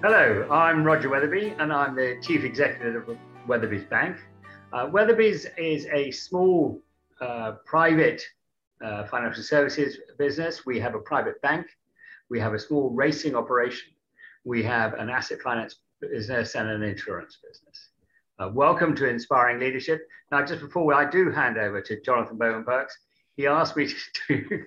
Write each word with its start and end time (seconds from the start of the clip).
Hello, 0.00 0.46
I'm 0.48 0.84
Roger 0.84 1.08
Weatherby, 1.08 1.56
and 1.58 1.72
I'm 1.72 1.96
the 1.96 2.20
Chief 2.22 2.44
Executive 2.44 3.08
of 3.08 3.18
Weatherby's 3.48 3.82
Bank. 3.82 4.16
Uh, 4.72 4.88
Weatherby's 4.92 5.44
is 5.56 5.88
a 5.92 6.12
small 6.12 6.80
uh, 7.20 7.54
private 7.66 8.22
uh, 8.80 9.06
financial 9.06 9.42
services 9.42 9.98
business. 10.16 10.64
We 10.64 10.78
have 10.78 10.94
a 10.94 11.00
private 11.00 11.42
bank, 11.42 11.66
we 12.30 12.38
have 12.38 12.54
a 12.54 12.60
small 12.60 12.90
racing 12.90 13.34
operation, 13.34 13.88
we 14.44 14.62
have 14.62 14.94
an 14.94 15.10
asset 15.10 15.40
finance 15.40 15.80
business, 16.00 16.54
and 16.54 16.68
an 16.70 16.84
insurance 16.84 17.38
business. 17.44 17.88
Uh, 18.38 18.50
welcome 18.54 18.94
to 18.94 19.08
Inspiring 19.08 19.58
Leadership. 19.58 20.06
Now, 20.30 20.44
just 20.44 20.60
before 20.60 20.94
I 20.94 21.10
do 21.10 21.32
hand 21.32 21.58
over 21.58 21.80
to 21.80 22.00
Jonathan 22.02 22.38
Bowman-Perks, 22.38 22.96
he 23.38 23.46
asked 23.46 23.76
me 23.76 23.86
to 24.28 24.44
do 24.48 24.64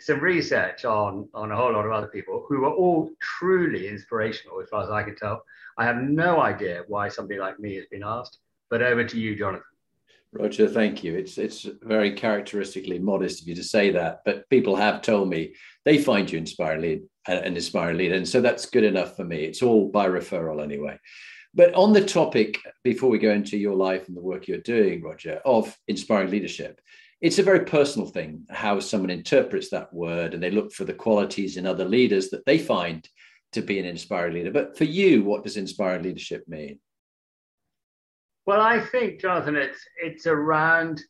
some 0.00 0.20
research 0.20 0.84
on, 0.84 1.28
on 1.32 1.52
a 1.52 1.56
whole 1.56 1.72
lot 1.72 1.86
of 1.86 1.92
other 1.92 2.08
people 2.08 2.44
who 2.48 2.60
were 2.60 2.72
all 2.72 3.10
truly 3.22 3.88
inspirational, 3.88 4.60
as 4.60 4.68
far 4.68 4.82
as 4.82 4.90
I 4.90 5.04
can 5.04 5.16
tell. 5.16 5.42
I 5.78 5.84
have 5.84 5.96
no 5.96 6.42
idea 6.42 6.82
why 6.88 7.08
somebody 7.08 7.38
like 7.38 7.58
me 7.60 7.76
has 7.76 7.86
been 7.86 8.02
asked, 8.04 8.38
but 8.68 8.82
over 8.82 9.04
to 9.04 9.18
you, 9.18 9.36
Jonathan. 9.36 9.62
Roger, 10.32 10.68
thank 10.68 11.02
you. 11.02 11.14
It's 11.14 11.38
it's 11.38 11.66
very 11.80 12.12
characteristically 12.12 12.98
modest 12.98 13.40
of 13.40 13.48
you 13.48 13.54
to 13.54 13.64
say 13.64 13.90
that, 13.92 14.20
but 14.26 14.46
people 14.50 14.76
have 14.76 15.00
told 15.00 15.30
me 15.30 15.54
they 15.86 15.96
find 15.96 16.30
you 16.30 16.36
inspiring 16.36 16.82
lead, 16.82 17.02
uh, 17.28 17.40
an 17.40 17.56
inspiring 17.56 17.96
leader, 17.96 18.16
and 18.16 18.28
so 18.28 18.42
that's 18.42 18.66
good 18.66 18.84
enough 18.84 19.16
for 19.16 19.24
me. 19.24 19.44
It's 19.44 19.62
all 19.62 19.88
by 19.88 20.06
referral 20.06 20.62
anyway. 20.62 20.98
But 21.54 21.72
on 21.72 21.94
the 21.94 22.04
topic, 22.04 22.58
before 22.84 23.08
we 23.08 23.18
go 23.18 23.30
into 23.30 23.56
your 23.56 23.74
life 23.74 24.06
and 24.06 24.16
the 24.16 24.20
work 24.20 24.48
you're 24.48 24.58
doing, 24.58 25.02
Roger, 25.02 25.40
of 25.46 25.74
inspiring 25.86 26.30
leadership, 26.30 26.78
it's 27.20 27.38
a 27.38 27.42
very 27.42 27.64
personal 27.64 28.06
thing 28.06 28.46
how 28.48 28.78
someone 28.78 29.10
interprets 29.10 29.70
that 29.70 29.92
word 29.92 30.34
and 30.34 30.42
they 30.42 30.50
look 30.50 30.72
for 30.72 30.84
the 30.84 30.94
qualities 30.94 31.56
in 31.56 31.66
other 31.66 31.84
leaders 31.84 32.30
that 32.30 32.46
they 32.46 32.58
find 32.58 33.08
to 33.52 33.62
be 33.62 33.78
an 33.78 33.86
inspiring 33.86 34.34
leader. 34.34 34.52
But 34.52 34.76
for 34.76 34.84
you, 34.84 35.24
what 35.24 35.42
does 35.42 35.56
inspiring 35.56 36.02
leadership 36.02 36.44
mean? 36.46 36.78
Well, 38.46 38.60
I 38.60 38.80
think, 38.80 39.20
Jonathan, 39.20 39.56
it's 39.56 39.80
it's 40.02 40.26
around 40.26 41.02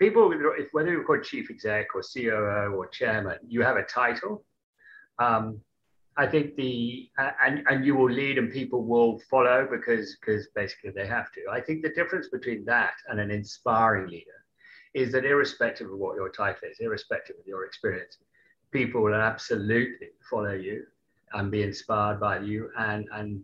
people, 0.00 0.32
whether 0.72 0.90
you're 0.90 1.04
called 1.04 1.24
chief 1.24 1.50
exec 1.50 1.94
or 1.94 2.02
COO 2.02 2.74
or 2.74 2.88
chairman, 2.88 3.38
you 3.46 3.62
have 3.62 3.76
a 3.76 3.84
title. 3.84 4.44
Um, 5.18 5.60
I 6.16 6.26
think 6.26 6.56
the 6.56 7.08
and 7.44 7.62
and 7.68 7.84
you 7.84 7.94
will 7.94 8.10
lead 8.10 8.38
and 8.38 8.50
people 8.50 8.84
will 8.84 9.20
follow 9.30 9.68
because 9.70 10.16
because 10.20 10.48
basically 10.54 10.90
they 10.90 11.06
have 11.06 11.30
to. 11.32 11.40
I 11.50 11.60
think 11.60 11.82
the 11.82 11.90
difference 11.90 12.28
between 12.28 12.64
that 12.64 12.94
and 13.08 13.20
an 13.20 13.30
inspiring 13.30 14.08
leader 14.08 14.37
is 14.94 15.12
that 15.12 15.24
irrespective 15.24 15.90
of 15.90 15.98
what 15.98 16.16
your 16.16 16.28
title 16.30 16.68
is, 16.70 16.78
irrespective 16.80 17.36
of 17.38 17.46
your 17.46 17.64
experience, 17.64 18.18
people 18.70 19.02
will 19.02 19.14
absolutely 19.14 20.08
follow 20.30 20.52
you 20.52 20.84
and 21.32 21.50
be 21.50 21.62
inspired 21.62 22.20
by 22.20 22.38
you 22.38 22.70
and 22.78 23.06
and 23.12 23.42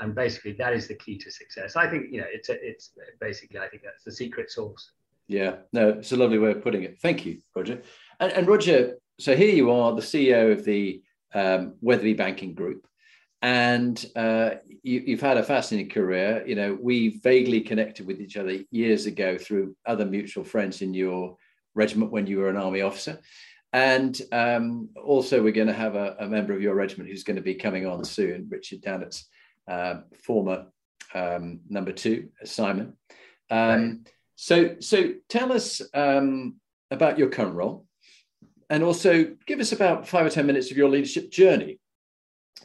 and 0.00 0.14
basically 0.14 0.52
that 0.52 0.72
is 0.72 0.88
the 0.88 0.94
key 0.94 1.16
to 1.16 1.30
success. 1.30 1.76
I 1.76 1.88
think 1.88 2.06
you 2.10 2.20
know 2.20 2.26
it's 2.28 2.48
a, 2.48 2.66
it's 2.66 2.90
basically 3.20 3.60
I 3.60 3.68
think 3.68 3.82
that's 3.82 4.04
the 4.04 4.12
secret 4.12 4.50
sauce. 4.50 4.92
Yeah, 5.28 5.56
no, 5.72 5.90
it's 5.90 6.12
a 6.12 6.16
lovely 6.16 6.38
way 6.38 6.50
of 6.50 6.62
putting 6.62 6.82
it. 6.82 6.98
Thank 7.00 7.24
you, 7.24 7.38
Roger. 7.54 7.80
And, 8.18 8.32
and 8.32 8.48
Roger, 8.48 8.96
so 9.20 9.36
here 9.36 9.54
you 9.54 9.70
are, 9.70 9.94
the 9.94 10.02
CEO 10.02 10.50
of 10.50 10.64
the 10.64 11.02
um, 11.34 11.74
Weatherby 11.80 12.14
Banking 12.14 12.52
Group, 12.52 12.84
and 13.42 14.04
uh, 14.16 14.50
you, 14.82 15.16
have 15.16 15.20
had 15.20 15.36
a 15.38 15.42
fascinating 15.42 15.90
career. 15.90 16.44
You 16.46 16.54
know, 16.54 16.78
we 16.80 17.18
vaguely 17.20 17.60
connected 17.62 18.06
with 18.06 18.20
each 18.20 18.36
other 18.36 18.58
years 18.70 19.06
ago 19.06 19.38
through 19.38 19.76
other 19.86 20.04
mutual 20.04 20.44
friends 20.44 20.82
in 20.82 20.92
your 20.92 21.36
regiment 21.74 22.12
when 22.12 22.26
you 22.26 22.38
were 22.38 22.50
an 22.50 22.56
army 22.56 22.82
officer. 22.82 23.18
And 23.72 24.20
um, 24.32 24.90
also, 25.02 25.42
we're 25.42 25.52
going 25.52 25.68
to 25.68 25.72
have 25.72 25.94
a, 25.94 26.16
a, 26.20 26.26
member 26.26 26.52
of 26.52 26.60
your 26.60 26.74
regiment 26.74 27.08
who's 27.08 27.22
going 27.22 27.36
to 27.36 27.42
be 27.42 27.54
coming 27.54 27.86
on 27.86 28.04
soon, 28.04 28.48
Richard 28.50 28.82
Dannatt's 28.82 29.28
uh, 29.68 30.00
former 30.24 30.66
um, 31.14 31.60
number 31.68 31.92
two, 31.92 32.30
Simon. 32.44 32.94
Um, 33.48 34.04
so, 34.34 34.76
so 34.80 35.12
tell 35.28 35.52
us 35.52 35.80
um, 35.94 36.56
about 36.90 37.16
your 37.16 37.28
current 37.28 37.54
role, 37.54 37.86
and 38.68 38.82
also 38.82 39.36
give 39.46 39.60
us 39.60 39.70
about 39.70 40.08
five 40.08 40.26
or 40.26 40.30
ten 40.30 40.46
minutes 40.46 40.72
of 40.72 40.76
your 40.76 40.88
leadership 40.88 41.30
journey 41.30 41.78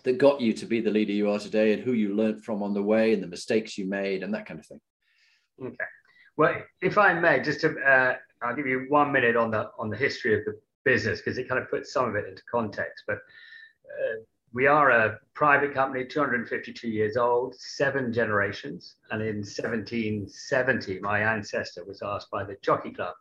that 0.04 0.18
got 0.18 0.42
you 0.42 0.54
to 0.54 0.66
be 0.66 0.82
the 0.82 0.92
leader 0.92 1.12
you 1.12 1.30
are 1.30 1.40
today 1.40 1.74
and 1.74 1.84
who 1.84 1.94
you 1.94 2.16
learned 2.16 2.44
from 2.44 2.62
on 2.62 2.74
the 2.74 2.82
way 2.82 3.14
and 3.14 3.24
the 3.24 3.28
mistakes 3.28 3.78
you 3.78 3.86
made 3.86 4.24
and 4.24 4.34
that 4.34 4.46
kind 4.46 4.60
of 4.60 4.66
thing. 4.66 4.82
Okay. 5.64 5.86
Well, 6.38 6.56
if 6.82 6.98
I 6.98 7.14
may, 7.14 7.42
just 7.42 7.62
to, 7.62 7.80
uh, 7.80 8.16
I'll 8.42 8.56
give 8.56 8.68
you 8.68 8.86
one 8.90 9.12
minute 9.12 9.36
on 9.36 9.52
the 9.52 9.70
on 9.80 9.90
the 9.90 9.98
history 9.98 10.38
of 10.38 10.46
the 10.46 10.60
business 10.84 11.20
because 11.20 11.38
it 11.38 11.48
kind 11.48 11.62
of 11.62 11.70
puts 11.70 11.94
some 11.94 12.10
of 12.10 12.16
it 12.16 12.28
into 12.28 12.44
context. 12.52 13.04
But 13.08 13.18
uh, 13.18 14.22
we 14.54 14.68
are 14.68 14.92
a 14.92 15.18
private 15.34 15.74
company, 15.74 16.06
252 16.06 16.88
years 16.88 17.18
old, 17.18 17.56
seven 17.56 18.12
generations, 18.12 18.96
and 19.12 19.22
in 19.22 19.38
1770, 19.38 21.00
my 21.00 21.20
ancestor 21.20 21.84
was 21.86 22.02
asked 22.02 22.30
by 22.32 22.44
the 22.44 22.58
Jockey 22.62 22.92
Club 22.92 23.16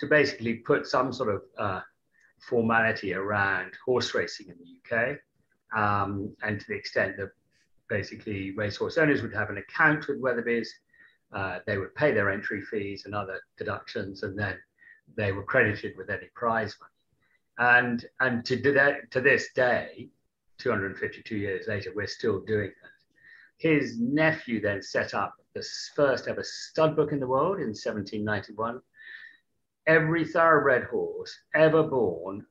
to 0.00 0.06
basically 0.06 0.54
put 0.54 0.86
some 0.86 1.12
sort 1.12 1.34
of 1.34 1.42
uh, 1.58 1.80
formality 2.40 3.14
around 3.14 3.72
horse 3.84 4.14
racing 4.14 4.48
in 4.48 4.56
the 4.58 4.96
UK 4.96 5.18
um, 5.76 6.34
and 6.42 6.60
to 6.60 6.66
the 6.66 6.74
extent 6.74 7.16
that 7.16 7.30
basically 7.88 8.52
racehorse 8.52 8.98
owners 8.98 9.22
would 9.22 9.34
have 9.34 9.50
an 9.50 9.58
account 9.58 10.06
with 10.08 10.20
Weatherby's, 10.20 10.72
uh, 11.32 11.58
they 11.66 11.78
would 11.78 11.94
pay 11.94 12.12
their 12.12 12.30
entry 12.30 12.62
fees 12.62 13.04
and 13.04 13.14
other 13.14 13.40
deductions, 13.56 14.22
and 14.22 14.38
then 14.38 14.56
they 15.16 15.32
were 15.32 15.42
credited 15.42 15.96
with 15.96 16.10
any 16.10 16.28
prize 16.34 16.76
money. 16.80 16.90
And 17.58 18.04
and 18.20 18.44
to 18.46 18.60
to 19.10 19.20
this 19.20 19.52
day, 19.52 20.08
252 20.58 21.36
years 21.36 21.68
later, 21.68 21.92
we're 21.94 22.06
still 22.06 22.40
doing 22.40 22.72
that. 22.82 22.90
His 23.58 23.98
nephew 23.98 24.60
then 24.60 24.82
set 24.82 25.14
up 25.14 25.34
the 25.54 25.64
first 25.94 26.28
ever 26.28 26.42
stud 26.42 26.96
book 26.96 27.12
in 27.12 27.20
the 27.20 27.26
world 27.26 27.56
in 27.56 27.68
1791. 27.68 28.80
Every 29.86 30.24
thoroughbred 30.24 30.84
horse 30.84 31.36
ever 31.54 31.82
born, 31.82 32.46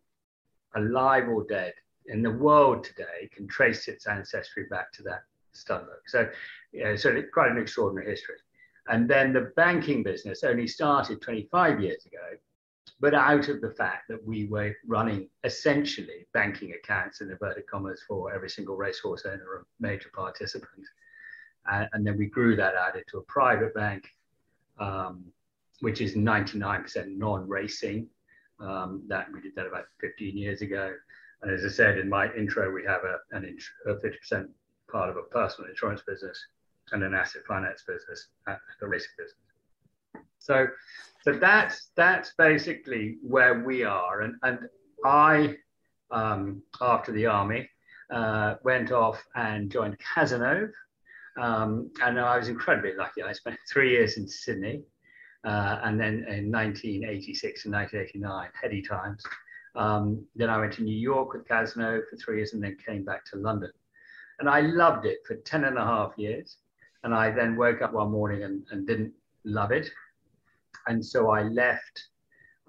alive 0.76 1.28
or 1.28 1.46
dead, 1.46 1.74
in 2.10 2.22
the 2.22 2.32
world 2.32 2.84
today 2.84 3.30
can 3.34 3.48
trace 3.48 3.88
its 3.88 4.08
ancestry 4.08 4.66
back 4.70 4.92
to 4.94 5.04
that 5.04 5.24
book. 5.68 6.04
So, 6.08 6.30
yeah, 6.74 6.96
so 6.96 7.10
it's 7.10 7.32
quite 7.34 7.52
an 7.52 7.58
extraordinary 7.58 8.10
history. 8.10 8.36
And 8.88 9.10
then 9.10 9.34
the 9.34 9.52
banking 9.56 10.04
business 10.04 10.44
only 10.44 10.68
started 10.68 11.22
25 11.22 11.80
years 11.80 12.06
ago, 12.06 12.38
but 13.00 13.14
out 13.14 13.48
of 13.48 13.62
the 13.62 13.72
fact 13.72 14.08
that 14.10 14.26
we 14.26 14.46
were 14.46 14.76
running 14.88 15.30
essentially 15.44 16.26
banking 16.34 16.74
accounts 16.74 17.22
in 17.22 17.30
inverted 17.30 17.68
commas 17.68 18.02
for 18.08 18.34
every 18.34 18.50
single 18.50 18.76
racehorse 18.76 19.26
owner 19.26 19.46
or 19.48 19.66
major 19.80 20.10
participant. 20.14 20.86
And, 21.72 21.88
and, 21.94 22.08
then 22.08 22.18
we 22.18 22.26
grew 22.26 22.56
that 22.56 22.76
out 22.76 22.96
into 22.96 23.20
a 23.20 23.22
private 23.24 23.76
bank, 23.76 24.08
um, 24.80 25.24
which 25.82 26.02
is 26.02 26.16
99% 26.16 27.16
non-racing. 27.16 28.08
Um, 28.60 29.04
that 29.08 29.32
we 29.32 29.40
did 29.40 29.56
that 29.56 29.68
about 29.68 29.86
15 30.02 30.36
years 30.36 30.62
ago. 30.62 30.94
And 31.42 31.52
as 31.52 31.64
I 31.64 31.70
said 31.70 31.98
in 31.98 32.10
my 32.10 32.32
intro, 32.34 32.72
we 32.72 32.84
have 32.86 33.02
a, 33.04 33.36
an 33.36 33.46
int- 33.46 33.64
a 33.86 33.94
50% 33.94 34.48
part 34.92 35.10
of 35.10 35.18
a 35.18 35.22
personal 35.24 35.70
insurance 35.70 36.02
business 36.06 36.38
and 36.92 37.04
an 37.04 37.14
asset 37.14 37.44
finance 37.48 37.84
business, 37.88 38.28
uh, 38.48 38.56
a 38.82 38.88
risk 38.88 39.10
business. 39.18 39.36
So, 40.40 40.68
so 41.24 41.34
that's 41.34 41.92
that's 41.96 42.34
basically 42.38 43.18
where 43.22 43.60
we 43.64 43.84
are. 43.84 44.22
And 44.22 44.36
and 44.44 44.60
I, 45.06 45.56
um, 46.12 46.64
after 46.82 47.12
the 47.12 47.26
army, 47.28 47.70
uh, 48.10 48.56
went 48.64 48.92
off 48.92 49.24
and 49.36 49.72
joined 49.72 49.98
Cazenove, 50.00 50.72
um, 51.38 51.92
and 52.02 52.20
I 52.20 52.38
was 52.38 52.48
incredibly 52.48 52.96
lucky. 52.96 53.22
I 53.22 53.34
spent 53.34 53.58
three 53.72 53.92
years 53.92 54.18
in 54.18 54.28
Sydney, 54.28 54.82
uh, 55.46 55.80
and 55.84 56.00
then 56.00 56.26
in 56.28 56.52
1986 56.52 57.66
and 57.66 57.74
1989, 57.74 58.50
heady 58.60 58.82
times. 58.82 59.24
Um, 59.80 60.26
then 60.36 60.50
I 60.50 60.60
went 60.60 60.74
to 60.74 60.84
New 60.84 60.98
York 60.98 61.32
with 61.34 61.48
Cazenove 61.48 62.02
for 62.10 62.18
three 62.18 62.38
years 62.38 62.54
and 62.54 62.62
then 62.62 62.76
came 62.86 63.06
back 63.06 63.24
to 63.32 63.38
London. 63.38 63.72
And 64.40 64.50
I 64.50 64.60
loved 64.60 65.06
it 65.06 65.20
for 65.26 65.36
10 65.36 65.64
and 65.64 65.78
a 65.78 65.84
half 65.84 66.12
years. 66.18 66.58
And 67.04 67.16
I 67.16 67.32
then 67.32 67.56
woke 67.56 67.82
up 67.82 67.94
one 67.94 68.12
morning 68.12 68.44
and, 68.44 68.62
and 68.72 68.86
didn't 68.86 69.14
love 69.46 69.72
it. 69.72 69.90
And 70.88 71.04
so 71.04 71.30
I 71.32 71.44
left 71.44 72.08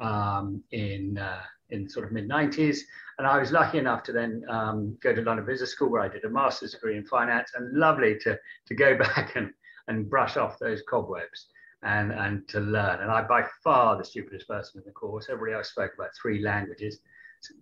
um, 0.01 0.63
in 0.71 1.19
uh, 1.19 1.43
in 1.71 1.89
sort 1.89 2.07
of 2.07 2.13
mid 2.13 2.29
90s. 2.29 2.79
And 3.19 3.27
I 3.27 3.39
was 3.39 3.51
lucky 3.51 3.79
enough 3.79 4.05
to 4.05 4.13
then 4.13 4.45
um, 4.49 4.97
go 5.03 5.13
to 5.13 5.21
London 5.21 5.45
Business 5.45 5.73
School 5.73 5.91
where 5.91 6.03
I 6.03 6.09
did 6.09 6.25
a 6.25 6.31
master's 6.31 6.73
degree 6.73 6.97
in 6.97 7.05
finance 7.05 7.51
and 7.57 7.77
lovely 7.77 8.19
to, 8.21 8.39
to 8.67 8.75
go 8.75 8.97
back 8.99 9.35
and, 9.35 9.51
and 9.89 10.09
brush 10.09 10.37
off 10.37 10.61
those 10.61 10.83
cobwebs 10.89 11.49
and, 11.83 12.13
and 12.13 12.47
to 12.49 12.61
learn. 12.61 13.01
And 13.01 13.11
I 13.11 13.23
by 13.23 13.45
far 13.65 13.97
the 13.97 14.05
stupidest 14.05 14.49
person 14.49 14.81
in 14.81 14.85
the 14.85 14.93
course. 14.93 15.29
Everybody 15.31 15.57
else 15.57 15.71
spoke 15.71 15.93
about 15.95 16.11
three 16.21 16.43
languages. 16.43 16.99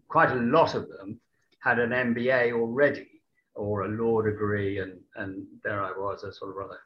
Quite 0.09 0.33
a 0.33 0.37
lot 0.37 0.75
of 0.75 0.89
them 0.89 1.21
had 1.61 1.79
an 1.79 1.91
MBA 1.91 2.53
already 2.53 3.09
or 3.55 3.83
a 3.83 3.89
law 3.89 4.23
degree. 4.23 4.79
And, 4.79 5.01
and 5.17 5.47
there 5.63 5.83
I 5.83 5.93
was, 5.93 6.25
a 6.25 6.33
sort 6.33 6.51
of 6.51 6.57
rather 6.57 6.79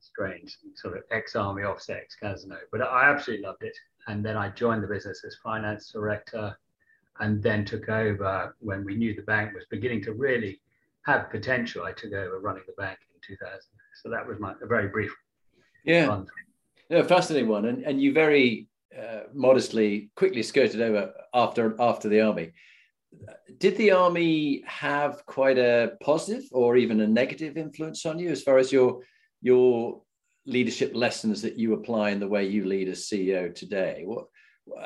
strange 0.00 0.56
sort 0.76 0.96
of 0.96 1.02
ex-army 1.10 1.64
officer, 1.64 1.96
ex-casino. 1.96 2.56
But 2.70 2.82
I 2.82 3.10
absolutely 3.10 3.44
loved 3.44 3.62
it 3.62 3.76
and 4.06 4.24
then 4.24 4.36
I 4.36 4.48
joined 4.48 4.82
the 4.82 4.88
business 4.88 5.24
as 5.26 5.36
finance 5.42 5.90
director 5.90 6.56
and 7.20 7.42
then 7.42 7.64
took 7.64 7.88
over 7.88 8.54
when 8.60 8.84
we 8.84 8.94
knew 8.94 9.14
the 9.14 9.22
bank 9.22 9.54
was 9.54 9.64
beginning 9.70 10.02
to 10.02 10.12
really 10.12 10.60
have 11.02 11.30
potential. 11.30 11.84
I 11.84 11.92
took 11.92 12.12
over 12.12 12.40
running 12.40 12.62
the 12.66 12.74
bank 12.74 12.98
in 13.14 13.20
2000. 13.36 13.60
So 14.02 14.10
that 14.10 14.26
was 14.26 14.38
my 14.38 14.54
a 14.62 14.66
very 14.66 14.88
brief. 14.88 15.14
Yeah. 15.86 16.06
Run. 16.06 16.26
Yeah, 16.90 17.02
fascinating 17.02 17.48
one. 17.48 17.64
And, 17.64 17.82
and 17.84 18.00
you 18.00 18.12
very 18.12 18.68
uh, 18.96 19.22
modestly, 19.32 20.10
quickly 20.16 20.42
skirted 20.42 20.80
over 20.80 21.12
after 21.32 21.74
after 21.80 22.08
the 22.08 22.20
army. 22.20 22.52
Did 23.58 23.76
the 23.76 23.92
army 23.92 24.62
have 24.66 25.24
quite 25.26 25.58
a 25.58 25.92
positive 26.02 26.44
or 26.52 26.76
even 26.76 27.00
a 27.00 27.06
negative 27.06 27.56
influence 27.56 28.04
on 28.04 28.18
you 28.18 28.30
as 28.30 28.42
far 28.42 28.58
as 28.58 28.72
your 28.72 29.00
your 29.40 30.02
leadership 30.44 30.94
lessons 30.94 31.42
that 31.42 31.58
you 31.58 31.74
apply 31.74 32.10
in 32.10 32.20
the 32.20 32.28
way 32.28 32.46
you 32.46 32.64
lead 32.64 32.88
as 32.88 33.08
CEO 33.08 33.54
today? 33.54 34.02
What, 34.04 34.26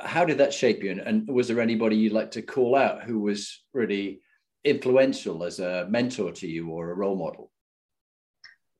how 0.03 0.25
did 0.25 0.39
that 0.39 0.55
shape 0.55 0.83
you? 0.83 0.91
And, 0.91 1.01
and 1.01 1.29
was 1.29 1.49
there 1.49 1.61
anybody 1.61 1.97
you'd 1.97 2.13
like 2.13 2.31
to 2.33 2.43
call 2.43 2.77
out 2.77 3.03
who 3.03 3.21
was 3.21 3.63
really 3.73 4.21
influential 4.65 5.45
as 5.45 5.61
a 5.61 5.87
mentor 5.89 6.33
to 6.33 6.47
you 6.47 6.69
or 6.71 6.91
a 6.91 6.95
role 6.95 7.17
model? 7.17 7.51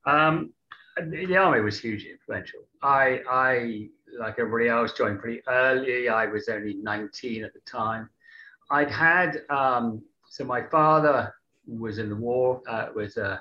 Um, 0.07 0.53
the 0.97 1.37
army 1.37 1.61
was 1.61 1.81
hugely 1.81 2.11
influential. 2.11 2.61
I, 2.83 3.21
I, 3.29 3.89
like 4.19 4.39
everybody 4.39 4.69
else, 4.69 4.93
joined 4.93 5.21
pretty 5.21 5.41
early. 5.47 6.09
I 6.09 6.27
was 6.27 6.49
only 6.49 6.75
19 6.75 7.45
at 7.45 7.53
the 7.55 7.61
time. 7.61 8.09
I'd 8.71 8.91
had, 8.91 9.43
um, 9.51 10.03
so 10.29 10.45
my 10.45 10.63
father 10.63 11.35
was 11.67 11.99
in 11.99 12.09
the 12.09 12.17
war, 12.17 12.63
uh, 12.69 12.89
was 12.95 13.17
a 13.17 13.41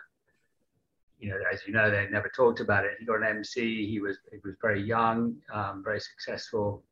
you 1.19 1.29
know, 1.29 1.37
as 1.51 1.59
you 1.67 1.73
know, 1.73 1.91
they 1.91 2.07
never 2.09 2.31
talked 2.33 2.61
about 2.61 2.85
it. 2.85 2.91
He 2.97 3.05
got 3.05 3.17
an 3.17 3.25
MC. 3.25 3.85
He 3.85 3.99
was 3.99 4.17
he 4.31 4.37
was 4.43 4.55
very 4.61 4.81
young, 4.81 5.35
um, 5.53 5.83
very 5.83 5.99
successful. 5.99 6.83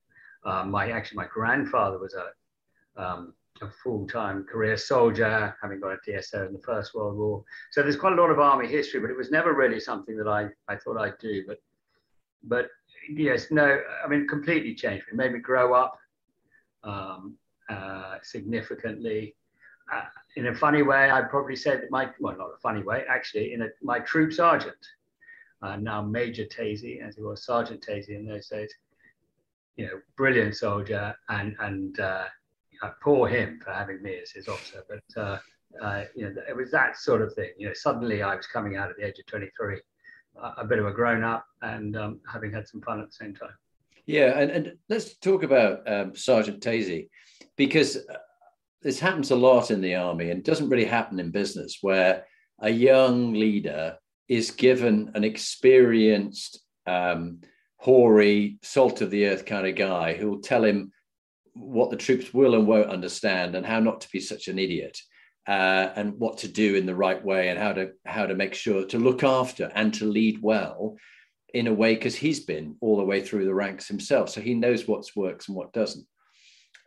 Um, 0.44 0.70
my 0.70 0.92
actually 0.92 1.18
my 1.18 1.28
grandfather 1.34 1.98
was 1.98 2.14
a 2.14 3.02
um, 3.02 3.34
a 3.62 3.70
full-time 3.70 4.44
career 4.44 4.78
soldier, 4.78 5.56
having 5.62 5.80
got 5.80 5.94
a 5.94 5.98
DSO 6.08 6.48
in 6.48 6.54
the 6.54 6.60
First 6.60 6.94
World 6.94 7.18
War. 7.18 7.44
So 7.72 7.82
there's 7.82 7.96
quite 7.96 8.14
a 8.14 8.22
lot 8.22 8.30
of 8.30 8.40
army 8.40 8.68
history, 8.68 9.00
but 9.00 9.10
it 9.10 9.18
was 9.18 9.32
never 9.32 9.54
really 9.54 9.80
something 9.80 10.18
that 10.18 10.28
I, 10.28 10.48
I 10.68 10.76
thought 10.76 10.98
I'd 10.98 11.18
do. 11.20 11.44
But 11.48 11.58
but 12.44 12.70
yes, 13.10 13.48
no, 13.52 13.82
I 14.04 14.08
mean, 14.08 14.28
completely 14.28 14.76
changed 14.76 15.06
me. 15.12 15.18
Made 15.18 15.34
me 15.34 15.40
grow 15.40 15.74
up 15.74 15.98
um, 16.84 17.36
uh, 17.70 18.18
significantly 18.22 19.36
uh, 19.92 20.04
in 20.36 20.48
a 20.48 20.56
funny 20.56 20.82
way, 20.82 21.10
I'd 21.10 21.30
probably 21.30 21.56
say 21.56 21.78
that 21.78 21.90
my, 21.90 22.10
well, 22.20 22.38
not 22.38 22.50
a 22.56 22.58
funny 22.62 22.84
way, 22.84 23.04
actually, 23.10 23.54
in 23.54 23.62
a, 23.62 23.68
my 23.82 24.00
troop 24.00 24.34
sergeant, 24.34 24.76
uh, 25.62 25.78
now 25.78 26.02
Major 26.02 26.46
Tasey, 26.46 27.02
as 27.02 27.16
he 27.16 27.22
was 27.22 27.46
Sergeant 27.46 27.86
Tasey 27.88 28.16
in 28.16 28.26
those 28.26 28.48
days, 28.48 28.74
you 29.76 29.86
know, 29.86 30.02
brilliant 30.16 30.56
soldier, 30.56 31.16
and 31.30 31.56
and 31.60 32.00
uh, 32.82 32.92
poor 33.02 33.28
him 33.28 33.60
for 33.64 33.72
having 33.72 34.02
me 34.02 34.18
as 34.22 34.32
his 34.32 34.48
officer. 34.48 34.84
But 34.90 35.22
uh, 35.22 35.38
uh, 35.82 36.04
you 36.16 36.30
know, 36.30 36.42
it 36.48 36.56
was 36.56 36.72
that 36.72 36.98
sort 36.98 37.22
of 37.22 37.34
thing. 37.34 37.52
You 37.58 37.68
know, 37.68 37.74
suddenly 37.74 38.24
I 38.24 38.36
was 38.36 38.48
coming 38.48 38.78
out 38.78 38.90
at 38.90 38.98
the 38.98 39.06
age 39.06 39.20
of 39.20 39.26
23, 39.26 39.80
a 40.58 40.66
bit 40.66 40.80
of 40.80 40.86
a 40.86 40.92
grown 40.92 41.24
up, 41.24 41.46
and 41.62 41.98
um, 41.98 42.20
having 42.32 42.52
had 42.52 42.68
some 42.68 42.82
fun 42.82 43.00
at 43.00 43.08
the 43.08 43.14
same 43.14 43.36
time. 43.36 43.56
Yeah, 44.06 44.40
and, 44.40 44.52
and 44.52 44.74
let's 44.88 45.18
talk 45.18 45.44
about 45.44 45.90
um, 45.92 46.16
Sergeant 46.16 46.62
Tazy, 46.62 47.10
because 47.58 47.98
this 48.82 49.00
happens 49.00 49.32
a 49.32 49.36
lot 49.36 49.72
in 49.72 49.82
the 49.82 49.96
army 49.96 50.32
and 50.32 50.44
doesn't 50.44 50.70
really 50.70 50.86
happen 50.86 51.20
in 51.20 51.32
business 51.32 51.80
where 51.82 52.26
a 52.60 52.70
young 52.70 53.34
leader 53.34 53.98
is 54.28 54.52
given 54.52 55.12
an 55.16 55.24
experienced 55.24 56.60
um, 56.86 57.40
hoary 57.78 58.58
salt 58.62 59.02
of 59.02 59.12
the 59.12 59.28
earth 59.28 59.46
kind 59.46 59.68
of 59.68 59.76
guy 59.76 60.14
who 60.14 60.30
will 60.30 60.42
tell 60.42 60.64
him 60.64 60.92
what 61.60 61.90
the 61.90 61.98
troops 61.98 62.34
will 62.34 62.56
and 62.56 62.68
won't 62.68 62.90
understand 62.90 63.56
and 63.56 63.66
how 63.66 63.80
not 63.80 64.02
to 64.02 64.10
be 64.12 64.20
such 64.20 64.48
an 64.48 64.60
idiot 64.60 65.00
uh, 65.48 65.92
and 65.96 66.20
what 66.20 66.38
to 66.40 66.48
do 66.48 66.76
in 66.76 66.86
the 66.86 66.96
right 66.96 67.24
way 67.24 67.50
and 67.50 67.58
how 67.58 67.74
to 67.74 67.92
how 68.06 68.26
to 68.26 68.36
make 68.36 68.54
sure 68.54 68.86
to 68.86 69.00
look 69.00 69.24
after 69.24 69.72
and 69.76 69.94
to 69.94 70.06
lead 70.06 70.42
well 70.42 70.98
in 71.54 71.68
a 71.68 71.74
way 71.74 71.96
because 71.96 72.16
he's 72.16 72.42
been 72.42 72.76
all 72.82 72.98
the 72.98 73.06
way 73.06 73.22
through 73.22 73.46
the 73.46 73.54
ranks 73.54 73.88
himself 73.88 74.30
so 74.30 74.42
he 74.42 74.54
knows 74.54 74.88
what 74.88 75.06
works 75.16 75.48
and 75.48 75.56
what 75.56 75.74
doesn't. 75.74 76.06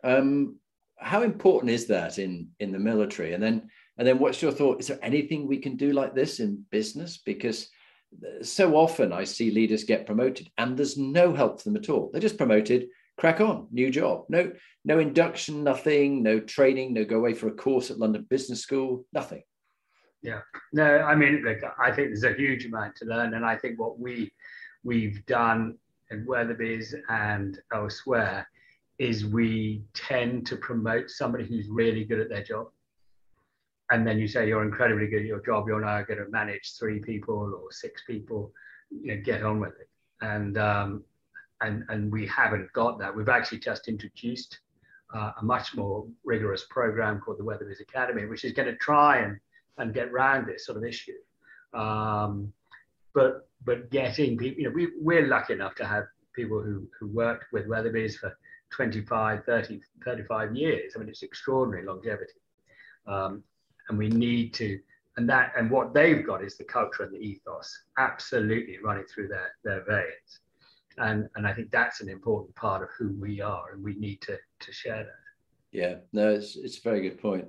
Um, 0.03 0.57
how 0.97 1.23
important 1.23 1.71
is 1.71 1.87
that 1.87 2.19
in 2.19 2.49
in 2.59 2.71
the 2.71 2.79
military? 2.79 3.33
And 3.33 3.41
then 3.41 3.69
and 3.97 4.07
then 4.07 4.19
what's 4.19 4.41
your 4.41 4.51
thought? 4.51 4.79
Is 4.79 4.87
there 4.87 4.99
anything 5.01 5.47
we 5.47 5.57
can 5.57 5.75
do 5.75 5.91
like 5.91 6.13
this 6.13 6.39
in 6.39 6.65
business? 6.69 7.17
Because 7.17 7.69
so 8.41 8.75
often 8.75 9.13
i 9.13 9.23
see 9.23 9.51
leaders 9.51 9.85
get 9.85 10.05
promoted 10.05 10.49
and 10.57 10.75
there's 10.75 10.97
no 10.97 11.33
help 11.33 11.57
for 11.57 11.69
them 11.69 11.77
at 11.77 11.89
all. 11.89 12.09
They're 12.11 12.21
just 12.21 12.37
promoted 12.37 12.89
crack 13.21 13.39
on 13.39 13.67
new 13.71 13.89
job 13.89 14.25
no 14.29 14.51
no 14.83 14.99
induction 14.99 15.63
nothing 15.63 16.21
no 16.23 16.39
training 16.39 16.93
no 16.93 17.05
go 17.05 17.17
away 17.17 17.33
for 17.33 17.47
a 17.47 17.53
course 17.53 17.91
at 17.91 17.99
london 17.99 18.25
business 18.29 18.61
school 18.61 19.05
nothing 19.13 19.43
yeah 20.23 20.39
no 20.73 20.99
i 21.01 21.15
mean 21.15 21.43
look 21.45 21.59
i 21.79 21.91
think 21.91 22.09
there's 22.09 22.23
a 22.23 22.33
huge 22.33 22.65
amount 22.65 22.95
to 22.95 23.05
learn 23.05 23.35
and 23.35 23.45
i 23.45 23.55
think 23.55 23.79
what 23.79 23.99
we 23.99 24.31
we've 24.83 25.25
done 25.27 25.77
in 26.11 26.25
weatherby's 26.25 26.93
and 27.09 27.59
elsewhere 27.73 28.47
is 29.01 29.25
we 29.25 29.81
tend 29.95 30.45
to 30.45 30.55
promote 30.57 31.09
somebody 31.09 31.43
who's 31.43 31.67
really 31.69 32.03
good 32.03 32.19
at 32.19 32.29
their 32.29 32.43
job. 32.43 32.67
And 33.89 34.05
then 34.05 34.19
you 34.19 34.27
say 34.27 34.47
you're 34.47 34.63
incredibly 34.63 35.07
good 35.07 35.21
at 35.21 35.25
your 35.25 35.43
job, 35.43 35.67
you're 35.67 35.81
now 35.81 36.03
going 36.03 36.19
to 36.23 36.29
manage 36.29 36.73
three 36.77 36.99
people 36.99 37.59
or 37.59 37.71
six 37.71 38.03
people, 38.05 38.53
you 38.91 39.15
know, 39.15 39.21
get 39.23 39.41
on 39.41 39.59
with 39.59 39.73
it. 39.79 39.89
And 40.21 40.57
um, 40.59 41.03
and 41.61 41.83
and 41.89 42.11
we 42.11 42.27
haven't 42.27 42.71
got 42.73 42.99
that. 42.99 43.15
We've 43.15 43.29
actually 43.29 43.59
just 43.59 43.87
introduced 43.87 44.59
uh, 45.13 45.31
a 45.39 45.43
much 45.43 45.75
more 45.75 46.05
rigorous 46.23 46.65
program 46.69 47.19
called 47.19 47.39
the 47.39 47.43
Weatherby's 47.43 47.81
Academy, 47.81 48.25
which 48.25 48.43
is 48.43 48.53
going 48.53 48.67
to 48.67 48.75
try 48.75 49.19
and 49.19 49.39
and 49.77 49.93
get 49.93 50.09
around 50.09 50.47
this 50.47 50.65
sort 50.65 50.77
of 50.77 50.83
issue. 50.83 51.17
Um, 51.73 52.51
but 53.13 53.47
but 53.65 53.89
getting 53.91 54.37
people, 54.37 54.59
you 54.59 54.67
know, 54.67 54.73
we 54.73 54.89
we're 54.99 55.27
lucky 55.27 55.53
enough 55.53 55.75
to 55.75 55.85
have 55.85 56.05
people 56.33 56.61
who 56.61 56.87
who 56.99 57.07
worked 57.07 57.45
with 57.51 57.67
Weatherby's 57.67 58.17
for 58.17 58.35
25, 58.71 59.43
30, 59.45 59.81
35 60.03 60.55
years. 60.55 60.93
I 60.95 60.99
mean, 60.99 61.09
it's 61.09 61.23
extraordinary 61.23 61.85
longevity. 61.85 62.39
Um, 63.05 63.43
and 63.89 63.97
we 63.97 64.07
need 64.09 64.53
to, 64.55 64.79
and 65.17 65.29
that, 65.29 65.51
and 65.57 65.69
what 65.69 65.93
they've 65.93 66.25
got 66.25 66.43
is 66.43 66.57
the 66.57 66.63
culture 66.63 67.03
and 67.03 67.13
the 67.13 67.19
ethos 67.19 67.83
absolutely 67.97 68.77
running 68.83 69.05
through 69.05 69.27
their, 69.27 69.53
their 69.63 69.83
veins. 69.83 70.39
And, 70.97 71.27
and 71.35 71.47
I 71.47 71.53
think 71.53 71.71
that's 71.71 72.01
an 72.01 72.09
important 72.09 72.55
part 72.55 72.83
of 72.83 72.89
who 72.97 73.13
we 73.19 73.41
are, 73.41 73.71
and 73.73 73.83
we 73.83 73.95
need 73.95 74.21
to, 74.21 74.37
to 74.59 74.71
share 74.71 75.03
that. 75.03 75.21
Yeah, 75.71 75.95
no, 76.11 76.31
it's, 76.31 76.55
it's 76.57 76.77
a 76.79 76.81
very 76.81 77.01
good 77.01 77.21
point. 77.21 77.45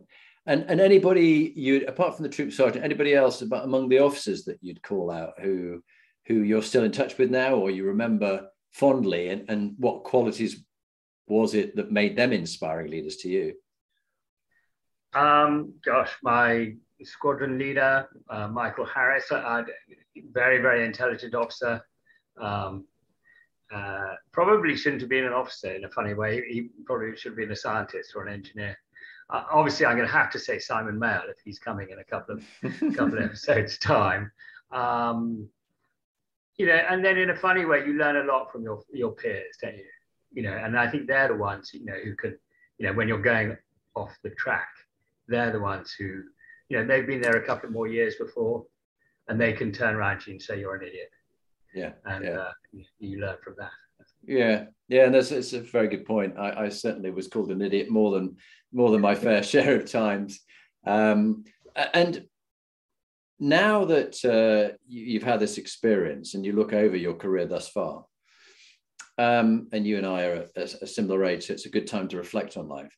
And, 0.46 0.64
and 0.68 0.80
anybody 0.80 1.52
you 1.54 1.86
apart 1.86 2.16
from 2.16 2.24
the 2.24 2.28
troop 2.28 2.52
sergeant, 2.52 2.84
anybody 2.84 3.14
else 3.14 3.42
about 3.42 3.64
among 3.64 3.88
the 3.88 4.00
officers 4.00 4.44
that 4.44 4.58
you'd 4.60 4.82
call 4.82 5.10
out 5.10 5.34
who 5.40 5.82
who 6.26 6.42
you're 6.42 6.62
still 6.62 6.84
in 6.84 6.92
touch 6.92 7.16
with 7.18 7.30
now 7.30 7.54
or 7.54 7.70
you 7.70 7.84
remember 7.84 8.48
fondly 8.72 9.28
and, 9.28 9.48
and 9.48 9.74
what 9.78 10.04
qualities 10.04 10.64
was 11.26 11.54
it 11.54 11.76
that 11.76 11.92
made 11.92 12.16
them 12.16 12.32
inspiring 12.32 12.90
leaders 12.90 13.16
to 13.16 13.28
you? 13.28 13.54
Um, 15.14 15.74
gosh, 15.84 16.10
my 16.22 16.74
squadron 17.02 17.58
leader, 17.58 18.08
uh, 18.28 18.48
Michael 18.48 18.86
Harris, 18.86 19.30
a 19.30 19.64
very, 20.32 20.58
very 20.58 20.84
intelligent 20.84 21.34
officer. 21.34 21.84
Um, 22.40 22.86
uh, 23.72 24.14
probably 24.32 24.76
shouldn't 24.76 25.02
have 25.02 25.10
been 25.10 25.24
an 25.24 25.32
officer 25.32 25.72
in 25.74 25.84
a 25.84 25.88
funny 25.90 26.14
way. 26.14 26.42
He 26.48 26.70
probably 26.84 27.16
should 27.16 27.32
have 27.32 27.38
been 27.38 27.52
a 27.52 27.56
scientist 27.56 28.12
or 28.14 28.26
an 28.26 28.32
engineer. 28.32 28.76
Uh, 29.30 29.44
obviously, 29.50 29.86
I'm 29.86 29.96
going 29.96 30.08
to 30.08 30.12
have 30.12 30.30
to 30.32 30.38
say 30.38 30.58
Simon 30.58 30.98
Mayall 30.98 31.30
if 31.30 31.38
he's 31.44 31.58
coming 31.58 31.88
in 31.90 31.98
a 31.98 32.04
couple 32.04 32.36
of 32.36 32.94
couple 32.94 33.18
of 33.18 33.24
episodes 33.30 33.78
time. 33.78 34.30
Um, 34.70 35.48
you 36.56 36.66
know, 36.66 36.74
and 36.74 37.04
then 37.04 37.16
in 37.16 37.30
a 37.30 37.36
funny 37.36 37.64
way, 37.64 37.84
you 37.86 37.94
learn 37.94 38.16
a 38.16 38.24
lot 38.24 38.52
from 38.52 38.62
your 38.62 38.82
your 38.92 39.12
peers, 39.12 39.56
don't 39.60 39.76
you? 39.76 39.84
you 40.32 40.42
know, 40.42 40.52
and 40.52 40.78
I 40.78 40.88
think 40.88 41.06
they're 41.06 41.28
the 41.28 41.36
ones, 41.36 41.70
you 41.72 41.84
know, 41.84 41.96
who 42.02 42.14
can, 42.14 42.36
you 42.78 42.86
know, 42.86 42.92
when 42.92 43.08
you're 43.08 43.20
going 43.20 43.56
off 43.94 44.12
the 44.22 44.30
track, 44.30 44.68
they're 45.28 45.52
the 45.52 45.60
ones 45.60 45.94
who, 45.96 46.22
you 46.68 46.78
know, 46.78 46.86
they've 46.86 47.06
been 47.06 47.20
there 47.20 47.36
a 47.36 47.46
couple 47.46 47.70
more 47.70 47.86
years 47.86 48.16
before, 48.16 48.64
and 49.28 49.40
they 49.40 49.52
can 49.52 49.72
turn 49.72 49.94
around 49.94 50.20
to 50.20 50.30
you 50.30 50.34
and 50.34 50.42
say 50.42 50.58
you're 50.58 50.74
an 50.74 50.86
idiot. 50.86 51.10
Yeah. 51.74 51.92
And 52.04 52.24
yeah. 52.24 52.30
Uh, 52.30 52.52
you, 52.98 53.20
learn 53.20 53.36
from 53.42 53.54
that. 53.58 53.70
Yeah, 54.24 54.64
yeah, 54.88 55.06
and 55.06 55.14
that's 55.14 55.32
it's 55.32 55.52
a 55.52 55.60
very 55.60 55.88
good 55.88 56.04
point. 56.04 56.38
I, 56.38 56.64
I, 56.64 56.68
certainly 56.68 57.10
was 57.10 57.28
called 57.28 57.50
an 57.50 57.62
idiot 57.62 57.90
more 57.90 58.12
than 58.12 58.36
more 58.72 58.90
than 58.90 59.00
my 59.00 59.14
fair 59.14 59.42
share 59.52 59.76
of 59.76 59.90
times. 59.90 60.40
Um, 60.86 61.44
and 61.94 62.24
now 63.40 63.84
that 63.86 64.24
uh, 64.24 64.76
you, 64.86 65.18
have 65.18 65.28
had 65.28 65.40
this 65.40 65.58
experience 65.58 66.34
and 66.34 66.44
you 66.44 66.52
look 66.52 66.72
over 66.72 66.96
your 66.96 67.14
career 67.14 67.46
thus 67.46 67.68
far, 67.68 68.04
um, 69.18 69.68
and 69.72 69.86
you 69.86 69.98
and 69.98 70.06
I 70.06 70.24
are 70.24 70.48
at 70.56 70.74
a 70.82 70.86
similar 70.86 71.24
age, 71.24 71.46
so 71.46 71.52
it's 71.52 71.66
a 71.66 71.70
good 71.70 71.86
time 71.86 72.08
to 72.08 72.16
reflect 72.16 72.56
on 72.56 72.68
life. 72.68 72.96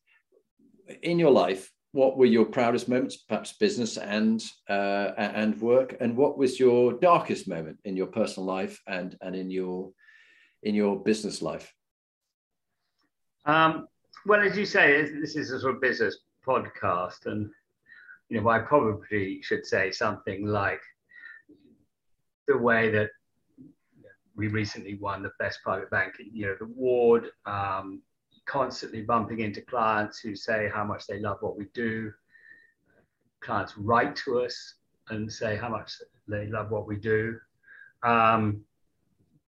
In 1.02 1.18
your 1.18 1.30
life, 1.30 1.70
what 1.94 2.18
were 2.18 2.26
your 2.26 2.44
proudest 2.44 2.88
moments, 2.88 3.16
perhaps 3.16 3.52
business 3.52 3.96
and 3.96 4.44
uh, 4.68 5.12
and 5.16 5.60
work, 5.60 5.96
and 6.00 6.16
what 6.16 6.36
was 6.36 6.58
your 6.58 6.94
darkest 6.94 7.46
moment 7.46 7.78
in 7.84 7.96
your 7.96 8.08
personal 8.08 8.44
life 8.44 8.82
and 8.88 9.16
and 9.20 9.36
in 9.36 9.48
your 9.48 9.92
in 10.64 10.74
your 10.74 11.00
business 11.00 11.40
life? 11.40 11.72
Um, 13.46 13.86
well, 14.26 14.40
as 14.40 14.56
you 14.58 14.66
say, 14.66 15.08
this 15.20 15.36
is 15.36 15.52
a 15.52 15.60
sort 15.60 15.76
of 15.76 15.80
business 15.80 16.18
podcast, 16.44 17.26
and 17.26 17.48
you 18.28 18.40
know, 18.40 18.48
I 18.48 18.58
probably 18.58 19.40
should 19.42 19.64
say 19.64 19.92
something 19.92 20.46
like 20.46 20.82
the 22.48 22.58
way 22.58 22.90
that 22.90 23.10
we 24.34 24.48
recently 24.48 24.96
won 24.96 25.22
the 25.22 25.30
best 25.38 25.60
private 25.62 25.90
bank, 25.90 26.14
you 26.18 26.46
know, 26.46 26.56
the 26.58 26.64
award, 26.64 27.30
um, 27.46 28.02
constantly 28.46 29.02
bumping 29.02 29.40
into 29.40 29.60
clients 29.62 30.18
who 30.18 30.36
say 30.36 30.70
how 30.72 30.84
much 30.84 31.06
they 31.06 31.18
love 31.18 31.38
what 31.40 31.56
we 31.56 31.66
do. 31.74 32.12
Clients 33.40 33.76
write 33.76 34.16
to 34.16 34.40
us 34.40 34.74
and 35.10 35.30
say 35.30 35.56
how 35.56 35.68
much 35.68 35.92
they 36.28 36.46
love 36.46 36.70
what 36.70 36.86
we 36.86 36.96
do. 36.96 37.38
Um, 38.02 38.62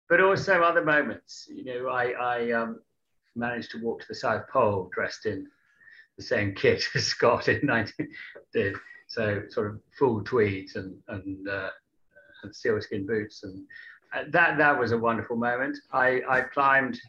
but 0.09 0.21
also 0.21 0.61
other 0.61 0.83
moments, 0.83 1.47
you 1.51 1.65
know, 1.65 1.89
I, 1.89 2.11
I 2.11 2.51
um, 2.51 2.79
managed 3.35 3.71
to 3.71 3.81
walk 3.81 4.01
to 4.01 4.07
the 4.07 4.15
South 4.15 4.47
Pole 4.47 4.89
dressed 4.93 5.25
in 5.25 5.47
the 6.17 6.23
same 6.23 6.53
kit 6.53 6.83
as 6.95 7.05
Scott 7.05 7.47
in 7.47 7.65
19 7.65 8.07
did. 8.53 8.75
So 9.07 9.43
sort 9.49 9.67
of 9.67 9.79
full 9.97 10.23
tweeds 10.23 10.75
and, 10.75 10.95
and, 11.07 11.47
uh, 11.47 11.69
and 12.43 12.55
sealskin 12.55 13.05
boots. 13.05 13.43
And 13.43 13.63
that, 14.31 14.57
that 14.57 14.79
was 14.79 14.91
a 14.91 14.97
wonderful 14.97 15.35
moment. 15.35 15.77
I, 15.91 16.21
I 16.29 16.41
climbed 16.41 16.99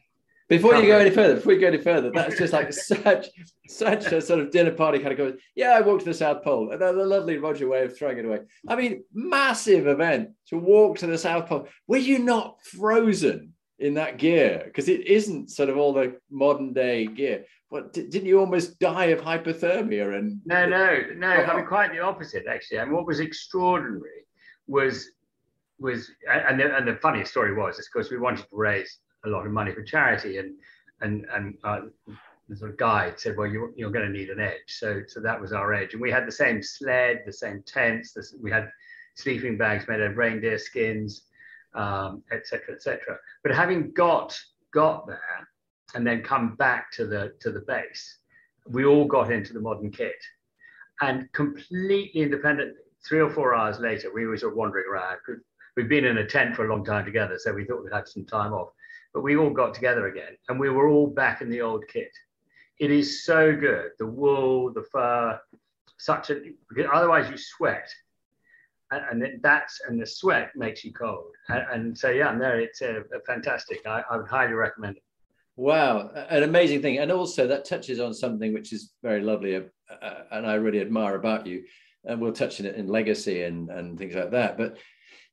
before 0.49 0.75
you 0.77 0.87
go 0.87 0.99
any 0.99 1.11
further, 1.11 1.37
before 1.37 1.55
you 1.55 1.61
go 1.61 1.69
any 1.69 1.79
further, 1.79 2.11
that's 2.11 2.37
just 2.37 2.53
like 2.53 2.73
such 2.73 3.29
such 3.67 4.07
a 4.07 4.21
sort 4.21 4.41
of 4.41 4.51
dinner 4.51 4.73
party 4.73 4.99
kind 4.99 5.13
of 5.13 5.19
goes. 5.19 5.41
Yeah, 5.55 5.71
I 5.71 5.81
walked 5.81 6.01
to 6.01 6.11
the 6.11 6.15
South 6.15 6.43
Pole. 6.43 6.71
And 6.71 6.81
the 6.81 6.93
lovely 6.93 7.39
Roger 7.39 7.69
way 7.69 7.83
of 7.83 7.97
throwing 7.97 8.19
it 8.19 8.25
away. 8.27 8.41
I 8.69 8.77
mean, 8.77 9.05
massive 9.13 9.87
event 9.87 10.31
to 10.49 10.59
walk 10.59 10.99
to 10.99 11.07
the 11.07 11.17
South 11.17 11.49
Pole. 11.49 11.69
Were 11.87 11.97
you 11.97 12.19
not 12.19 12.63
frozen 12.63 13.55
in 13.79 13.95
that 13.95 14.19
gear? 14.19 14.63
Because 14.67 14.89
it 14.89 15.07
isn't 15.07 15.51
sort 15.51 15.71
of 15.71 15.79
all 15.79 15.95
the 15.95 16.19
modern 16.31 16.75
day 16.75 17.07
gear. 17.07 17.45
What 17.71 17.93
didn't 17.95 18.27
you 18.27 18.39
almost 18.39 18.79
die 18.79 19.07
of 19.07 19.21
hypothermia? 19.21 20.17
And 20.17 20.41
no, 20.45 20.67
no, 20.69 21.01
no. 21.17 21.29
Oh, 21.29 21.31
I 21.31 21.57
mean, 21.57 21.65
oh. 21.65 21.69
quite 21.69 21.91
the 21.91 22.01
opposite 22.01 22.45
actually. 22.47 22.79
And 22.79 22.93
what 22.93 23.07
was 23.07 23.21
extraordinary 23.21 24.27
was 24.67 25.09
was 25.81 26.11
and 26.31 26.61
the, 26.61 26.77
and 26.77 26.87
the 26.87 26.97
funniest 26.97 27.33
story 27.33 27.55
was, 27.55 27.79
of 27.79 27.85
course, 27.93 28.11
we 28.11 28.19
wanted 28.19 28.43
to 28.43 28.49
raise 28.53 28.99
a 29.25 29.29
lot 29.29 29.47
of 29.47 29.53
money 29.53 29.73
for 29.73 29.83
charity, 29.83 30.39
and 30.39 30.55
and 31.01 31.27
and 31.33 31.55
uh, 31.65 31.81
the 32.49 32.57
sort 32.57 32.71
of 32.71 32.77
guide 32.77 33.19
said, 33.19 33.37
well, 33.37 33.47
you're, 33.47 33.73
you're 33.75 33.91
going 33.91 34.07
to 34.07 34.13
need 34.13 34.31
an 34.31 34.41
edge. 34.41 34.69
So 34.69 35.03
so 35.07 35.21
that 35.21 35.41
was 35.41 35.53
our 35.53 35.73
edge, 35.73 35.93
and 35.93 36.03
we 36.03 36.11
had 36.11 36.27
the 36.27 36.33
same 36.33 36.63
sled, 36.63 37.23
the 37.25 37.33
same 37.33 37.63
tents. 37.67 38.17
We 38.41 38.51
had 38.51 38.69
sleeping 39.17 39.57
bags 39.57 39.87
made 39.89 40.01
of 40.01 40.17
reindeer 40.17 40.59
skins, 40.59 41.23
um, 41.75 42.23
etc. 42.33 42.45
cetera, 42.45 42.75
et 42.75 42.83
cetera. 42.83 43.19
But 43.43 43.55
having 43.55 43.93
got 43.93 44.39
got 44.73 45.07
there, 45.07 45.49
and 45.95 46.07
then 46.07 46.23
come 46.23 46.57
back 46.57 46.93
to 46.93 47.07
the 47.07 47.35
to 47.41 47.51
the 47.51 47.61
base, 47.61 48.19
we 48.69 48.85
all 48.85 49.07
got 49.07 49.33
into 49.33 49.53
the 49.53 49.61
modern 49.61 49.91
kit, 49.91 50.23
and 51.01 51.31
completely 51.33 52.23
independently. 52.23 52.81
Three 53.07 53.21
or 53.21 53.31
four 53.31 53.55
hours 53.55 53.81
later, 53.81 54.11
we 54.15 54.27
were 54.27 54.37
sort 54.39 54.53
of 54.53 54.57
wandering 54.57 54.87
around. 54.91 55.19
We'd 55.77 55.91
been 55.91 56.07
in 56.07 56.19
a 56.19 56.27
tent 56.27 56.57
for 56.57 56.67
a 56.67 56.71
long 56.71 56.85
time 56.85 57.05
together, 57.05 57.39
so 57.39 57.53
we 57.53 57.65
thought 57.65 57.83
we'd 57.85 57.93
had 57.93 58.09
some 58.09 58.25
time 58.25 58.55
off 58.55 58.71
but 59.15 59.23
we 59.23 59.37
all 59.37 59.51
got 59.51 59.73
together 59.73 60.09
again 60.09 60.37
and 60.49 60.59
we 60.59 60.69
were 60.69 60.89
all 60.89 61.07
back 61.07 61.41
in 61.41 61.49
the 61.49 61.63
old 61.63 61.85
kit. 61.91 62.11
It 62.81 62.91
is 62.91 63.25
so 63.25 63.55
good. 63.55 63.93
The 63.99 64.07
wool, 64.07 64.73
the 64.73 64.83
fur, 64.83 65.41
such 65.99 66.31
a, 66.31 66.43
otherwise 66.93 67.31
you 67.31 67.37
sweat. 67.37 67.89
And, 68.91 69.23
and 69.23 69.43
that's, 69.43 69.81
and 69.89 70.01
the 70.01 70.07
sweat 70.07 70.51
makes 70.57 70.85
you 70.85 70.93
cold. 70.93 71.31
And, 71.49 71.65
and 71.73 71.99
so, 71.99 72.11
yeah, 72.11 72.33
no, 72.33 72.51
it's 72.51 72.83
a, 72.83 73.03
a 73.15 73.21
fantastic. 73.27 73.87
I, 73.87 74.03
I 74.11 74.17
would 74.17 74.29
highly 74.29 74.53
recommend 74.55 74.97
it. 74.97 75.03
Wow, 75.57 76.11
an 76.29 76.43
amazing 76.43 76.83
thing. 76.83 76.99
And 76.99 77.13
also, 77.13 77.47
that 77.47 77.65
touches 77.65 78.01
on 78.01 78.13
something 78.13 78.53
which 78.53 78.73
is 78.73 78.93
very 79.03 79.21
lovely 79.21 79.55
uh, 79.55 79.63
uh, 80.03 80.15
and 80.33 80.47
I 80.47 80.55
really 80.55 80.81
admire 80.81 81.15
about 81.15 81.47
you. 81.47 81.63
And 82.05 82.21
we'll 82.21 82.33
touch 82.33 82.61
on 82.61 82.67
it 82.67 82.75
in 82.75 82.89
legacy 82.89 83.45
and, 83.45 83.71
and 83.71 83.97
things 83.97 84.15
like 84.15 84.33
that. 84.33 84.59
But 84.59 84.79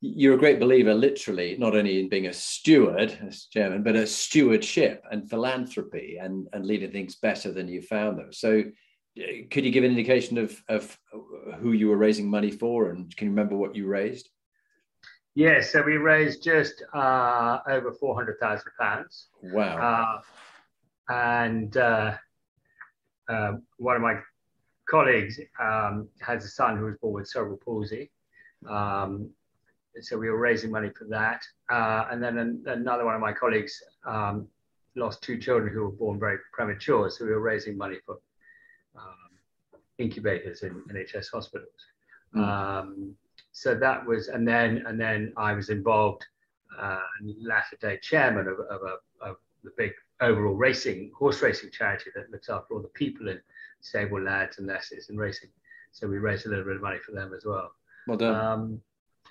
you're 0.01 0.33
a 0.33 0.39
great 0.39 0.59
believer, 0.59 0.95
literally, 0.95 1.55
not 1.59 1.75
only 1.75 1.99
in 1.99 2.09
being 2.09 2.25
a 2.25 2.33
steward, 2.33 3.17
as 3.25 3.45
German, 3.45 3.83
but 3.83 3.95
a 3.95 4.07
stewardship 4.07 5.03
and 5.11 5.29
philanthropy 5.29 6.17
and, 6.19 6.47
and 6.53 6.65
leaving 6.65 6.91
things 6.91 7.15
better 7.15 7.51
than 7.51 7.67
you 7.67 7.83
found 7.83 8.17
them. 8.17 8.33
So, 8.33 8.63
uh, 9.19 9.23
could 9.51 9.63
you 9.63 9.71
give 9.71 9.83
an 9.83 9.91
indication 9.91 10.39
of, 10.39 10.59
of 10.67 10.97
who 11.59 11.73
you 11.73 11.89
were 11.89 11.97
raising 11.97 12.29
money 12.29 12.49
for 12.49 12.89
and 12.89 13.15
can 13.15 13.27
you 13.27 13.31
remember 13.31 13.55
what 13.55 13.75
you 13.75 13.85
raised? 13.85 14.29
Yes, 15.35 15.71
so 15.71 15.83
we 15.83 15.97
raised 15.97 16.43
just 16.43 16.83
uh, 16.93 17.59
over 17.67 17.91
£400,000. 17.91 19.05
Wow. 19.43 20.21
Uh, 21.09 21.13
and 21.13 21.77
uh, 21.77 22.17
um, 23.29 23.63
one 23.77 23.95
of 23.95 24.01
my 24.01 24.15
colleagues 24.89 25.39
um, 25.59 26.09
has 26.21 26.43
a 26.43 26.49
son 26.49 26.77
who 26.77 26.85
was 26.85 26.95
born 27.01 27.13
with 27.13 27.27
cerebral 27.27 27.59
palsy. 27.63 28.11
Um, 28.67 29.29
so 29.99 30.17
we 30.17 30.29
were 30.29 30.37
raising 30.37 30.71
money 30.71 30.89
for 30.97 31.05
that. 31.05 31.41
Uh, 31.69 32.05
and 32.11 32.23
then 32.23 32.37
an, 32.37 32.63
another 32.67 33.05
one 33.05 33.15
of 33.15 33.21
my 33.21 33.33
colleagues 33.33 33.81
um, 34.05 34.47
lost 34.95 35.21
two 35.21 35.37
children 35.37 35.73
who 35.73 35.83
were 35.83 35.91
born 35.91 36.19
very 36.19 36.37
premature, 36.53 37.09
so 37.09 37.25
we 37.25 37.31
were 37.31 37.41
raising 37.41 37.77
money 37.77 37.97
for 38.05 38.17
um, 38.95 39.73
incubators 39.97 40.63
in 40.63 40.81
NHS 40.91 41.27
hospitals. 41.31 41.69
Mm. 42.35 42.41
Um, 42.41 43.15
so 43.51 43.75
that 43.75 44.05
was, 44.05 44.29
and 44.29 44.47
then 44.47 44.83
and 44.87 44.99
then 44.99 45.33
I 45.35 45.53
was 45.53 45.69
involved, 45.69 46.25
uh, 46.79 46.99
latter 47.41 47.77
day 47.81 47.99
chairman 48.01 48.47
of, 48.47 48.59
of, 48.59 48.81
a, 48.83 49.29
of 49.29 49.35
the 49.63 49.71
big 49.77 49.91
overall 50.21 50.53
racing 50.53 51.11
horse 51.17 51.41
racing 51.41 51.69
charity 51.71 52.11
that 52.15 52.31
looks 52.31 52.47
after 52.49 52.73
all 52.73 52.81
the 52.81 52.87
people 52.89 53.27
in 53.27 53.41
stable 53.81 54.21
lads 54.21 54.57
and 54.57 54.67
lasses 54.67 55.09
and 55.09 55.19
racing. 55.19 55.49
So 55.91 56.07
we 56.07 56.17
raised 56.17 56.45
a 56.45 56.49
little 56.49 56.63
bit 56.63 56.77
of 56.77 56.81
money 56.81 56.99
for 57.05 57.11
them 57.11 57.33
as 57.35 57.43
well. 57.45 57.71
Well 58.07 58.17
done. 58.17 58.35
Um, 58.35 58.81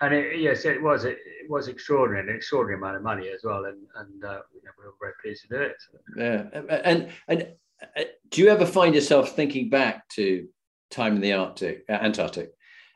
and 0.01 0.15
it, 0.15 0.41
yes, 0.41 0.65
it 0.65 0.83
was 0.83 1.05
it, 1.05 1.19
was 1.49 1.69
extraordinary, 1.69 2.29
an 2.29 2.35
extraordinary 2.35 2.79
amount 2.79 2.97
of 2.97 3.03
money 3.03 3.29
as 3.29 3.43
well, 3.45 3.65
and 3.67 3.79
and 3.97 4.25
uh, 4.25 4.41
you 4.55 4.63
know, 4.65 4.71
we 4.79 4.87
were 4.87 4.95
very 5.01 5.13
pleased 5.23 5.43
to 5.43 5.49
do 5.49 5.63
it. 5.63 5.77
Yeah, 6.17 6.81
and 6.85 7.11
and 7.29 7.49
uh, 7.97 8.05
do 8.31 8.41
you 8.41 8.49
ever 8.49 8.67
find 8.67 8.95
yourself 8.95 9.35
thinking 9.35 9.69
back 9.69 10.09
to 10.11 10.49
time 10.91 11.17
in 11.17 11.21
the 11.21 11.33
Arctic, 11.33 11.85
uh, 11.89 11.93
Antarctic, 11.93 12.53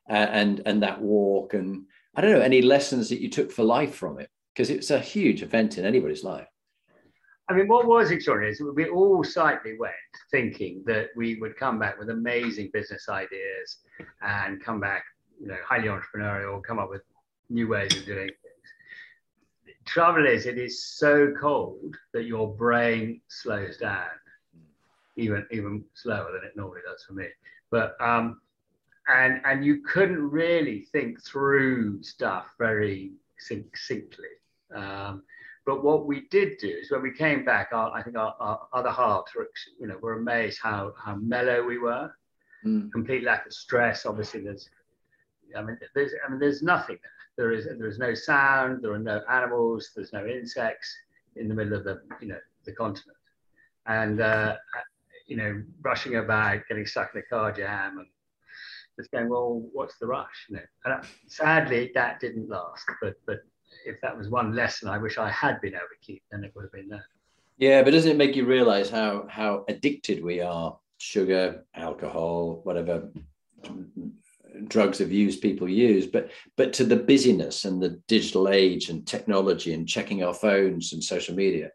uh, 0.08 0.12
and 0.12 0.62
and 0.66 0.82
that 0.82 1.00
walk, 1.00 1.54
and 1.54 1.84
I 2.14 2.20
don't 2.20 2.32
know 2.32 2.40
any 2.40 2.62
lessons 2.62 3.08
that 3.11 3.20
you 3.20 3.28
took 3.28 3.52
for 3.52 3.64
life 3.64 3.94
from 3.94 4.18
it 4.18 4.30
because 4.54 4.70
it's 4.70 4.90
a 4.90 5.00
huge 5.00 5.42
event 5.42 5.78
in 5.78 5.84
anybody's 5.84 6.25
life. 6.25 6.46
I 7.49 7.52
mean, 7.52 7.68
what 7.68 7.87
was 7.87 8.11
extraordinary 8.11 8.52
is 8.52 8.62
we 8.75 8.88
all 8.88 9.23
slightly 9.23 9.76
went 9.78 9.92
thinking 10.30 10.82
that 10.87 11.08
we 11.14 11.38
would 11.40 11.56
come 11.56 11.78
back 11.78 11.99
with 11.99 12.08
amazing 12.08 12.70
business 12.73 13.11
ideas 13.11 13.78
and 14.23 14.64
come 14.64 14.80
back 14.80 15.04
you 15.41 15.47
know, 15.47 15.57
highly 15.67 15.88
entrepreneurial, 15.88 16.62
come 16.62 16.79
up 16.79 16.91
with 16.91 17.03
new 17.50 17.69
ways 17.69 17.97
of 17.97 18.05
doing 18.07 18.29
things. 18.29 19.76
Trouble 19.85 20.26
is, 20.26 20.47
it 20.47 20.59
is 20.59 20.83
so 20.83 21.33
cold 21.38 21.97
that 22.12 22.25
your 22.25 22.55
brain 22.55 23.21
slows 23.29 23.76
down, 23.76 24.09
even 25.17 25.47
even 25.50 25.85
slower 25.95 26.33
than 26.33 26.43
it 26.45 26.57
normally 26.57 26.81
does 26.87 27.05
for 27.05 27.12
me. 27.12 27.26
But 27.71 27.97
um, 28.00 28.41
and 29.09 29.41
and 29.45 29.64
you 29.64 29.83
couldn't 29.83 30.31
really 30.31 30.87
think 30.93 31.23
through 31.23 32.03
stuff 32.03 32.47
very 32.59 33.12
succinctly. 33.38 34.29
Um, 34.75 35.23
but 35.67 35.83
what 35.83 36.07
we 36.07 36.26
did 36.31 36.59
do 36.59 36.69
is 36.69 36.91
when 36.91 37.03
we 37.03 37.11
came 37.11 37.45
back, 37.45 37.69
our, 37.73 37.91
I 37.93 38.03
think 38.03 38.17
our, 38.19 38.35
our, 38.38 38.67
other 38.75 38.91
halves 38.91 39.33
were, 39.35 39.49
you 39.81 39.87
know, 39.87 39.97
were 39.99 40.14
amazed 40.14 40.59
how 40.62 40.93
how 41.03 41.17
mellow 41.17 41.64
we 41.64 41.79
were. 41.79 42.11
Mm. 42.64 42.91
Complete 42.93 43.25
lack 43.25 43.47
of 43.47 43.53
stress. 43.53 44.07
Obviously, 44.07 44.41
there's 44.41 44.69
I 45.56 45.62
mean, 45.62 45.78
there's, 45.94 46.12
I 46.26 46.30
mean, 46.30 46.38
there's 46.38 46.62
nothing 46.62 46.99
there. 47.02 47.11
There 47.37 47.52
is, 47.52 47.64
there 47.64 47.88
is 47.88 47.99
no 47.99 48.14
sound. 48.14 48.82
There 48.82 48.92
are 48.92 48.99
no 48.99 49.23
animals. 49.30 49.90
There's 49.94 50.12
no 50.12 50.26
insects 50.26 50.94
in 51.37 51.49
the 51.49 51.54
middle 51.54 51.75
of 51.75 51.84
the, 51.84 52.00
you 52.20 52.28
know, 52.28 52.38
the 52.64 52.73
continent. 52.73 53.16
And, 53.87 54.20
uh, 54.20 54.56
you 55.26 55.37
know, 55.37 55.62
rushing 55.82 56.16
about, 56.16 56.61
getting 56.68 56.87
stuck 56.87 57.11
in 57.14 57.20
a 57.20 57.25
car 57.25 57.50
jam, 57.52 57.99
and 57.99 58.06
just 58.99 59.11
going, 59.11 59.28
well, 59.28 59.62
what's 59.73 59.99
the 59.99 60.06
rush? 60.06 60.46
You 60.49 60.56
know, 60.56 60.62
and 60.84 60.94
uh, 60.94 61.06
sadly, 61.26 61.90
that 61.94 62.20
didn't 62.20 62.49
last. 62.49 62.84
But, 63.00 63.14
but 63.26 63.38
if 63.84 64.00
that 64.02 64.16
was 64.16 64.28
one 64.28 64.54
lesson 64.54 64.88
I 64.88 64.99
wish 64.99 65.18
I 65.18 65.30
had 65.30 65.61
been 65.61 65.75
able 65.75 65.80
to 65.80 66.06
keep, 66.06 66.23
then 66.30 66.44
it 66.44 66.52
would 66.54 66.62
have 66.62 66.73
been 66.73 66.88
that. 66.88 67.02
Yeah, 67.58 67.82
but 67.82 67.92
doesn't 67.92 68.11
it 68.11 68.16
make 68.16 68.37
you 68.37 68.46
realize 68.46 68.90
how 68.90 69.26
how 69.28 69.64
addicted 69.68 70.23
we 70.23 70.40
are? 70.40 70.78
Sugar, 70.99 71.64
alcohol, 71.75 72.61
whatever 72.64 73.08
drugs 74.68 75.00
of 75.00 75.12
use 75.12 75.37
people 75.37 75.68
use, 75.68 76.06
but 76.06 76.30
but 76.56 76.73
to 76.75 76.84
the 76.84 76.96
busyness 76.96 77.64
and 77.64 77.82
the 77.82 78.00
digital 78.08 78.49
age 78.49 78.88
and 78.88 79.06
technology 79.06 79.73
and 79.73 79.88
checking 79.88 80.23
our 80.23 80.34
phones 80.34 80.92
and 80.92 81.02
social 81.02 81.34
media. 81.34 81.70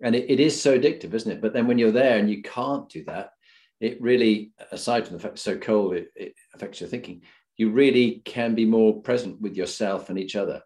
And 0.00 0.14
it, 0.14 0.30
it 0.30 0.40
is 0.40 0.60
so 0.60 0.78
addictive, 0.78 1.14
isn't 1.14 1.30
it? 1.30 1.40
But 1.40 1.52
then 1.52 1.66
when 1.66 1.78
you're 1.78 1.90
there 1.90 2.18
and 2.18 2.30
you 2.30 2.42
can't 2.42 2.88
do 2.88 3.04
that, 3.04 3.32
it 3.80 4.00
really, 4.00 4.52
aside 4.70 5.06
from 5.06 5.16
the 5.16 5.22
fact 5.22 5.34
it's 5.34 5.42
so 5.42 5.56
cold, 5.56 5.94
it, 5.94 6.12
it 6.14 6.34
affects 6.54 6.80
your 6.80 6.88
thinking. 6.88 7.22
You 7.56 7.70
really 7.70 8.22
can 8.24 8.54
be 8.54 8.64
more 8.64 9.00
present 9.02 9.40
with 9.40 9.56
yourself 9.56 10.08
and 10.08 10.18
each 10.18 10.36
other. 10.36 10.62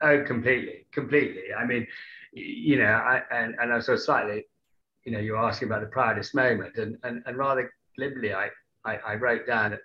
Oh, 0.00 0.22
completely, 0.24 0.86
completely. 0.92 1.52
I 1.58 1.64
mean, 1.64 1.86
you 2.32 2.78
know, 2.78 2.92
I, 2.92 3.22
and 3.32 3.56
and 3.60 3.72
I 3.72 3.80
sort 3.80 3.98
of 3.98 4.04
slightly, 4.04 4.46
you 5.04 5.12
know, 5.12 5.18
you're 5.18 5.36
asking 5.36 5.66
about 5.66 5.80
the 5.80 5.88
proudest 5.88 6.34
moment, 6.34 6.76
and 6.76 6.96
and, 7.02 7.22
and 7.26 7.36
rather 7.36 7.72
glibly, 7.96 8.32
I, 8.32 8.50
I 8.84 8.96
I 8.98 9.14
wrote 9.16 9.46
down 9.46 9.72
that, 9.72 9.80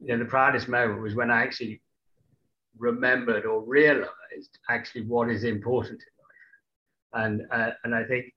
you 0.00 0.08
know, 0.08 0.18
the 0.18 0.28
proudest 0.28 0.68
moment 0.68 1.00
was 1.00 1.14
when 1.14 1.30
I 1.30 1.42
actually 1.42 1.80
remembered 2.78 3.46
or 3.46 3.62
realized 3.62 4.58
actually 4.68 5.02
what 5.02 5.30
is 5.30 5.44
important 5.44 6.02
in 7.12 7.22
life, 7.22 7.24
and 7.24 7.42
uh, 7.52 7.70
and 7.84 7.94
I 7.94 8.04
think, 8.04 8.32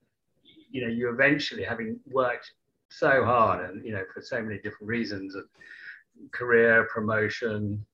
you 0.72 0.82
know, 0.82 0.92
you 0.92 1.10
eventually 1.12 1.64
having 1.64 2.00
worked 2.06 2.52
so 2.90 3.24
hard 3.26 3.70
and 3.70 3.84
you 3.86 3.92
know 3.92 4.04
for 4.14 4.22
so 4.22 4.42
many 4.42 4.58
different 4.58 4.88
reasons, 4.88 5.36
and 5.36 5.46
career 6.32 6.88
promotion, 6.94 7.86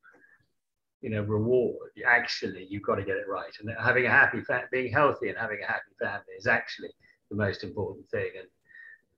you 1.01 1.09
know 1.09 1.21
reward 1.23 1.89
actually 2.05 2.65
you've 2.69 2.83
got 2.83 2.95
to 2.95 3.03
get 3.03 3.17
it 3.17 3.27
right. 3.27 3.53
And 3.59 3.69
having 3.79 4.05
a 4.05 4.09
happy 4.09 4.41
fa- 4.41 4.67
being 4.71 4.91
healthy 4.91 5.29
and 5.29 5.37
having 5.37 5.59
a 5.63 5.67
happy 5.67 5.91
family 5.99 6.33
is 6.37 6.47
actually 6.47 6.89
the 7.29 7.35
most 7.35 7.63
important 7.63 8.09
thing. 8.09 8.31
And, 8.39 8.47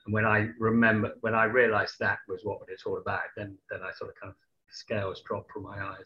and 0.06 0.14
when 0.14 0.26
i 0.26 0.48
remember 0.60 1.12
when 1.22 1.36
i 1.36 1.46
realized 1.46 1.96
that 2.00 2.20
was 2.28 2.42
what 2.44 2.60
it's 2.68 2.86
all 2.86 2.98
about 2.98 3.22
then 3.36 3.58
then 3.70 3.80
i 3.82 3.92
sort 3.94 4.10
of 4.10 4.16
kind 4.20 4.30
of 4.32 4.36
scales 4.70 5.22
dropped 5.26 5.52
from 5.52 5.64
my 5.64 5.82
eyes 5.82 6.06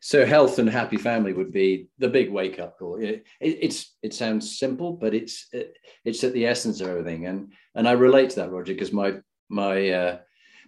so 0.00 0.24
health 0.24 0.58
and 0.58 0.68
happy 0.68 0.96
family 0.96 1.32
would 1.32 1.52
be 1.52 1.88
the 1.98 2.08
big 2.08 2.30
wake 2.30 2.58
up 2.58 2.78
call 2.78 2.96
it, 2.96 3.24
it, 3.40 3.58
it's 3.60 3.96
it 4.02 4.14
sounds 4.14 4.58
simple 4.58 4.92
but 4.92 5.14
it's 5.14 5.46
it, 5.52 5.76
it's 6.04 6.24
at 6.24 6.32
the 6.32 6.46
essence 6.46 6.80
of 6.80 6.88
everything 6.88 7.26
and 7.26 7.52
and 7.74 7.88
i 7.88 7.92
relate 7.92 8.30
to 8.30 8.36
that 8.36 8.50
roger 8.50 8.72
because 8.72 8.92
my 8.92 9.14
my 9.48 9.90
uh, 9.90 10.18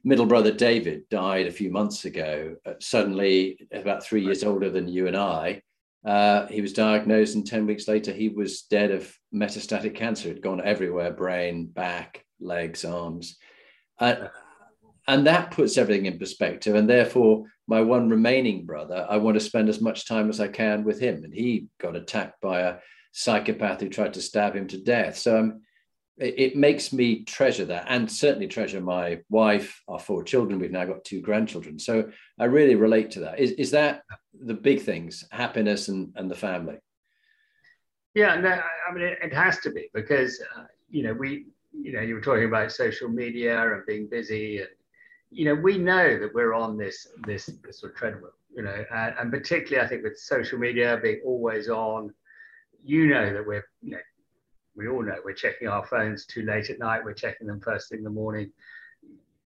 middle 0.04 0.26
brother 0.26 0.52
David 0.52 1.08
died 1.08 1.46
a 1.46 1.52
few 1.52 1.70
months 1.70 2.04
ago, 2.04 2.56
uh, 2.64 2.74
suddenly 2.80 3.66
about 3.72 4.04
three 4.04 4.24
years 4.24 4.44
older 4.44 4.70
than 4.70 4.88
you 4.88 5.06
and 5.06 5.16
I. 5.16 5.62
Uh, 6.04 6.46
he 6.46 6.60
was 6.60 6.72
diagnosed, 6.72 7.34
and 7.34 7.46
10 7.46 7.66
weeks 7.66 7.88
later, 7.88 8.12
he 8.12 8.28
was 8.28 8.62
dead 8.62 8.90
of 8.90 9.12
metastatic 9.34 9.94
cancer. 9.94 10.28
It 10.28 10.34
had 10.34 10.42
gone 10.42 10.62
everywhere 10.64 11.12
brain, 11.12 11.66
back, 11.66 12.24
legs, 12.40 12.84
arms. 12.84 13.36
Uh, 13.98 14.28
and 15.06 15.26
that 15.26 15.50
puts 15.50 15.78
everything 15.78 16.06
in 16.06 16.18
perspective. 16.18 16.74
And 16.74 16.88
therefore, 16.88 17.44
my 17.66 17.80
one 17.80 18.08
remaining 18.08 18.66
brother, 18.66 19.06
I 19.08 19.16
want 19.16 19.34
to 19.34 19.40
spend 19.40 19.68
as 19.68 19.80
much 19.80 20.06
time 20.06 20.28
as 20.28 20.40
I 20.40 20.48
can 20.48 20.84
with 20.84 21.00
him. 21.00 21.24
And 21.24 21.32
he 21.32 21.66
got 21.80 21.96
attacked 21.96 22.40
by 22.40 22.60
a 22.60 22.76
psychopath 23.12 23.80
who 23.80 23.88
tried 23.88 24.14
to 24.14 24.22
stab 24.22 24.54
him 24.54 24.66
to 24.68 24.78
death. 24.78 25.16
So 25.16 25.36
I'm 25.36 25.62
it 26.20 26.56
makes 26.56 26.92
me 26.92 27.22
treasure 27.24 27.64
that 27.66 27.86
and 27.88 28.10
certainly 28.10 28.48
treasure 28.48 28.80
my 28.80 29.20
wife, 29.30 29.80
our 29.86 30.00
four 30.00 30.24
children. 30.24 30.58
We've 30.58 30.70
now 30.70 30.84
got 30.84 31.04
two 31.04 31.20
grandchildren. 31.20 31.78
So 31.78 32.10
I 32.38 32.46
really 32.46 32.74
relate 32.74 33.12
to 33.12 33.20
that. 33.20 33.38
Is, 33.38 33.52
is 33.52 33.70
that 33.70 34.02
the 34.34 34.54
big 34.54 34.82
things, 34.82 35.24
happiness 35.30 35.88
and, 35.88 36.12
and 36.16 36.28
the 36.28 36.34
family? 36.34 36.76
Yeah, 38.14 38.34
no, 38.40 38.50
I 38.50 38.92
mean, 38.92 39.04
it, 39.04 39.18
it 39.22 39.32
has 39.32 39.58
to 39.60 39.70
be 39.70 39.90
because, 39.94 40.42
uh, 40.56 40.64
you 40.90 41.04
know, 41.04 41.12
we, 41.12 41.46
you 41.72 41.92
know, 41.92 42.00
you 42.00 42.14
were 42.14 42.20
talking 42.20 42.44
about 42.44 42.72
social 42.72 43.08
media 43.08 43.60
and 43.74 43.86
being 43.86 44.08
busy 44.08 44.58
and, 44.58 44.68
you 45.30 45.44
know, 45.44 45.54
we 45.54 45.76
know 45.76 46.18
that 46.18 46.34
we're 46.34 46.54
on 46.54 46.78
this, 46.78 47.06
this, 47.26 47.46
this 47.64 47.80
sort 47.80 47.92
of 47.92 47.98
treadmill, 47.98 48.30
you 48.54 48.62
know, 48.62 48.84
and, 48.94 49.14
and 49.18 49.30
particularly 49.30 49.84
I 49.84 49.88
think 49.88 50.02
with 50.02 50.18
social 50.18 50.58
media 50.58 50.98
being 51.02 51.20
always 51.24 51.68
on, 51.68 52.14
you 52.82 53.08
know 53.08 53.32
that 53.32 53.46
we're, 53.46 53.64
you 53.82 53.90
know, 53.90 53.98
we 54.78 54.88
all 54.88 55.02
know 55.02 55.16
we're 55.24 55.32
checking 55.32 55.68
our 55.68 55.84
phones 55.84 56.24
too 56.24 56.42
late 56.42 56.70
at 56.70 56.78
night. 56.78 57.04
We're 57.04 57.12
checking 57.12 57.48
them 57.48 57.60
first 57.60 57.88
thing 57.88 57.98
in 57.98 58.04
the 58.04 58.10
morning. 58.10 58.52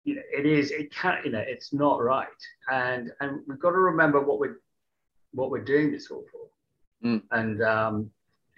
You 0.05 0.17
know, 0.17 0.23
it 0.31 0.45
is. 0.45 0.71
It 0.71 0.95
can't. 0.95 1.25
You 1.25 1.33
know, 1.33 1.43
it's 1.45 1.73
not 1.73 2.03
right. 2.03 2.29
And 2.71 3.11
and 3.21 3.41
we've 3.49 3.59
got 3.59 3.71
to 3.71 3.79
remember 3.79 4.21
what 4.21 4.39
we're 4.39 4.61
what 5.33 5.51
we're 5.51 5.65
doing 5.65 5.91
this 5.91 6.11
all 6.11 6.25
for. 6.31 7.09
Mm. 7.09 7.23
And 7.31 7.63
um, 7.63 8.11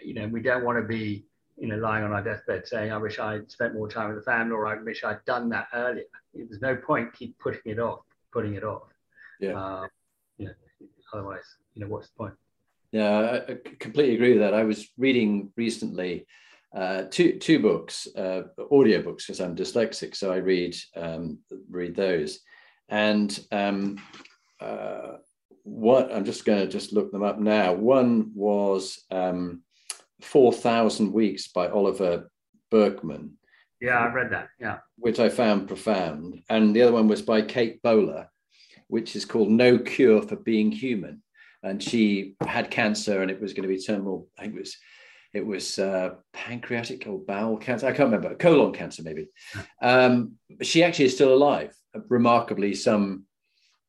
you 0.03 0.15
know, 0.15 0.27
we 0.27 0.43
don't 0.43 0.65
want 0.65 0.79
to 0.79 0.83
be 0.83 1.25
you 1.57 1.69
know 1.69 1.77
lying 1.77 2.05
on 2.05 2.13
our 2.13 2.23
deathbed 2.23 2.67
saying, 2.67 2.93
"I 2.93 2.99
wish 2.99 3.19
I'd 3.19 3.51
spent 3.51 3.75
more 3.75 3.89
time 3.89 4.09
with 4.09 4.19
the 4.19 4.31
family," 4.31 4.53
or 4.53 4.67
"I 4.67 4.81
wish 4.83 5.05
I'd 5.05 5.25
done 5.25 5.49
that 5.51 5.69
earlier." 5.75 6.05
There's 6.35 6.61
no 6.61 6.77
point 6.77 7.13
keep 7.13 7.39
putting 7.39 7.73
it 7.73 7.79
off, 7.79 8.01
putting 8.33 8.55
it 8.55 8.65
off. 8.65 8.89
Yeah. 9.41 9.59
Uh, 9.59 9.87
you 10.39 10.47
know, 10.47 10.53
otherwise, 11.13 11.45
you 11.75 11.83
know, 11.83 11.89
what's 11.89 12.09
the 12.09 12.17
point? 12.17 12.35
Yeah, 12.93 13.41
I 13.49 13.57
completely 13.79 14.15
agree 14.15 14.33
with 14.33 14.41
that. 14.41 14.55
I 14.55 14.65
was 14.65 14.89
reading 14.97 15.53
recently 15.57 16.27
uh, 16.75 17.05
two 17.11 17.39
two 17.39 17.59
books, 17.59 18.07
uh, 18.17 18.43
audio 18.71 19.03
books, 19.03 19.27
because 19.27 19.41
I'm 19.41 19.57
dyslexic, 19.57 20.15
so 20.15 20.33
I 20.33 20.37
read 20.37 20.77
um, 20.95 21.39
read 21.71 21.97
those. 21.97 22.41
And 22.89 23.39
um, 23.51 24.01
uh, 24.61 25.17
what 25.65 26.13
I'm 26.15 26.25
just 26.25 26.45
going 26.45 26.61
to 26.61 26.69
just 26.69 26.93
look 26.93 27.11
them 27.11 27.25
up 27.25 27.41
now. 27.41 27.73
One 27.73 28.31
was 28.35 29.05
um, 29.11 29.63
Four 30.21 30.53
Thousand 30.53 31.13
Weeks 31.13 31.49
by 31.49 31.69
Oliver 31.69 32.31
Burkeman. 32.71 33.37
Yeah, 33.81 33.99
I 33.99 34.13
read 34.13 34.31
that. 34.31 34.49
Yeah, 34.59 34.79
which 34.99 35.21
I 35.21 35.29
found 35.29 35.69
profound. 35.69 36.43
And 36.49 36.75
the 36.75 36.83
other 36.83 36.93
one 36.93 37.09
was 37.09 37.23
by 37.23 37.43
Kate 37.43 37.83
Bowler, 37.83 38.29
which 38.89 39.17
is 39.17 39.25
called 39.25 39.51
No 39.51 39.79
Cure 39.79 40.23
for 40.23 40.37
Being 40.37 40.73
Human. 40.73 41.23
And 41.63 41.83
she 41.83 42.37
had 42.47 42.71
cancer, 42.71 43.23
and 43.23 43.31
it 43.31 43.41
was 43.41 43.53
going 43.53 43.69
to 43.69 43.75
be 43.75 43.81
terminal. 43.81 44.29
I 44.39 44.43
think 44.43 44.55
it 44.55 44.61
was 44.61 44.77
it 45.37 45.47
was 45.47 45.79
uh, 45.79 46.15
pancreatic 46.33 47.07
or 47.07 47.19
bowel 47.19 47.59
cancer. 47.59 47.87
I 47.87 47.93
can't 47.93 48.11
remember, 48.11 48.35
colon 48.37 48.73
cancer 48.73 49.03
maybe. 49.03 49.29
Um, 49.83 50.33
she 50.63 50.83
actually 50.83 51.05
is 51.07 51.15
still 51.15 51.35
alive, 51.35 51.77
remarkably, 52.09 52.75
some 52.75 53.25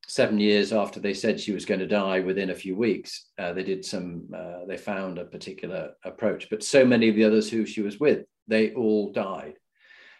seven 0.08 0.39
years 0.39 0.72
after 0.72 1.00
they 1.00 1.13
said 1.13 1.39
she 1.39 1.52
was 1.52 1.65
going 1.65 1.80
to 1.82 1.88
die 1.88 2.22
within 2.22 2.50
a 2.50 2.56
few 2.56 2.76
weeks. 2.76 3.26
Uh, 3.38 3.54
they 3.54 3.63
did 3.63 3.84
some, 3.84 4.24
uh, 4.34 4.65
they 4.65 4.78
found 4.78 5.17
a 5.17 5.26
particular 5.26 5.91
approach, 6.04 6.50
but 6.50 6.63
so 6.63 6.86
many 6.86 7.10
of 7.10 7.15
the 7.15 7.26
others 7.26 7.50
who 7.50 7.65
she 7.65 7.82
was 7.82 8.00
with, 8.00 8.26
they 8.48 8.74
all 8.74 9.12
died. 9.12 9.56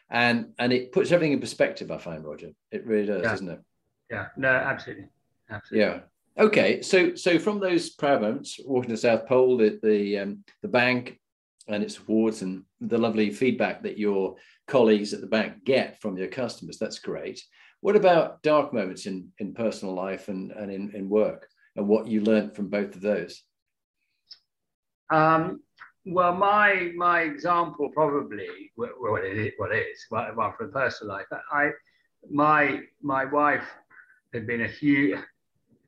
And, 0.10 0.54
and 0.60 0.74
it 0.74 0.92
puts 0.92 1.12
everything 1.12 1.34
in 1.34 1.40
perspective, 1.40 1.90
I 1.90 1.98
find, 1.98 2.24
Roger. 2.26 2.52
It 2.72 2.86
really 2.86 3.08
does, 3.08 3.24
yeah. 3.24 3.30
doesn't 3.30 3.50
it? 3.50 3.60
Yeah, 4.12 4.28
no, 4.36 4.50
absolutely. 4.50 5.08
Absolutely. 5.50 5.90
Yeah. 5.90 6.00
Okay, 6.40 6.82
so 6.82 7.16
so 7.16 7.40
from 7.40 7.60
those 7.60 7.90
proud 7.90 8.22
moments, 8.22 8.60
walking 8.64 8.92
to 8.92 8.98
South 8.98 9.26
Pole, 9.26 9.58
the 9.58 9.80
the, 9.82 10.20
um, 10.20 10.44
the 10.62 10.68
bank 10.68 11.20
and 11.68 11.84
its 11.84 11.98
awards, 11.98 12.42
and 12.42 12.64
the 12.80 12.98
lovely 12.98 13.32
feedback 13.32 13.82
that 13.84 13.98
your 13.98 14.36
colleagues 14.68 15.14
at 15.14 15.22
the 15.22 15.28
bank 15.28 15.64
get 15.64 16.00
from 16.00 16.16
your 16.16 16.28
customers, 16.28 16.78
that's 16.78 17.00
great. 17.00 17.42
What 17.82 17.96
about 17.96 18.42
dark 18.44 18.74
moments 18.74 19.06
in 19.06 19.32
in 19.40 19.54
personal 19.54 19.94
life 19.94 20.28
and 20.30 20.52
and 20.52 20.72
in, 20.72 20.92
in 20.96 21.10
work, 21.10 21.48
and 21.76 21.88
what 21.88 22.08
you 22.08 22.22
learned 22.22 22.56
from 22.56 22.70
both 22.70 22.96
of 22.96 23.02
those? 23.02 23.44
Um, 25.10 25.62
well, 26.06 26.34
my 26.34 26.92
my 26.96 27.22
example 27.22 27.90
probably 27.94 28.72
what 28.76 29.24
it 29.24 29.38
is, 29.38 29.54
what 29.58 29.72
it 29.72 29.86
is, 29.88 30.06
well, 30.10 30.54
from 30.58 30.72
personal 30.72 31.16
life. 31.16 31.26
I 31.52 31.72
my 32.30 32.82
my 33.02 33.26
wife 33.26 33.68
had 34.34 34.48
been 34.48 34.62
a 34.62 34.68
huge 34.68 35.20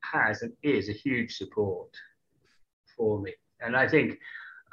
has 0.02 0.42
and 0.42 0.52
is 0.62 0.88
a 0.88 0.92
huge 0.92 1.36
support 1.36 1.90
for 2.96 3.20
me. 3.20 3.32
And 3.60 3.76
I 3.76 3.86
think 3.88 4.18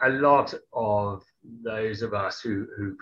a 0.02 0.10
lot 0.10 0.54
of 0.74 1.24
those 1.64 2.02
of 2.02 2.14
us 2.14 2.42
who 2.42 2.68
who 2.78 2.98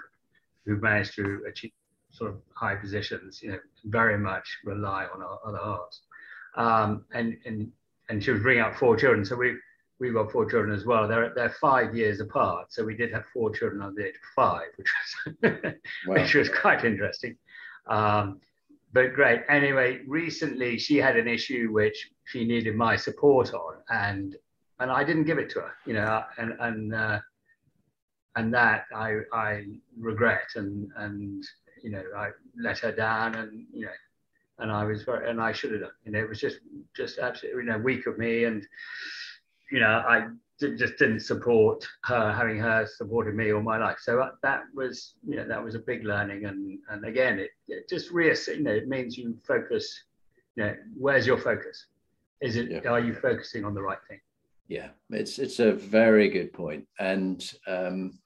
who 0.65 0.77
managed 0.77 1.15
to 1.15 1.43
achieve 1.47 1.71
sort 2.15 2.31
of 2.31 2.37
high 2.53 2.75
positions, 2.75 3.41
you 3.43 3.51
know, 3.51 3.59
very 3.85 4.17
much 4.17 4.57
rely 4.63 5.05
on 5.13 5.21
our 5.21 5.39
other 5.45 5.57
halves. 5.57 6.01
Um, 6.55 7.05
and 7.13 7.37
and 7.45 7.71
and 8.09 8.23
she 8.23 8.31
was 8.31 8.41
bringing 8.41 8.63
up 8.63 8.75
four 8.75 8.95
children, 8.95 9.25
so 9.25 9.35
we 9.35 9.55
we've 9.99 10.13
got 10.13 10.31
four 10.31 10.49
children 10.49 10.73
as 10.73 10.85
well. 10.85 11.07
They're 11.07 11.33
they're 11.35 11.55
five 11.61 11.95
years 11.95 12.21
apart, 12.21 12.71
so 12.71 12.83
we 12.83 12.95
did 12.95 13.11
have 13.11 13.25
four 13.33 13.51
children 13.51 13.81
under 13.81 14.01
the 14.01 14.07
age 14.07 14.15
of 14.15 14.21
five, 14.35 14.67
which 14.77 14.87
was 14.97 15.35
wow. 16.07 16.13
which 16.15 16.33
was 16.33 16.49
quite 16.49 16.85
interesting. 16.85 17.37
Um, 17.87 18.39
but 18.93 19.13
great. 19.13 19.41
Anyway, 19.49 19.99
recently 20.07 20.77
she 20.77 20.95
had 20.95 21.17
an 21.17 21.27
issue 21.27 21.67
which 21.71 22.09
she 22.23 22.45
needed 22.45 22.75
my 22.75 22.95
support 22.95 23.53
on, 23.53 23.75
and 23.89 24.37
and 24.79 24.89
I 24.89 25.03
didn't 25.03 25.25
give 25.25 25.37
it 25.37 25.49
to 25.51 25.61
her, 25.61 25.71
you 25.85 25.93
know, 25.93 26.23
and 26.37 26.53
and 26.61 26.95
uh, 26.95 27.19
and 28.37 28.53
that 28.53 28.85
I 28.95 29.19
I 29.33 29.65
regret, 29.99 30.47
and 30.55 30.89
and 30.95 31.45
you 31.85 31.91
know 31.91 32.03
I 32.17 32.31
let 32.57 32.79
her 32.79 32.91
down, 32.91 33.35
and 33.35 33.65
you 33.71 33.85
know, 33.85 33.91
and 34.59 34.71
I 34.71 34.83
was 34.83 35.03
very, 35.03 35.29
and 35.29 35.39
I 35.39 35.51
should 35.51 35.71
have 35.71 35.81
done, 35.81 35.91
you 36.03 36.11
know, 36.11 36.19
it 36.19 36.27
was 36.27 36.41
just 36.41 36.57
just 36.95 37.19
absolutely 37.19 37.63
you 37.63 37.69
know 37.69 37.77
weak 37.77 38.07
of 38.07 38.17
me, 38.17 38.45
and 38.45 38.65
you 39.71 39.79
know 39.79 40.03
I 40.07 40.27
just 40.59 40.97
didn't 40.97 41.19
support 41.19 41.85
her 42.05 42.33
having 42.33 42.57
her 42.57 42.87
supported 42.87 43.35
me 43.35 43.53
all 43.53 43.61
my 43.61 43.77
life. 43.77 43.97
So 44.01 44.19
uh, 44.19 44.31
that 44.41 44.63
was, 44.73 45.15
you 45.27 45.35
know, 45.35 45.47
that 45.47 45.63
was 45.63 45.75
a 45.75 45.79
big 45.79 46.03
learning. 46.03 46.45
And 46.45 46.79
and 46.89 47.05
again, 47.05 47.39
it, 47.39 47.51
it 47.67 47.87
just 47.87 48.11
reassess, 48.11 48.57
you 48.57 48.63
know, 48.63 48.71
it 48.71 48.87
means 48.87 49.17
you 49.17 49.37
focus. 49.47 50.03
You 50.55 50.63
know, 50.63 50.75
where's 50.97 51.27
your 51.27 51.37
focus? 51.37 51.87
Is 52.41 52.55
it 52.55 52.71
yeah. 52.71 52.89
are 52.89 52.99
you 52.99 53.13
focusing 53.13 53.65
on 53.65 53.73
the 53.73 53.81
right 53.81 53.97
thing? 54.07 54.21
Yeah, 54.67 54.89
it's 55.09 55.37
it's 55.37 55.59
a 55.59 55.73
very 55.73 56.29
good 56.29 56.53
point. 56.53 56.87
And 56.99 57.47
um, 57.67 58.17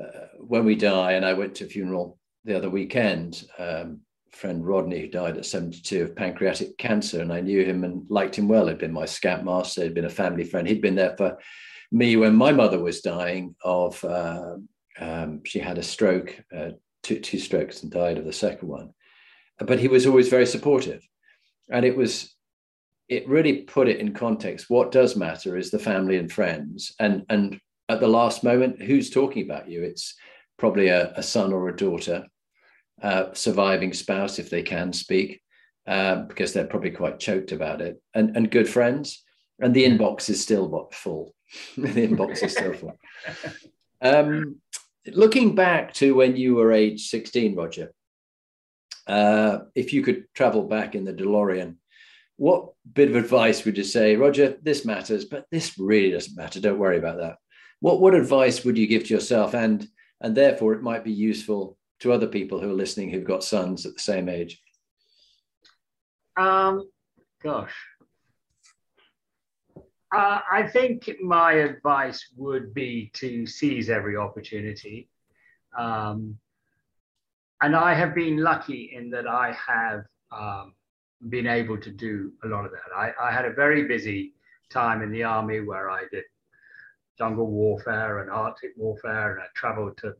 uh, 0.00 0.26
when 0.38 0.64
we 0.64 0.74
die, 0.74 1.12
and 1.12 1.24
I 1.24 1.32
went 1.32 1.54
to 1.56 1.64
a 1.64 1.68
funeral 1.68 2.18
the 2.44 2.56
other 2.56 2.70
weekend. 2.70 3.46
Um, 3.58 4.00
friend 4.34 4.66
Rodney, 4.66 5.00
who 5.00 5.08
died 5.08 5.36
at 5.36 5.46
72 5.46 6.02
of 6.02 6.16
pancreatic 6.16 6.76
cancer, 6.76 7.20
and 7.20 7.32
I 7.32 7.40
knew 7.40 7.64
him 7.64 7.84
and 7.84 8.04
liked 8.08 8.36
him 8.36 8.48
well. 8.48 8.66
He'd 8.66 8.78
been 8.78 8.92
my 8.92 9.06
scout 9.06 9.44
master, 9.44 9.82
he'd 9.82 9.94
been 9.94 10.04
a 10.04 10.10
family 10.10 10.44
friend. 10.44 10.66
He'd 10.66 10.82
been 10.82 10.96
there 10.96 11.16
for 11.16 11.38
me 11.92 12.16
when 12.16 12.34
my 12.34 12.52
mother 12.52 12.80
was 12.80 13.00
dying 13.00 13.54
of, 13.62 14.02
uh, 14.04 14.56
um, 14.98 15.42
she 15.44 15.60
had 15.60 15.78
a 15.78 15.82
stroke, 15.82 16.38
uh, 16.54 16.70
two, 17.02 17.20
two 17.20 17.38
strokes, 17.38 17.82
and 17.82 17.92
died 17.92 18.18
of 18.18 18.24
the 18.24 18.32
second 18.32 18.68
one. 18.68 18.92
But 19.58 19.78
he 19.78 19.88
was 19.88 20.06
always 20.06 20.28
very 20.28 20.46
supportive. 20.46 21.06
And 21.70 21.84
it 21.84 21.96
was, 21.96 22.34
it 23.08 23.28
really 23.28 23.62
put 23.62 23.88
it 23.88 24.00
in 24.00 24.12
context. 24.12 24.68
What 24.68 24.90
does 24.90 25.14
matter 25.14 25.56
is 25.56 25.70
the 25.70 25.78
family 25.78 26.16
and 26.16 26.30
friends. 26.30 26.92
And, 26.98 27.24
and 27.28 27.60
at 27.88 28.00
the 28.00 28.08
last 28.08 28.42
moment, 28.42 28.82
who's 28.82 29.10
talking 29.10 29.44
about 29.44 29.68
you? 29.68 29.82
It's 29.82 30.14
probably 30.58 30.88
a, 30.88 31.12
a 31.12 31.22
son 31.22 31.52
or 31.52 31.68
a 31.68 31.76
daughter 31.76 32.26
uh, 33.02 33.32
surviving 33.32 33.92
spouse 33.92 34.38
if 34.38 34.50
they 34.50 34.62
can 34.62 34.92
speak, 34.92 35.40
uh, 35.86 36.22
because 36.22 36.52
they're 36.52 36.66
probably 36.66 36.90
quite 36.90 37.18
choked 37.18 37.52
about 37.52 37.80
it, 37.80 38.00
and, 38.14 38.36
and 38.36 38.50
good 38.50 38.68
friends. 38.68 39.22
And 39.60 39.74
the 39.74 39.84
inbox 39.84 40.28
is 40.28 40.42
still 40.42 40.88
full. 40.92 41.34
the 41.76 41.88
inbox 42.08 42.42
is 42.42 42.52
still 42.52 42.74
full. 42.74 42.98
Um, 44.00 44.56
looking 45.06 45.54
back 45.54 45.94
to 45.94 46.14
when 46.14 46.36
you 46.36 46.54
were 46.54 46.72
age 46.72 47.08
16, 47.08 47.54
Roger, 47.54 47.92
uh, 49.06 49.58
if 49.74 49.92
you 49.92 50.02
could 50.02 50.24
travel 50.34 50.64
back 50.64 50.94
in 50.94 51.04
the 51.04 51.12
DeLorean, 51.12 51.76
what 52.36 52.72
bit 52.92 53.10
of 53.10 53.16
advice 53.16 53.64
would 53.64 53.76
you 53.76 53.84
say, 53.84 54.16
Roger? 54.16 54.56
This 54.62 54.84
matters, 54.84 55.24
but 55.24 55.46
this 55.50 55.78
really 55.78 56.10
doesn't 56.10 56.36
matter. 56.36 56.60
Don't 56.60 56.78
worry 56.78 56.98
about 56.98 57.18
that. 57.18 57.36
What 57.80 58.00
what 58.00 58.14
advice 58.14 58.64
would 58.64 58.76
you 58.76 58.86
give 58.86 59.04
to 59.04 59.14
yourself, 59.14 59.54
and 59.54 59.86
and 60.20 60.34
therefore 60.34 60.72
it 60.72 60.82
might 60.82 61.04
be 61.04 61.12
useful 61.12 61.76
to 62.04 62.12
other 62.12 62.26
people 62.26 62.60
who 62.60 62.68
are 62.68 62.74
listening 62.74 63.08
who've 63.08 63.24
got 63.24 63.42
sons 63.42 63.86
at 63.86 63.94
the 63.94 63.98
same 63.98 64.28
age? 64.28 64.60
Um, 66.36 66.86
gosh. 67.42 67.72
Uh, 70.14 70.40
I 70.52 70.68
think 70.70 71.10
my 71.22 71.52
advice 71.52 72.22
would 72.36 72.74
be 72.74 73.10
to 73.14 73.46
seize 73.46 73.88
every 73.88 74.18
opportunity. 74.18 75.08
Um, 75.78 76.36
and 77.62 77.74
I 77.74 77.94
have 77.94 78.14
been 78.14 78.36
lucky 78.36 78.92
in 78.94 79.08
that 79.08 79.26
I 79.26 79.56
have 79.66 80.04
um, 80.30 80.74
been 81.30 81.46
able 81.46 81.78
to 81.78 81.90
do 81.90 82.32
a 82.44 82.48
lot 82.48 82.66
of 82.66 82.72
that. 82.72 82.94
I, 82.94 83.12
I, 83.18 83.32
had 83.32 83.46
a 83.46 83.54
very 83.54 83.84
busy 83.84 84.34
time 84.68 85.00
in 85.00 85.10
the 85.10 85.22
army 85.22 85.60
where 85.60 85.88
I 85.88 86.02
did 86.12 86.24
jungle 87.16 87.46
warfare 87.46 88.18
and 88.18 88.30
Arctic 88.30 88.72
warfare, 88.76 89.32
and 89.32 89.40
I 89.40 89.46
traveled 89.54 89.96
to 89.98 90.14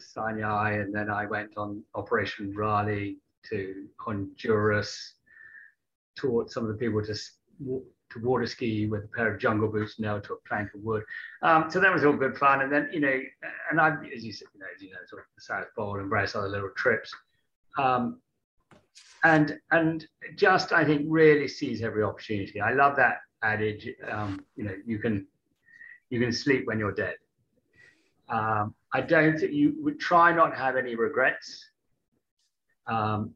Sinai, 0.00 0.74
and 0.74 0.94
then 0.94 1.10
I 1.10 1.26
went 1.26 1.56
on 1.56 1.82
Operation 1.94 2.54
Raleigh 2.54 3.18
to 3.50 3.86
Honduras, 3.98 5.14
taught 6.16 6.50
some 6.50 6.64
of 6.64 6.68
the 6.68 6.76
people 6.76 7.02
to 7.04 7.14
to 8.12 8.18
water 8.20 8.46
ski 8.46 8.86
with 8.86 9.04
a 9.04 9.08
pair 9.08 9.32
of 9.32 9.40
jungle 9.40 9.68
boots 9.68 9.98
nailed 9.98 10.24
to 10.24 10.34
a 10.34 10.48
plank 10.48 10.68
of 10.74 10.82
wood. 10.82 11.02
Um, 11.42 11.70
so 11.70 11.80
that 11.80 11.92
was 11.92 12.04
all 12.04 12.12
good 12.12 12.36
fun. 12.36 12.60
And 12.60 12.70
then 12.70 12.88
you 12.92 13.00
know, 13.00 13.20
and 13.70 13.80
I, 13.80 13.96
as 14.14 14.24
you 14.24 14.32
said, 14.32 14.48
you 14.54 14.60
know, 14.60 14.66
as 14.74 14.82
you 14.82 14.90
know, 14.90 14.98
sort 15.08 15.22
of 15.22 15.26
the 15.34 15.42
South 15.42 15.66
Pole 15.76 15.98
and 15.98 16.10
various 16.10 16.34
other 16.34 16.48
little 16.48 16.70
trips. 16.76 17.12
Um, 17.78 18.20
and 19.24 19.58
and 19.70 20.06
just 20.36 20.72
I 20.72 20.84
think 20.84 21.06
really 21.08 21.48
seize 21.48 21.82
every 21.82 22.02
opportunity. 22.02 22.60
I 22.60 22.72
love 22.72 22.96
that 22.96 23.18
adage. 23.42 23.88
Um, 24.10 24.44
you 24.56 24.64
know, 24.64 24.74
you 24.84 24.98
can 24.98 25.26
you 26.10 26.20
can 26.20 26.32
sleep 26.32 26.66
when 26.66 26.78
you're 26.78 26.92
dead. 26.92 27.16
Um, 28.28 28.74
I 28.94 29.00
don't 29.00 29.38
think 29.38 29.52
you 29.52 29.74
would 29.80 29.98
try 29.98 30.32
not 30.32 30.56
have 30.56 30.76
any 30.76 30.94
regrets. 30.94 31.64
Um, 32.86 33.34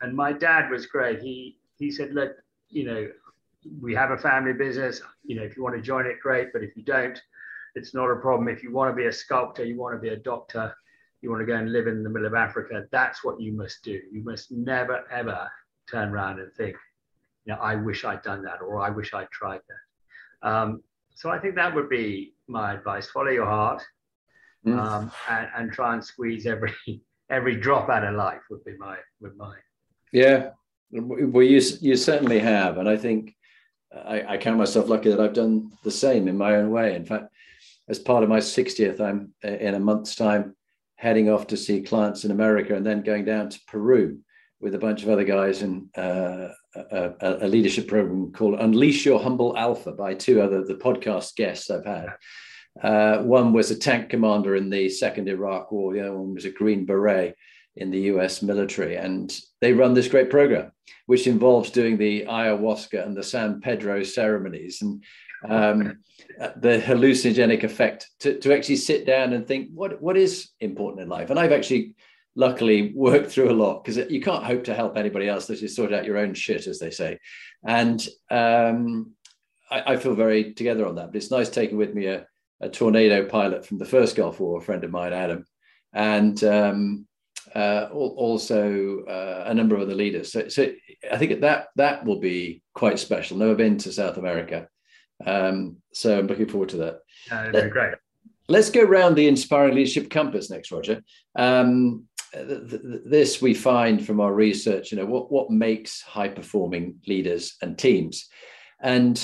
and 0.00 0.14
my 0.14 0.32
dad 0.32 0.70
was 0.70 0.86
great. 0.86 1.20
He 1.20 1.58
he 1.76 1.90
said, 1.90 2.14
look, 2.14 2.32
you 2.68 2.84
know, 2.84 3.08
we 3.80 3.94
have 3.94 4.10
a 4.10 4.18
family 4.18 4.52
business. 4.52 5.00
You 5.24 5.36
know, 5.36 5.42
if 5.42 5.56
you 5.56 5.62
want 5.62 5.74
to 5.76 5.82
join 5.82 6.06
it, 6.06 6.20
great. 6.20 6.52
But 6.52 6.62
if 6.62 6.76
you 6.76 6.82
don't, 6.82 7.20
it's 7.74 7.94
not 7.94 8.10
a 8.10 8.16
problem. 8.16 8.48
If 8.48 8.62
you 8.62 8.72
want 8.72 8.90
to 8.90 8.96
be 8.96 9.06
a 9.06 9.12
sculptor, 9.12 9.64
you 9.64 9.76
want 9.76 9.94
to 9.94 10.00
be 10.00 10.10
a 10.10 10.16
doctor, 10.16 10.74
you 11.20 11.30
want 11.30 11.40
to 11.40 11.46
go 11.46 11.56
and 11.56 11.72
live 11.72 11.86
in 11.86 12.02
the 12.02 12.10
middle 12.10 12.26
of 12.26 12.34
Africa, 12.34 12.84
that's 12.92 13.24
what 13.24 13.40
you 13.40 13.52
must 13.52 13.82
do. 13.82 14.00
You 14.12 14.22
must 14.22 14.52
never 14.52 15.04
ever 15.10 15.50
turn 15.90 16.10
around 16.10 16.38
and 16.38 16.52
think, 16.52 16.76
you 17.44 17.52
know, 17.52 17.58
I 17.60 17.74
wish 17.74 18.04
I'd 18.04 18.22
done 18.22 18.42
that 18.44 18.60
or 18.60 18.78
I 18.80 18.90
wish 18.90 19.12
I'd 19.14 19.30
tried 19.30 19.60
that. 19.68 20.48
Um, 20.48 20.82
so 21.14 21.30
I 21.30 21.38
think 21.38 21.54
that 21.54 21.74
would 21.74 21.88
be 21.88 22.34
my 22.46 22.74
advice. 22.74 23.08
Follow 23.08 23.30
your 23.30 23.46
heart 23.46 23.82
mm. 24.66 24.78
um, 24.78 25.10
and, 25.28 25.48
and 25.56 25.72
try 25.72 25.94
and 25.94 26.04
squeeze 26.04 26.46
every 26.46 26.74
every 27.30 27.56
drop 27.56 27.88
out 27.88 28.04
of 28.04 28.14
life 28.14 28.42
would 28.50 28.64
be 28.64 28.76
my 28.78 28.96
would 29.20 29.36
my 29.36 29.54
yeah. 30.12 30.50
Well 30.90 31.42
you 31.42 31.60
you 31.80 31.96
certainly 31.96 32.38
have. 32.38 32.78
And 32.78 32.88
i 32.88 32.96
think 32.96 33.34
I, 33.92 34.34
I, 34.34 34.36
count 34.38 34.58
myself 34.58 34.88
lucky 34.88 35.10
that 35.10 35.20
i've 35.20 35.34
done 35.34 35.70
the 35.84 35.90
same 35.90 36.28
in 36.28 36.36
my 36.36 36.56
own 36.56 36.70
way. 36.70 36.94
In 36.94 37.04
fact 37.04 37.28
as 37.88 37.98
part 37.98 38.22
of 38.22 38.28
my 38.28 38.38
60th 38.38 39.00
i'm 39.00 39.32
in 39.42 39.74
a 39.74 39.80
month's 39.80 40.14
time 40.14 40.56
heading 40.96 41.28
off 41.30 41.46
to 41.48 41.56
see 41.56 41.82
clients 41.82 42.24
in 42.24 42.30
america 42.30 42.74
and 42.74 42.84
then 42.84 43.02
going 43.02 43.24
down 43.24 43.48
to 43.48 43.60
peru 43.66 44.18
with 44.60 44.74
a 44.74 44.78
bunch 44.78 45.02
of 45.02 45.10
other 45.10 45.24
guys 45.24 45.62
in 45.62 45.88
uh, 45.96 46.48
a, 46.74 47.12
a, 47.42 47.48
leadership 47.48 47.86
program 47.86 48.32
called 48.32 48.58
unleash 48.60 49.04
your 49.04 49.20
humble 49.20 49.56
alpha 49.58 49.92
by 49.92 50.14
two 50.14 50.40
other 50.40 50.64
the 50.64 50.74
podcast 50.74 51.36
guests 51.36 51.70
i've 51.70 51.84
had 51.84 52.08
uh, 52.82 53.18
one 53.18 53.52
was 53.52 53.70
a 53.70 53.78
tank 53.78 54.10
commander 54.10 54.56
in 54.56 54.70
the 54.70 54.88
Second 54.88 55.28
Iraq 55.28 55.70
War, 55.70 55.92
the 55.92 56.00
other 56.00 56.16
one 56.16 56.34
was 56.34 56.44
a 56.44 56.50
Green 56.50 56.84
Beret 56.84 57.36
in 57.76 57.90
the 57.90 58.00
US 58.02 58.42
military. 58.42 58.96
And 58.96 59.36
they 59.60 59.72
run 59.72 59.94
this 59.94 60.08
great 60.08 60.30
program, 60.30 60.72
which 61.06 61.26
involves 61.26 61.70
doing 61.70 61.96
the 61.96 62.24
ayahuasca 62.26 63.04
and 63.04 63.16
the 63.16 63.22
San 63.22 63.60
Pedro 63.60 64.02
ceremonies 64.02 64.82
and 64.82 65.02
um, 65.48 65.98
the 66.56 66.80
hallucinogenic 66.84 67.64
effect 67.64 68.10
to, 68.20 68.38
to 68.40 68.54
actually 68.54 68.76
sit 68.76 69.06
down 69.06 69.32
and 69.32 69.46
think, 69.46 69.68
what, 69.74 70.00
what 70.00 70.16
is 70.16 70.50
important 70.60 71.02
in 71.02 71.08
life? 71.08 71.30
And 71.30 71.38
I've 71.38 71.52
actually 71.52 71.94
luckily 72.36 72.92
worked 72.94 73.30
through 73.30 73.50
a 73.50 73.52
lot 73.52 73.84
because 73.84 74.10
you 74.10 74.20
can't 74.20 74.44
hope 74.44 74.64
to 74.64 74.74
help 74.74 74.96
anybody 74.96 75.28
else 75.28 75.48
unless 75.48 75.62
you 75.62 75.68
sort 75.68 75.92
out 75.92 76.04
your 76.04 76.18
own 76.18 76.34
shit, 76.34 76.66
as 76.66 76.78
they 76.78 76.90
say. 76.90 77.18
And 77.64 78.06
um, 78.30 79.12
I, 79.70 79.92
I, 79.92 79.96
feel 79.96 80.14
very 80.14 80.52
together 80.54 80.86
on 80.86 80.96
that. 80.96 81.08
But 81.08 81.16
it's 81.16 81.30
nice 81.30 81.48
taking 81.48 81.76
with 81.76 81.94
me 81.94 82.06
a, 82.06 82.26
a 82.64 82.68
tornado 82.70 83.26
pilot 83.26 83.66
from 83.66 83.78
the 83.78 83.84
first 83.84 84.16
Gulf 84.16 84.40
War, 84.40 84.58
a 84.58 84.62
friend 84.62 84.82
of 84.84 84.90
mine, 84.90 85.12
Adam, 85.12 85.44
and 85.92 86.42
um, 86.42 87.06
uh, 87.54 87.88
also 87.92 89.04
uh, 89.04 89.44
a 89.46 89.54
number 89.54 89.76
of 89.76 89.82
other 89.82 89.94
leaders. 89.94 90.32
So, 90.32 90.48
so, 90.48 90.72
I 91.12 91.18
think 91.18 91.42
that 91.42 91.68
that 91.76 92.04
will 92.04 92.20
be 92.20 92.62
quite 92.74 92.98
special. 92.98 93.36
Never 93.36 93.54
been 93.54 93.76
to 93.78 93.92
South 93.92 94.16
America, 94.16 94.66
um, 95.24 95.76
so 95.92 96.18
I'm 96.18 96.26
looking 96.26 96.48
forward 96.48 96.70
to 96.70 96.78
that. 96.78 97.00
Uh, 97.30 97.50
Let, 97.52 97.70
great. 97.70 97.94
Let's 98.48 98.70
go 98.70 98.82
around 98.82 99.14
the 99.14 99.28
inspiring 99.28 99.74
leadership 99.74 100.10
compass 100.10 100.50
next, 100.50 100.72
Roger. 100.72 101.02
Um, 101.36 102.04
th- 102.32 102.70
th- 102.70 102.82
this 103.04 103.42
we 103.42 103.54
find 103.54 104.04
from 104.04 104.20
our 104.20 104.32
research. 104.32 104.90
You 104.90 104.98
know 104.98 105.06
what 105.06 105.30
what 105.30 105.50
makes 105.50 106.00
high 106.00 106.28
performing 106.28 106.96
leaders 107.06 107.56
and 107.60 107.78
teams, 107.78 108.26
and 108.80 109.16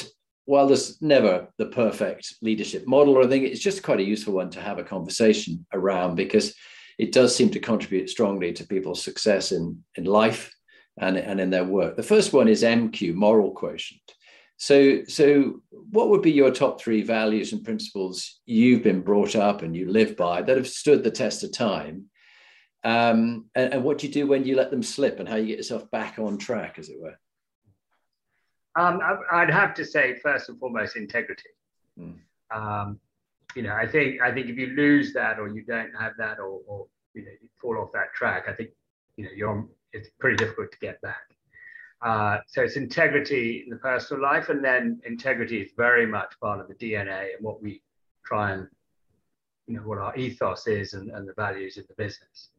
while 0.50 0.66
there's 0.66 1.00
never 1.00 1.46
the 1.58 1.66
perfect 1.66 2.34
leadership 2.42 2.84
model 2.84 3.16
or 3.16 3.20
anything, 3.20 3.44
it's 3.44 3.60
just 3.60 3.84
quite 3.84 4.00
a 4.00 4.04
useful 4.04 4.34
one 4.34 4.50
to 4.50 4.60
have 4.60 4.80
a 4.80 4.84
conversation 4.84 5.64
around 5.72 6.16
because 6.16 6.56
it 6.98 7.12
does 7.12 7.36
seem 7.36 7.50
to 7.50 7.60
contribute 7.60 8.10
strongly 8.10 8.52
to 8.52 8.66
people's 8.66 9.00
success 9.00 9.52
in, 9.52 9.80
in 9.94 10.02
life 10.02 10.52
and, 10.98 11.16
and 11.16 11.40
in 11.40 11.50
their 11.50 11.64
work. 11.64 11.94
The 11.94 12.02
first 12.02 12.32
one 12.32 12.48
is 12.48 12.64
MQ, 12.64 13.14
moral 13.14 13.52
quotient. 13.52 14.02
So, 14.56 15.04
so 15.04 15.62
what 15.70 16.08
would 16.08 16.20
be 16.20 16.32
your 16.32 16.50
top 16.50 16.80
three 16.80 17.02
values 17.02 17.52
and 17.52 17.62
principles 17.62 18.40
you've 18.44 18.82
been 18.82 19.02
brought 19.02 19.36
up 19.36 19.62
and 19.62 19.76
you 19.76 19.88
live 19.88 20.16
by 20.16 20.42
that 20.42 20.56
have 20.56 20.66
stood 20.66 21.04
the 21.04 21.12
test 21.12 21.44
of 21.44 21.52
time? 21.52 22.06
Um, 22.82 23.46
and, 23.54 23.74
and 23.74 23.84
what 23.84 23.98
do 23.98 24.08
you 24.08 24.12
do 24.12 24.26
when 24.26 24.44
you 24.44 24.56
let 24.56 24.72
them 24.72 24.82
slip 24.82 25.20
and 25.20 25.28
how 25.28 25.36
you 25.36 25.46
get 25.46 25.58
yourself 25.58 25.88
back 25.92 26.18
on 26.18 26.38
track, 26.38 26.80
as 26.80 26.88
it 26.88 27.00
were? 27.00 27.14
Um, 28.76 29.00
I'd 29.32 29.50
have 29.50 29.74
to 29.74 29.84
say 29.84 30.16
first 30.22 30.48
and 30.48 30.58
foremost 30.58 30.96
integrity. 30.96 31.50
Mm. 31.98 32.18
Um, 32.54 33.00
you 33.56 33.62
know, 33.62 33.74
I 33.74 33.86
think 33.86 34.20
I 34.22 34.32
think 34.32 34.48
if 34.48 34.56
you 34.56 34.68
lose 34.68 35.12
that 35.14 35.38
or 35.38 35.48
you 35.48 35.64
don't 35.64 35.92
have 35.98 36.12
that 36.18 36.38
or, 36.38 36.60
or 36.66 36.86
you 37.14 37.24
know 37.24 37.32
you 37.42 37.48
fall 37.60 37.78
off 37.78 37.90
that 37.92 38.14
track, 38.14 38.44
I 38.48 38.52
think 38.52 38.70
you 39.16 39.24
know 39.24 39.30
you're 39.34 39.68
it's 39.92 40.08
pretty 40.20 40.36
difficult 40.36 40.70
to 40.72 40.78
get 40.78 41.00
back. 41.00 41.30
Uh, 42.02 42.38
so 42.46 42.62
it's 42.62 42.76
integrity 42.76 43.62
in 43.64 43.70
the 43.70 43.76
personal 43.76 44.22
life, 44.22 44.48
and 44.48 44.64
then 44.64 45.00
integrity 45.04 45.60
is 45.60 45.70
very 45.76 46.06
much 46.06 46.32
part 46.40 46.60
of 46.60 46.68
the 46.68 46.74
DNA 46.74 47.34
and 47.34 47.44
what 47.44 47.62
we 47.62 47.82
try 48.24 48.52
and, 48.52 48.66
you 49.66 49.74
know, 49.76 49.82
what 49.82 49.98
our 49.98 50.16
ethos 50.16 50.66
is 50.66 50.94
and, 50.94 51.10
and 51.10 51.28
the 51.28 51.34
values 51.34 51.76
in 51.76 51.84
the 51.88 51.94
business. 52.02 52.50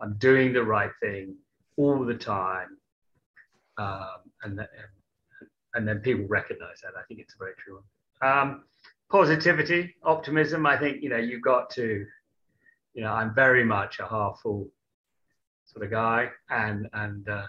I'm 0.00 0.14
doing 0.14 0.52
the 0.52 0.62
right 0.62 0.92
thing 1.02 1.36
all 1.76 2.04
the 2.04 2.14
time, 2.14 2.78
um, 3.76 4.20
and, 4.42 4.58
and 4.58 4.68
and 5.78 5.86
then 5.86 6.00
people 6.00 6.26
recognize 6.26 6.80
that. 6.82 6.98
I 6.98 7.04
think 7.06 7.20
it's 7.20 7.34
a 7.34 7.38
very 7.38 7.54
true. 7.56 7.80
Um, 8.20 8.64
positivity, 9.08 9.94
optimism. 10.02 10.66
I 10.66 10.76
think 10.76 11.02
you 11.02 11.08
know 11.08 11.16
you've 11.16 11.42
got 11.42 11.70
to, 11.70 12.04
you 12.94 13.02
know, 13.02 13.12
I'm 13.12 13.32
very 13.32 13.64
much 13.64 14.00
a 14.00 14.06
half 14.06 14.40
full 14.42 14.68
sort 15.66 15.84
of 15.84 15.92
guy, 15.92 16.30
and 16.50 16.88
and 16.92 17.28
uh, 17.28 17.46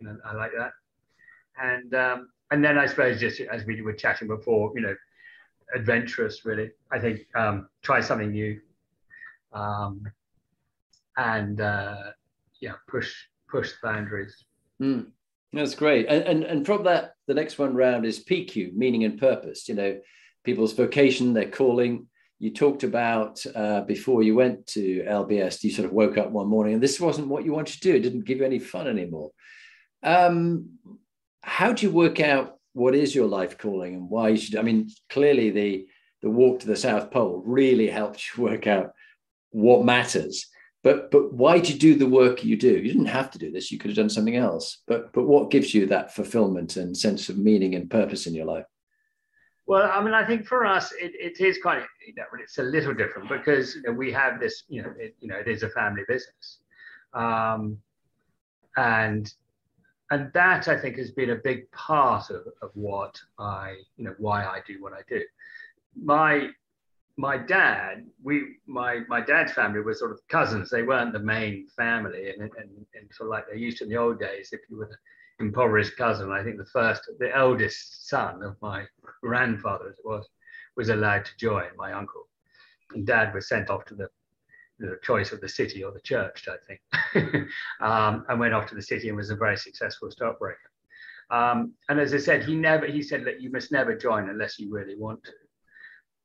you 0.00 0.06
know 0.06 0.16
I 0.24 0.34
like 0.34 0.52
that. 0.56 0.72
And 1.62 1.94
um, 1.94 2.30
and 2.50 2.64
then 2.64 2.78
I 2.78 2.86
suppose 2.86 3.20
just 3.20 3.40
as 3.40 3.66
we 3.66 3.82
were 3.82 3.92
chatting 3.92 4.26
before, 4.26 4.72
you 4.74 4.80
know, 4.80 4.96
adventurous 5.74 6.46
really. 6.46 6.70
I 6.90 6.98
think 6.98 7.20
um, 7.34 7.68
try 7.82 8.00
something 8.00 8.32
new, 8.32 8.58
um, 9.52 10.02
and 11.18 11.60
uh, 11.60 12.12
yeah, 12.62 12.72
push 12.88 13.12
push 13.50 13.72
the 13.72 13.88
boundaries. 13.88 14.44
Mm. 14.80 15.10
That's 15.52 15.74
great. 15.74 16.06
And, 16.08 16.24
and 16.24 16.44
and 16.44 16.66
from 16.66 16.84
that, 16.84 17.12
the 17.26 17.34
next 17.34 17.58
one 17.58 17.74
round 17.74 18.04
is 18.04 18.24
PQ, 18.24 18.74
meaning 18.74 19.04
and 19.04 19.18
purpose. 19.18 19.68
You 19.68 19.74
know, 19.74 19.98
people's 20.44 20.74
vocation, 20.74 21.32
their 21.32 21.50
calling. 21.50 22.06
You 22.38 22.52
talked 22.52 22.84
about 22.84 23.44
uh, 23.54 23.80
before 23.80 24.22
you 24.22 24.34
went 24.36 24.66
to 24.68 25.02
LBS, 25.02 25.64
you 25.64 25.70
sort 25.70 25.86
of 25.86 25.92
woke 25.92 26.18
up 26.18 26.30
one 26.30 26.46
morning 26.46 26.74
and 26.74 26.82
this 26.82 27.00
wasn't 27.00 27.28
what 27.28 27.44
you 27.44 27.52
wanted 27.52 27.74
to 27.74 27.80
do. 27.80 27.96
It 27.96 28.02
didn't 28.02 28.26
give 28.26 28.38
you 28.38 28.44
any 28.44 28.60
fun 28.60 28.86
anymore. 28.86 29.32
Um, 30.04 30.78
how 31.42 31.72
do 31.72 31.84
you 31.84 31.92
work 31.92 32.20
out 32.20 32.58
what 32.74 32.94
is 32.94 33.12
your 33.12 33.26
life 33.26 33.58
calling 33.58 33.94
and 33.94 34.08
why 34.08 34.28
you 34.28 34.36
should? 34.36 34.56
I 34.56 34.62
mean, 34.62 34.88
clearly 35.10 35.50
the 35.50 35.86
the 36.22 36.30
walk 36.30 36.60
to 36.60 36.66
the 36.66 36.76
South 36.76 37.10
Pole 37.10 37.42
really 37.44 37.88
helped 37.88 38.22
you 38.36 38.44
work 38.44 38.66
out 38.66 38.92
what 39.50 39.84
matters. 39.84 40.46
But 40.82 41.10
but 41.10 41.32
why 41.32 41.58
do 41.58 41.72
you 41.72 41.78
do 41.78 41.94
the 41.96 42.06
work 42.06 42.44
you 42.44 42.56
do? 42.56 42.70
You 42.70 42.92
didn't 42.92 43.06
have 43.06 43.30
to 43.32 43.38
do 43.38 43.50
this. 43.50 43.72
You 43.72 43.78
could 43.78 43.90
have 43.90 43.96
done 43.96 44.10
something 44.10 44.36
else. 44.36 44.82
But 44.86 45.12
but 45.12 45.24
what 45.24 45.50
gives 45.50 45.74
you 45.74 45.86
that 45.86 46.14
fulfillment 46.14 46.76
and 46.76 46.96
sense 46.96 47.28
of 47.28 47.36
meaning 47.36 47.74
and 47.74 47.90
purpose 47.90 48.26
in 48.26 48.34
your 48.34 48.46
life? 48.46 48.64
Well, 49.66 49.90
I 49.92 50.02
mean, 50.02 50.14
I 50.14 50.26
think 50.26 50.46
for 50.46 50.64
us, 50.64 50.92
it, 50.92 51.12
it 51.14 51.44
is 51.44 51.58
of, 51.62 51.82
you 52.06 52.14
know, 52.16 52.24
it's 52.40 52.56
a 52.56 52.62
little 52.62 52.94
different 52.94 53.28
because 53.28 53.74
you 53.74 53.82
know, 53.82 53.92
we 53.92 54.10
have 54.12 54.40
this, 54.40 54.64
you 54.68 54.82
know, 54.82 54.94
it, 54.98 55.14
you 55.20 55.28
know, 55.28 55.36
it 55.36 55.46
is 55.46 55.62
a 55.62 55.68
family 55.68 56.04
business, 56.08 56.60
um, 57.12 57.76
and 58.78 59.30
and 60.10 60.32
that 60.32 60.68
I 60.68 60.80
think 60.80 60.96
has 60.96 61.10
been 61.10 61.30
a 61.30 61.36
big 61.36 61.70
part 61.72 62.30
of, 62.30 62.46
of 62.62 62.70
what 62.72 63.20
I, 63.38 63.76
you 63.98 64.04
know, 64.04 64.14
why 64.16 64.42
I 64.44 64.60
do 64.66 64.82
what 64.82 64.94
I 64.94 65.02
do. 65.06 65.20
My 65.94 66.48
my 67.18 67.36
dad, 67.36 68.06
we 68.22 68.58
my 68.66 69.00
my 69.08 69.20
dad's 69.20 69.52
family 69.52 69.80
was 69.80 69.98
sort 69.98 70.12
of 70.12 70.20
cousins. 70.28 70.70
They 70.70 70.84
weren't 70.84 71.12
the 71.12 71.18
main 71.18 71.66
family, 71.76 72.30
and 72.30 72.42
and, 72.42 72.70
and 72.94 73.10
sort 73.12 73.28
of 73.28 73.32
like 73.32 73.44
they 73.50 73.58
used 73.58 73.78
to 73.78 73.84
in 73.84 73.90
the 73.90 73.96
old 73.96 74.20
days. 74.20 74.50
If 74.52 74.60
you 74.70 74.78
were 74.78 74.86
the 74.86 75.44
impoverished 75.44 75.96
cousin, 75.96 76.30
I 76.30 76.44
think 76.44 76.58
the 76.58 76.66
first, 76.66 77.02
the 77.18 77.36
eldest 77.36 78.08
son 78.08 78.42
of 78.44 78.56
my 78.62 78.84
grandfather, 79.20 79.88
as 79.88 79.98
it 79.98 80.04
was, 80.04 80.28
was 80.76 80.90
allowed 80.90 81.24
to 81.24 81.36
join. 81.36 81.66
My 81.76 81.92
uncle, 81.92 82.28
and 82.94 83.04
dad 83.04 83.34
was 83.34 83.48
sent 83.48 83.68
off 83.68 83.84
to 83.86 83.96
the 83.96 84.08
the 84.78 84.96
choice 85.02 85.32
of 85.32 85.40
the 85.40 85.48
city 85.48 85.82
or 85.82 85.90
the 85.90 86.00
church, 86.00 86.46
I 86.46 86.56
think, 86.68 87.48
um, 87.80 88.24
and 88.28 88.38
went 88.38 88.54
off 88.54 88.66
to 88.66 88.76
the 88.76 88.82
city 88.82 89.08
and 89.08 89.16
was 89.16 89.30
a 89.30 89.36
very 89.36 89.56
successful 89.56 90.08
stockbroker. 90.12 90.70
Um, 91.30 91.72
and 91.88 91.98
as 91.98 92.14
I 92.14 92.18
said, 92.18 92.44
he 92.44 92.54
never 92.54 92.86
he 92.86 93.02
said 93.02 93.24
that 93.24 93.42
you 93.42 93.50
must 93.50 93.72
never 93.72 93.96
join 93.96 94.30
unless 94.30 94.60
you 94.60 94.70
really 94.70 94.96
want 94.96 95.24
to. 95.24 95.32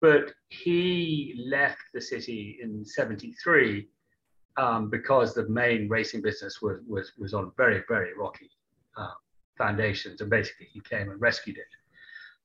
But 0.03 0.33
he 0.49 1.45
left 1.49 1.79
the 1.93 2.01
city 2.01 2.59
in 2.61 2.83
73 2.83 3.87
um, 4.57 4.89
because 4.89 5.33
the 5.33 5.47
main 5.47 5.87
racing 5.87 6.21
business 6.21 6.61
was, 6.61 6.81
was, 6.85 7.13
was 7.17 7.33
on 7.33 7.53
very, 7.55 7.83
very 7.87 8.11
rocky 8.17 8.49
uh, 8.97 9.13
foundations. 9.57 10.19
And 10.19 10.29
basically, 10.29 10.67
he 10.73 10.81
came 10.81 11.09
and 11.09 11.21
rescued 11.21 11.55
it. 11.55 11.67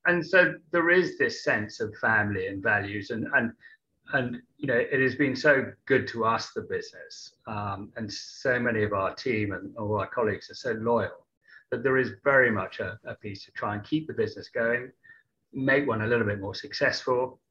And 0.05 0.25
so 0.25 0.53
there 0.71 0.89
is 0.89 1.17
this 1.17 1.43
sense 1.43 1.81
of 1.81 1.93
family 1.97 2.47
and 2.47 2.63
values. 2.63 3.09
And, 3.09 3.27
and, 3.35 3.51
and 4.13 4.37
you 4.55 4.67
know, 4.67 4.77
it 4.77 5.01
has 5.01 5.15
been 5.15 5.35
so 5.35 5.69
good 5.85 6.07
to 6.07 6.23
us, 6.23 6.51
the 6.55 6.61
business. 6.61 7.33
Um, 7.45 7.91
and 7.97 8.09
so 8.09 8.57
many 8.57 8.83
of 8.83 8.93
our 8.93 9.13
team 9.13 9.51
and 9.51 9.75
all 9.75 9.99
our 9.99 10.07
colleagues 10.07 10.49
are 10.49 10.55
so 10.55 10.71
loyal 10.79 11.27
that 11.71 11.83
there 11.83 11.97
is 11.97 12.11
very 12.23 12.51
much 12.51 12.79
a, 12.79 12.97
a 13.03 13.15
piece 13.15 13.43
to 13.43 13.51
try 13.51 13.75
and 13.75 13.83
keep 13.83 14.07
the 14.07 14.13
business 14.13 14.47
going, 14.47 14.93
make 15.51 15.85
one 15.85 16.03
a 16.03 16.07
little 16.07 16.25
bit 16.25 16.39
more 16.39 16.55
successful, 16.55 17.41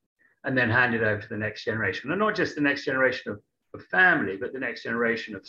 and 0.48 0.56
then 0.56 0.70
hand 0.70 0.94
it 0.94 1.02
over 1.02 1.20
to 1.20 1.28
the 1.28 1.36
next 1.36 1.62
generation. 1.62 2.10
And 2.10 2.18
not 2.18 2.34
just 2.34 2.54
the 2.54 2.62
next 2.62 2.86
generation 2.86 3.30
of, 3.30 3.38
of 3.74 3.84
family, 3.88 4.38
but 4.38 4.54
the 4.54 4.58
next 4.58 4.82
generation 4.82 5.36
of, 5.36 5.46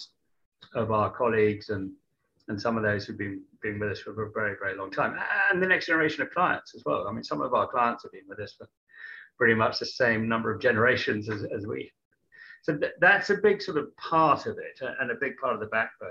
of 0.76 0.92
our 0.92 1.10
colleagues 1.10 1.70
and, 1.70 1.94
and 2.50 2.62
some 2.62 2.76
of 2.76 2.84
those 2.84 3.06
who've 3.06 3.18
been, 3.18 3.42
been 3.62 3.80
with 3.80 3.92
us 3.92 4.02
for 4.02 4.12
a 4.12 4.32
very, 4.32 4.58
very 4.60 4.78
long 4.78 4.92
time. 4.92 5.18
And 5.50 5.64
the 5.64 5.68
next 5.68 5.86
generation 5.86 6.22
of 6.22 6.32
clients 6.32 6.76
as 6.76 6.84
well. 6.86 7.08
I 7.08 7.14
mean, 7.14 7.24
some 7.24 7.40
of 7.40 7.54
our 7.54 7.66
clients 7.66 8.04
have 8.04 8.12
been 8.12 8.28
with 8.28 8.42
us 8.42 8.56
for 8.58 8.68
pretty 9.38 9.54
much 9.54 9.80
the 9.80 9.86
same 9.86 10.28
number 10.28 10.54
of 10.54 10.60
generations 10.60 11.30
as, 11.30 11.46
as 11.46 11.66
we. 11.66 11.90
So 12.64 12.76
th- 12.76 12.92
that's 13.00 13.30
a 13.30 13.36
big 13.36 13.62
sort 13.62 13.78
of 13.78 13.96
part 13.96 14.48
of 14.48 14.58
it 14.58 14.86
and 15.00 15.12
a 15.12 15.16
big 15.16 15.38
part 15.38 15.54
of 15.54 15.62
the 15.62 15.68
backbone. 15.68 16.10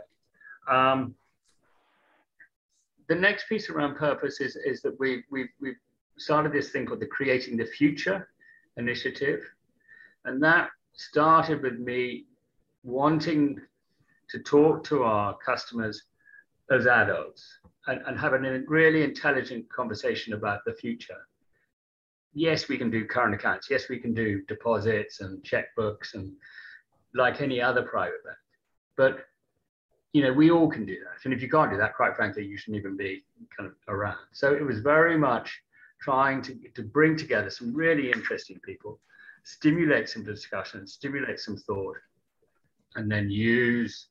Um, 0.66 1.14
the 3.10 3.16
next 3.16 3.50
piece 3.50 3.68
around 3.68 3.96
purpose 3.96 4.40
is, 4.40 4.56
is 4.56 4.80
that 4.80 4.98
we, 4.98 5.24
we've, 5.30 5.50
we've 5.60 5.76
started 6.16 6.54
this 6.54 6.70
thing 6.70 6.86
called 6.86 7.00
the 7.00 7.06
Creating 7.06 7.58
the 7.58 7.66
Future 7.66 8.26
initiative. 8.78 9.40
And 10.24 10.42
that 10.42 10.70
started 10.94 11.62
with 11.62 11.78
me 11.78 12.24
wanting 12.82 13.60
to 14.30 14.38
talk 14.40 14.84
to 14.84 15.02
our 15.02 15.36
customers 15.44 16.02
as 16.70 16.86
adults 16.86 17.46
and, 17.86 18.00
and 18.06 18.18
have 18.18 18.34
a 18.34 18.62
really 18.66 19.02
intelligent 19.02 19.68
conversation 19.70 20.34
about 20.34 20.60
the 20.64 20.74
future. 20.74 21.26
Yes, 22.34 22.68
we 22.68 22.76
can 22.76 22.90
do 22.90 23.06
current 23.06 23.34
accounts. 23.34 23.68
Yes, 23.70 23.88
we 23.88 23.98
can 23.98 24.14
do 24.14 24.42
deposits 24.48 25.20
and 25.20 25.42
checkbooks 25.42 26.14
and 26.14 26.32
like 27.14 27.40
any 27.40 27.60
other 27.60 27.82
private 27.82 28.22
bank. 28.24 28.36
But 28.96 29.24
you 30.12 30.22
know, 30.22 30.32
we 30.32 30.50
all 30.50 30.68
can 30.68 30.86
do 30.86 30.96
that. 30.96 31.24
And 31.24 31.34
if 31.34 31.42
you 31.42 31.50
can't 31.50 31.70
do 31.70 31.76
that, 31.76 31.94
quite 31.94 32.16
frankly, 32.16 32.44
you 32.44 32.56
shouldn't 32.56 32.78
even 32.78 32.96
be 32.96 33.24
kind 33.56 33.70
of 33.70 33.74
around. 33.88 34.18
So 34.32 34.54
it 34.54 34.64
was 34.64 34.80
very 34.80 35.18
much 35.18 35.60
trying 36.00 36.42
to, 36.42 36.54
to 36.74 36.82
bring 36.82 37.16
together 37.16 37.50
some 37.50 37.74
really 37.74 38.10
interesting 38.10 38.58
people, 38.64 39.00
stimulate 39.44 40.08
some 40.08 40.24
discussion, 40.24 40.86
stimulate 40.86 41.40
some 41.40 41.56
thought, 41.56 41.96
and 42.96 43.10
then 43.10 43.30
use 43.30 44.08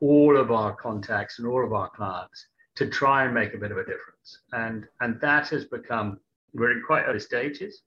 all 0.00 0.36
of 0.36 0.50
our 0.50 0.74
contacts 0.74 1.38
and 1.38 1.46
all 1.48 1.64
of 1.64 1.72
our 1.72 1.90
clients 1.90 2.46
to 2.76 2.88
try 2.88 3.24
and 3.24 3.34
make 3.34 3.54
a 3.54 3.58
bit 3.58 3.70
of 3.70 3.78
a 3.78 3.84
difference. 3.84 4.40
And, 4.52 4.86
and 5.00 5.20
that 5.20 5.48
has 5.48 5.64
become, 5.64 6.18
we're 6.54 6.72
in 6.72 6.82
quite 6.86 7.02
early 7.02 7.20
stages, 7.20 7.82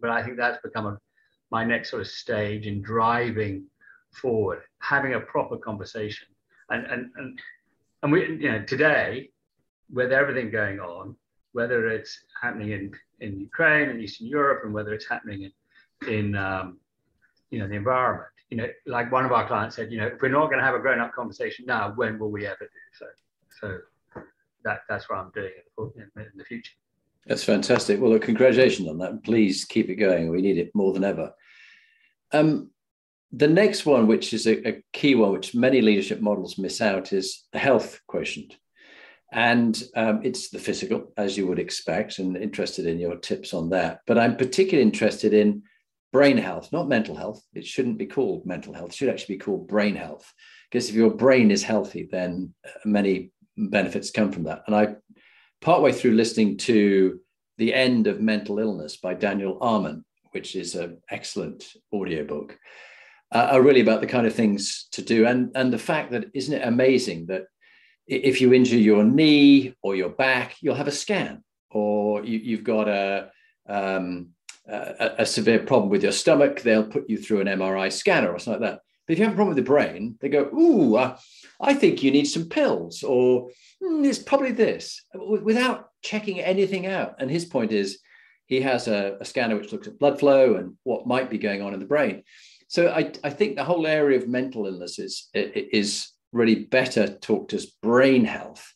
but 0.00 0.10
I 0.10 0.22
think 0.22 0.36
that's 0.36 0.60
become 0.62 0.86
a, 0.86 0.98
my 1.50 1.64
next 1.64 1.90
sort 1.90 2.02
of 2.02 2.08
stage 2.08 2.66
in 2.66 2.82
driving 2.82 3.66
forward, 4.12 4.62
having 4.80 5.14
a 5.14 5.20
proper 5.20 5.56
conversation. 5.56 6.28
And, 6.70 6.86
and, 6.86 7.10
and, 7.16 7.40
and 8.02 8.12
we, 8.12 8.26
you 8.26 8.50
know, 8.50 8.62
today, 8.62 9.30
with 9.92 10.12
everything 10.12 10.50
going 10.50 10.80
on, 10.80 11.16
whether 11.54 11.88
it's 11.88 12.18
happening 12.40 12.70
in, 12.72 12.92
in 13.20 13.40
Ukraine 13.40 13.88
and 13.88 14.00
Eastern 14.00 14.26
Europe, 14.26 14.64
and 14.64 14.74
whether 14.74 14.92
it's 14.92 15.08
happening 15.08 15.50
in, 16.06 16.12
in 16.12 16.36
um, 16.36 16.78
you 17.50 17.58
know, 17.58 17.68
the 17.68 17.74
environment. 17.74 18.28
You 18.50 18.58
know, 18.58 18.68
like 18.86 19.10
one 19.10 19.24
of 19.24 19.32
our 19.32 19.46
clients 19.46 19.76
said, 19.76 19.90
you 19.90 19.98
know, 19.98 20.08
if 20.08 20.20
we're 20.20 20.28
not 20.28 20.46
going 20.46 20.58
to 20.58 20.64
have 20.64 20.74
a 20.74 20.78
grown-up 20.78 21.14
conversation 21.14 21.64
now, 21.66 21.92
when 21.94 22.18
will 22.18 22.30
we 22.30 22.46
ever 22.46 22.56
do 22.60 22.66
so? 22.98 23.06
So 23.60 23.78
that, 24.64 24.80
that's 24.88 25.08
what 25.08 25.18
I'm 25.18 25.30
doing 25.30 25.52
in, 25.78 26.22
in 26.22 26.30
the 26.36 26.44
future. 26.44 26.72
That's 27.26 27.44
fantastic. 27.44 28.00
Well, 28.00 28.10
look, 28.10 28.22
congratulations 28.22 28.88
on 28.88 28.98
that. 28.98 29.22
Please 29.22 29.64
keep 29.64 29.88
it 29.88 29.96
going. 29.96 30.28
We 30.28 30.42
need 30.42 30.58
it 30.58 30.74
more 30.74 30.92
than 30.92 31.04
ever. 31.04 31.32
Um, 32.32 32.70
the 33.32 33.48
next 33.48 33.86
one, 33.86 34.06
which 34.06 34.34
is 34.34 34.46
a, 34.46 34.68
a, 34.68 34.82
key 34.92 35.14
one, 35.14 35.32
which 35.32 35.54
many 35.54 35.80
leadership 35.80 36.20
models 36.20 36.58
miss 36.58 36.80
out, 36.80 37.12
is 37.12 37.44
the 37.52 37.58
health 37.58 38.00
quotient. 38.06 38.56
And 39.32 39.82
um, 39.96 40.20
it's 40.22 40.50
the 40.50 40.58
physical, 40.58 41.12
as 41.16 41.36
you 41.36 41.46
would 41.46 41.58
expect, 41.58 42.18
and 42.18 42.36
interested 42.36 42.86
in 42.86 42.98
your 42.98 43.16
tips 43.16 43.52
on 43.52 43.70
that. 43.70 44.00
But 44.06 44.18
I'm 44.18 44.36
particularly 44.36 44.82
interested 44.88 45.34
in 45.34 45.62
brain 46.12 46.36
health, 46.36 46.70
not 46.72 46.88
mental 46.88 47.16
health. 47.16 47.42
It 47.54 47.66
shouldn't 47.66 47.98
be 47.98 48.06
called 48.06 48.46
mental 48.46 48.72
health, 48.72 48.90
it 48.90 48.94
should 48.94 49.08
actually 49.08 49.36
be 49.36 49.44
called 49.44 49.66
brain 49.66 49.96
health. 49.96 50.32
Because 50.70 50.88
if 50.88 50.94
your 50.94 51.10
brain 51.10 51.50
is 51.50 51.62
healthy, 51.62 52.08
then 52.10 52.54
many 52.84 53.32
benefits 53.56 54.10
come 54.10 54.30
from 54.30 54.44
that. 54.44 54.62
And 54.66 54.76
I, 54.76 54.94
partway 55.60 55.92
through 55.92 56.12
listening 56.12 56.56
to 56.58 57.20
The 57.58 57.74
End 57.74 58.06
of 58.06 58.20
Mental 58.20 58.58
Illness 58.58 58.96
by 58.96 59.14
Daniel 59.14 59.58
Amen, 59.60 60.04
which 60.32 60.54
is 60.56 60.74
an 60.74 61.00
excellent 61.10 61.64
audiobook, 61.92 62.58
uh, 63.32 63.48
are 63.52 63.62
really 63.62 63.80
about 63.80 64.00
the 64.00 64.06
kind 64.06 64.26
of 64.26 64.34
things 64.34 64.88
to 64.92 65.02
do. 65.02 65.26
And, 65.26 65.50
and 65.54 65.72
the 65.72 65.78
fact 65.78 66.12
that, 66.12 66.26
isn't 66.34 66.54
it 66.54 66.66
amazing 66.66 67.26
that 67.26 67.46
if 68.06 68.40
you 68.40 68.52
injure 68.52 68.76
your 68.76 69.04
knee 69.04 69.74
or 69.82 69.96
your 69.96 70.10
back, 70.10 70.56
you'll 70.60 70.74
have 70.74 70.88
a 70.88 70.92
scan, 70.92 71.42
or 71.70 72.24
you, 72.24 72.56
have 72.56 72.64
got 72.64 72.88
a, 72.88 73.30
um, 73.68 74.28
a, 74.68 75.10
a 75.18 75.26
severe 75.26 75.60
problem 75.60 75.90
with 75.90 76.02
your 76.02 76.12
stomach, 76.12 76.60
they'll 76.60 76.86
put 76.86 77.08
you 77.08 77.18
through 77.18 77.40
an 77.40 77.46
MRI 77.46 77.92
scanner 77.92 78.30
or 78.30 78.38
something 78.38 78.62
like 78.62 78.72
that. 78.72 78.80
But 79.06 79.12
if 79.12 79.18
you 79.18 79.24
have 79.24 79.34
a 79.34 79.36
problem 79.36 79.54
with 79.54 79.64
the 79.64 79.70
brain, 79.70 80.16
they 80.20 80.30
go, 80.30 80.48
"Ooh, 80.54 80.96
uh, 80.96 81.18
I 81.60 81.74
think 81.74 82.02
you 82.02 82.10
need 82.10 82.24
some 82.24 82.48
pills," 82.48 83.02
or 83.02 83.50
mm, 83.82 84.06
"It's 84.06 84.18
probably 84.18 84.52
this," 84.52 85.02
without 85.14 85.90
checking 86.02 86.40
anything 86.40 86.86
out. 86.86 87.16
And 87.18 87.30
his 87.30 87.44
point 87.44 87.70
is, 87.70 87.98
he 88.46 88.62
has 88.62 88.88
a, 88.88 89.18
a, 89.20 89.24
scanner 89.24 89.56
which 89.56 89.72
looks 89.72 89.88
at 89.88 89.98
blood 89.98 90.18
flow 90.18 90.54
and 90.56 90.74
what 90.84 91.06
might 91.06 91.30
be 91.30 91.38
going 91.38 91.62
on 91.62 91.74
in 91.74 91.80
the 91.80 91.86
brain. 91.86 92.22
So 92.68 92.88
I, 92.88 93.12
I 93.22 93.30
think 93.30 93.56
the 93.56 93.64
whole 93.64 93.86
area 93.86 94.18
of 94.18 94.28
mental 94.28 94.66
illness 94.66 94.98
is, 94.98 95.28
is 95.34 96.08
really 96.34 96.64
better 96.64 97.08
talked 97.08 97.54
as 97.54 97.66
brain 97.66 98.24
health. 98.24 98.74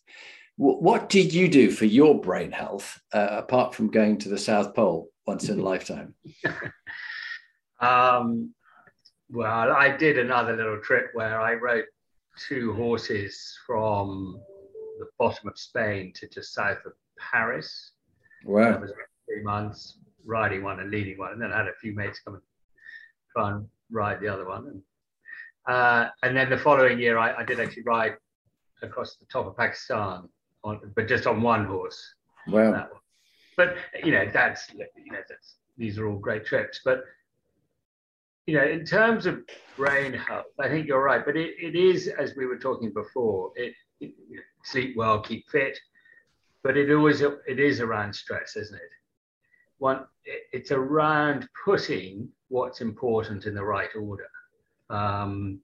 What 0.56 1.08
did 1.08 1.32
you 1.32 1.48
do 1.48 1.70
for 1.70 1.84
your 1.84 2.20
brain 2.20 2.50
health 2.50 3.00
uh, 3.12 3.28
apart 3.30 3.74
from 3.74 3.90
going 3.90 4.18
to 4.18 4.28
the 4.28 4.38
South 4.38 4.74
Pole 4.74 5.08
once 5.26 5.48
in 5.48 5.60
a 5.60 5.62
lifetime? 5.70 6.14
um, 7.80 8.54
well, 9.30 9.72
I 9.72 9.96
did 9.96 10.18
another 10.18 10.56
little 10.56 10.80
trip 10.80 11.10
where 11.12 11.40
I 11.40 11.54
rode 11.54 11.84
two 12.48 12.72
horses 12.72 13.56
from 13.66 14.40
the 14.98 15.06
bottom 15.18 15.48
of 15.48 15.58
Spain 15.58 16.12
to 16.14 16.28
just 16.28 16.54
south 16.54 16.78
of 16.86 16.92
Paris. 17.18 17.92
Wow. 18.44 18.72
That 18.72 18.80
was 18.80 18.92
three 19.26 19.42
months 19.42 19.98
riding 20.24 20.62
one 20.62 20.80
and 20.80 20.90
leading 20.90 21.18
one. 21.18 21.32
And 21.32 21.42
then 21.42 21.52
I 21.52 21.58
had 21.58 21.68
a 21.68 21.74
few 21.80 21.94
mates 21.94 22.20
come 22.24 22.34
and 22.34 22.42
try 23.36 23.50
and 23.52 23.66
ride 23.90 24.20
the 24.20 24.28
other 24.28 24.46
one. 24.46 24.66
And, 24.66 24.82
uh, 25.68 26.08
and 26.22 26.36
then 26.36 26.50
the 26.50 26.58
following 26.58 26.98
year, 26.98 27.18
I, 27.18 27.40
I, 27.40 27.44
did 27.44 27.60
actually 27.60 27.82
ride 27.84 28.14
across 28.82 29.16
the 29.16 29.26
top 29.26 29.46
of 29.46 29.56
Pakistan, 29.56 30.28
on, 30.64 30.80
but 30.96 31.06
just 31.06 31.26
on 31.26 31.42
one 31.42 31.66
horse. 31.66 32.14
Wow. 32.48 32.88
But, 33.56 33.76
you 34.02 34.12
know, 34.12 34.26
that's, 34.32 34.70
you 34.72 35.12
know, 35.12 35.20
that's, 35.28 35.56
these 35.76 35.98
are 35.98 36.08
all 36.08 36.18
great 36.18 36.46
trips. 36.46 36.80
But 36.84 37.04
you 38.48 38.54
know, 38.54 38.64
in 38.64 38.82
terms 38.82 39.26
of 39.26 39.40
brain 39.76 40.14
health, 40.14 40.46
I 40.58 40.68
think 40.68 40.86
you're 40.86 41.02
right. 41.02 41.22
But 41.22 41.36
it, 41.36 41.54
it 41.60 41.76
is, 41.76 42.08
as 42.08 42.34
we 42.34 42.46
were 42.46 42.56
talking 42.56 42.90
before, 42.94 43.52
it, 43.56 43.74
it 44.00 44.14
sleep 44.64 44.96
well, 44.96 45.20
keep 45.20 45.46
fit, 45.50 45.78
but 46.64 46.74
it 46.78 46.90
always 46.90 47.20
it 47.20 47.60
is 47.60 47.80
around 47.80 48.14
stress, 48.14 48.56
isn't 48.56 48.74
it? 48.74 48.90
One, 49.76 50.06
it, 50.24 50.44
it's 50.54 50.72
around 50.72 51.46
putting 51.62 52.30
what's 52.48 52.80
important 52.80 53.44
in 53.44 53.54
the 53.54 53.62
right 53.62 53.90
order. 53.94 54.30
Um, 54.90 55.60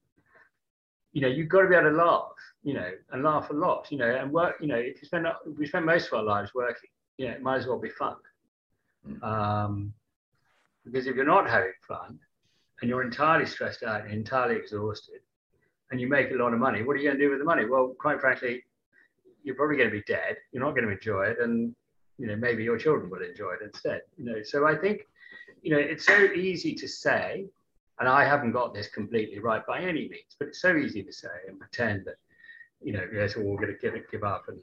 you 1.13 1.21
know, 1.21 1.27
you've 1.27 1.49
got 1.49 1.61
to 1.61 1.69
be 1.69 1.75
able 1.75 1.91
to 1.91 1.95
laugh, 1.95 2.33
you 2.63 2.73
know, 2.73 2.91
and 3.11 3.23
laugh 3.23 3.49
a 3.49 3.53
lot, 3.53 3.87
you 3.89 3.97
know, 3.97 4.09
and 4.09 4.31
work. 4.31 4.55
You 4.59 4.67
know, 4.67 4.75
if 4.75 5.01
you 5.01 5.05
spend 5.07 5.25
we 5.57 5.65
spend 5.65 5.85
most 5.85 6.07
of 6.07 6.13
our 6.13 6.23
lives 6.23 6.53
working, 6.53 6.89
you 7.17 7.27
know, 7.27 7.33
it 7.33 7.41
might 7.41 7.57
as 7.57 7.67
well 7.67 7.79
be 7.79 7.89
fun. 7.89 8.15
Hmm. 9.05 9.23
Um, 9.23 9.93
because 10.83 11.07
if 11.07 11.15
you're 11.15 11.25
not 11.25 11.49
having 11.49 11.73
fun, 11.87 12.19
and 12.81 12.89
you're 12.89 13.03
entirely 13.03 13.45
stressed 13.45 13.83
out 13.83 14.03
and 14.03 14.13
entirely 14.13 14.55
exhausted 14.55 15.21
and 15.91 16.01
you 16.01 16.07
make 16.07 16.31
a 16.31 16.35
lot 16.35 16.53
of 16.53 16.59
money, 16.59 16.83
what 16.83 16.95
are 16.95 16.99
you 16.99 17.05
going 17.05 17.17
to 17.17 17.23
do 17.23 17.29
with 17.29 17.39
the 17.39 17.45
money? 17.45 17.65
Well, 17.65 17.95
quite 17.99 18.19
frankly, 18.19 18.63
you're 19.43 19.55
probably 19.55 19.77
going 19.77 19.89
to 19.89 19.95
be 19.95 20.03
dead. 20.07 20.35
You're 20.51 20.63
not 20.63 20.75
going 20.75 20.85
to 20.85 20.91
enjoy 20.91 21.25
it. 21.25 21.37
And, 21.39 21.75
you 22.17 22.27
know, 22.27 22.35
maybe 22.35 22.63
your 22.63 22.77
children 22.77 23.09
will 23.09 23.21
enjoy 23.21 23.53
it 23.53 23.63
instead. 23.63 24.01
You 24.17 24.25
know, 24.25 24.43
so 24.43 24.67
I 24.67 24.75
think, 24.75 25.07
you 25.61 25.71
know, 25.71 25.77
it's 25.77 26.05
so 26.05 26.23
easy 26.33 26.73
to 26.75 26.87
say, 26.87 27.45
and 27.99 28.09
I 28.09 28.25
haven't 28.25 28.51
got 28.51 28.73
this 28.73 28.87
completely 28.87 29.39
right 29.39 29.65
by 29.65 29.81
any 29.81 30.09
means, 30.09 30.35
but 30.37 30.47
it's 30.49 30.61
so 30.61 30.75
easy 30.75 31.03
to 31.03 31.13
say 31.13 31.29
and 31.47 31.59
pretend 31.59 32.05
that, 32.05 32.15
you 32.81 32.93
know, 32.93 33.05
yes, 33.13 33.35
we're 33.35 33.45
all 33.45 33.57
going 33.57 33.73
to 33.73 33.79
give 33.79 33.95
it, 33.95 34.11
give 34.11 34.23
up. 34.23 34.45
And, 34.47 34.59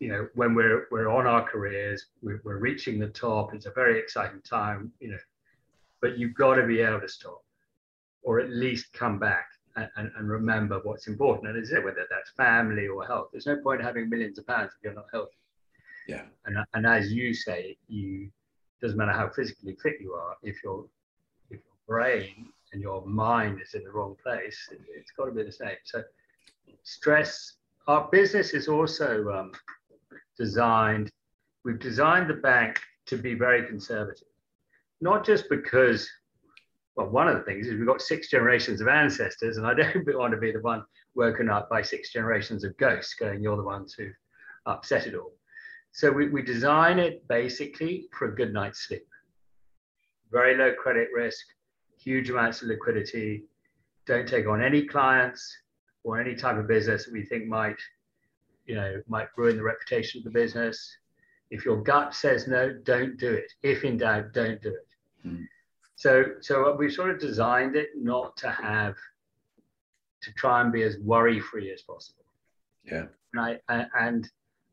you 0.00 0.08
know, 0.08 0.28
when 0.34 0.54
we're, 0.54 0.86
we're 0.90 1.10
on 1.10 1.26
our 1.26 1.42
careers, 1.42 2.06
we're, 2.22 2.40
we're 2.44 2.58
reaching 2.58 2.98
the 2.98 3.08
top, 3.08 3.54
it's 3.54 3.66
a 3.66 3.70
very 3.70 3.98
exciting 3.98 4.40
time, 4.42 4.92
you 5.00 5.10
know, 5.10 5.18
but 6.00 6.16
you've 6.16 6.34
got 6.34 6.54
to 6.54 6.66
be 6.66 6.80
able 6.80 7.00
to 7.00 7.08
stop 7.08 7.42
or 8.22 8.40
at 8.40 8.50
least 8.50 8.92
come 8.92 9.18
back 9.18 9.48
and, 9.76 9.88
and, 9.96 10.10
and 10.16 10.28
remember 10.28 10.80
what's 10.84 11.08
important. 11.08 11.48
And 11.48 11.62
is 11.62 11.72
it 11.72 11.84
whether 11.84 12.06
that's 12.10 12.30
family 12.30 12.86
or 12.86 13.04
health? 13.04 13.28
There's 13.32 13.46
no 13.46 13.56
point 13.62 13.82
having 13.82 14.08
millions 14.08 14.38
of 14.38 14.46
pounds 14.46 14.72
if 14.76 14.84
you're 14.84 14.94
not 14.94 15.06
healthy. 15.12 15.36
Yeah. 16.06 16.22
And, 16.46 16.56
and 16.72 16.86
as 16.86 17.12
you 17.12 17.34
say, 17.34 17.76
you 17.88 18.30
doesn't 18.80 18.96
matter 18.96 19.12
how 19.12 19.28
physically 19.28 19.76
fit 19.82 19.94
you 20.00 20.12
are, 20.12 20.36
if 20.42 20.62
your 20.62 20.84
if 20.84 20.90
your 20.94 20.97
brain 21.88 22.50
and 22.72 22.82
your 22.82 23.04
mind 23.06 23.60
is 23.62 23.74
in 23.74 23.82
the 23.82 23.90
wrong 23.90 24.14
place, 24.22 24.68
it, 24.70 24.80
has 24.96 25.06
got 25.16 25.26
to 25.26 25.32
be 25.32 25.42
the 25.42 25.52
same. 25.52 25.76
So 25.84 26.02
stress. 26.82 27.54
Our 27.86 28.08
business 28.12 28.52
is 28.52 28.68
also 28.68 29.30
um, 29.32 29.52
designed. 30.36 31.10
We've 31.64 31.80
designed 31.80 32.28
the 32.28 32.34
bank 32.34 32.80
to 33.06 33.16
be 33.16 33.32
very 33.32 33.66
conservative 33.66 34.28
not 35.00 35.24
just 35.24 35.48
because, 35.48 36.08
well, 36.96 37.08
one 37.08 37.28
of 37.28 37.36
the 37.36 37.42
things 37.42 37.66
is 37.66 37.74
we've 37.74 37.86
got 37.86 38.02
six 38.02 38.28
generations 38.28 38.80
of 38.80 38.88
ancestors, 38.88 39.56
and 39.56 39.66
I 39.66 39.74
don't 39.74 40.06
want 40.16 40.32
to 40.32 40.38
be 40.38 40.52
the 40.52 40.60
one 40.60 40.84
woken 41.14 41.48
up 41.48 41.68
by 41.68 41.82
six 41.82 42.12
generations 42.12 42.64
of 42.64 42.76
ghosts 42.76 43.14
going, 43.14 43.42
you're 43.42 43.56
the 43.56 43.62
ones 43.62 43.94
who 43.94 44.08
upset 44.66 45.06
it 45.06 45.14
all. 45.14 45.32
So 45.92 46.10
we, 46.10 46.28
we 46.28 46.42
design 46.42 46.98
it 46.98 47.26
basically 47.28 48.08
for 48.12 48.28
a 48.28 48.34
good 48.34 48.52
night's 48.52 48.86
sleep. 48.86 49.06
Very 50.30 50.56
low 50.56 50.74
credit 50.74 51.08
risk, 51.14 51.46
huge 52.08 52.30
amounts 52.30 52.62
of 52.62 52.68
liquidity, 52.68 53.44
don't 54.06 54.26
take 54.26 54.46
on 54.48 54.62
any 54.62 54.86
clients 54.86 55.54
or 56.04 56.18
any 56.18 56.34
type 56.34 56.56
of 56.56 56.66
business 56.66 57.04
that 57.04 57.12
we 57.12 57.22
think 57.22 57.46
might, 57.46 57.76
you 58.64 58.74
know, 58.74 59.02
might 59.06 59.28
ruin 59.36 59.58
the 59.58 59.62
reputation 59.62 60.18
of 60.18 60.24
the 60.24 60.30
business. 60.30 60.96
If 61.50 61.66
your 61.66 61.82
gut 61.82 62.14
says 62.14 62.48
no, 62.48 62.72
don't 62.82 63.18
do 63.18 63.30
it. 63.30 63.52
If 63.62 63.84
in 63.84 63.98
doubt, 63.98 64.32
don't 64.32 64.60
do 64.62 64.70
it. 64.70 64.88
Mm. 65.26 65.44
So, 65.96 66.24
so 66.40 66.74
we 66.76 66.90
sort 66.90 67.10
of 67.10 67.20
designed 67.20 67.76
it 67.76 67.90
not 67.94 68.38
to 68.38 68.50
have 68.50 68.96
to 70.22 70.32
try 70.32 70.62
and 70.62 70.72
be 70.72 70.84
as 70.84 70.96
worry 71.00 71.40
free 71.40 71.70
as 71.70 71.82
possible. 71.82 72.24
Yeah. 72.84 73.04
And 73.34 73.58
I 73.68 73.84
and 73.98 74.30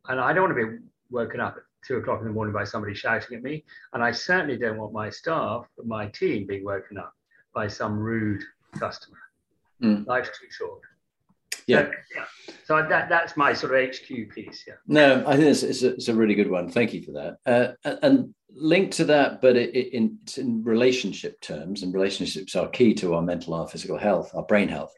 and 0.07 0.21
I 0.21 0.31
don't 0.31 0.43
want 0.43 0.57
to 0.57 0.67
be 0.67 0.77
woken 1.09 1.41
up 1.41 1.57
at 1.57 1.63
two 1.85 1.97
o'clock 1.97 2.21
in 2.21 2.27
the 2.27 2.33
morning 2.33 2.53
by 2.53 2.63
somebody 2.63 2.93
shouting 2.93 3.35
at 3.35 3.43
me, 3.43 3.65
and 3.91 4.01
I 4.01 4.11
certainly 4.11 4.57
don't 4.57 4.77
want 4.77 4.93
my 4.93 5.09
staff, 5.09 5.67
my 5.83 6.07
team, 6.07 6.47
being 6.47 6.63
woken 6.63 6.97
up 6.97 7.14
by 7.55 7.67
some 7.67 7.97
rude 7.97 8.43
customer. 8.77 9.17
Mm. 9.81 10.05
Life's 10.05 10.29
too 10.39 10.47
short. 10.51 10.81
Yeah. 11.67 11.85
So, 11.85 11.91
yeah. 12.15 12.25
so 12.65 12.87
that 12.89 13.09
that's 13.09 13.35
my 13.35 13.53
sort 13.53 13.73
of 13.73 13.89
HQ 13.89 14.29
piece. 14.35 14.65
Yeah. 14.67 14.75
No, 14.87 15.23
I 15.25 15.35
think 15.35 15.47
it's, 15.47 15.63
it's, 15.63 15.81
a, 15.81 15.93
it's 15.93 16.09
a 16.09 16.13
really 16.13 16.35
good 16.35 16.51
one. 16.51 16.69
Thank 16.69 16.93
you 16.93 17.01
for 17.01 17.11
that. 17.13 17.37
Uh, 17.83 17.95
and 18.03 18.35
linked 18.53 18.93
to 18.97 19.05
that, 19.05 19.41
but 19.41 19.55
it, 19.55 19.75
it, 19.75 19.93
in, 19.93 20.19
in 20.37 20.63
relationship 20.63 21.41
terms, 21.41 21.81
and 21.81 21.93
relationships 21.93 22.55
are 22.55 22.67
key 22.67 22.93
to 22.95 23.15
our 23.15 23.21
mental, 23.21 23.55
our 23.55 23.67
physical 23.67 23.97
health, 23.97 24.31
our 24.35 24.43
brain 24.43 24.67
health. 24.67 24.93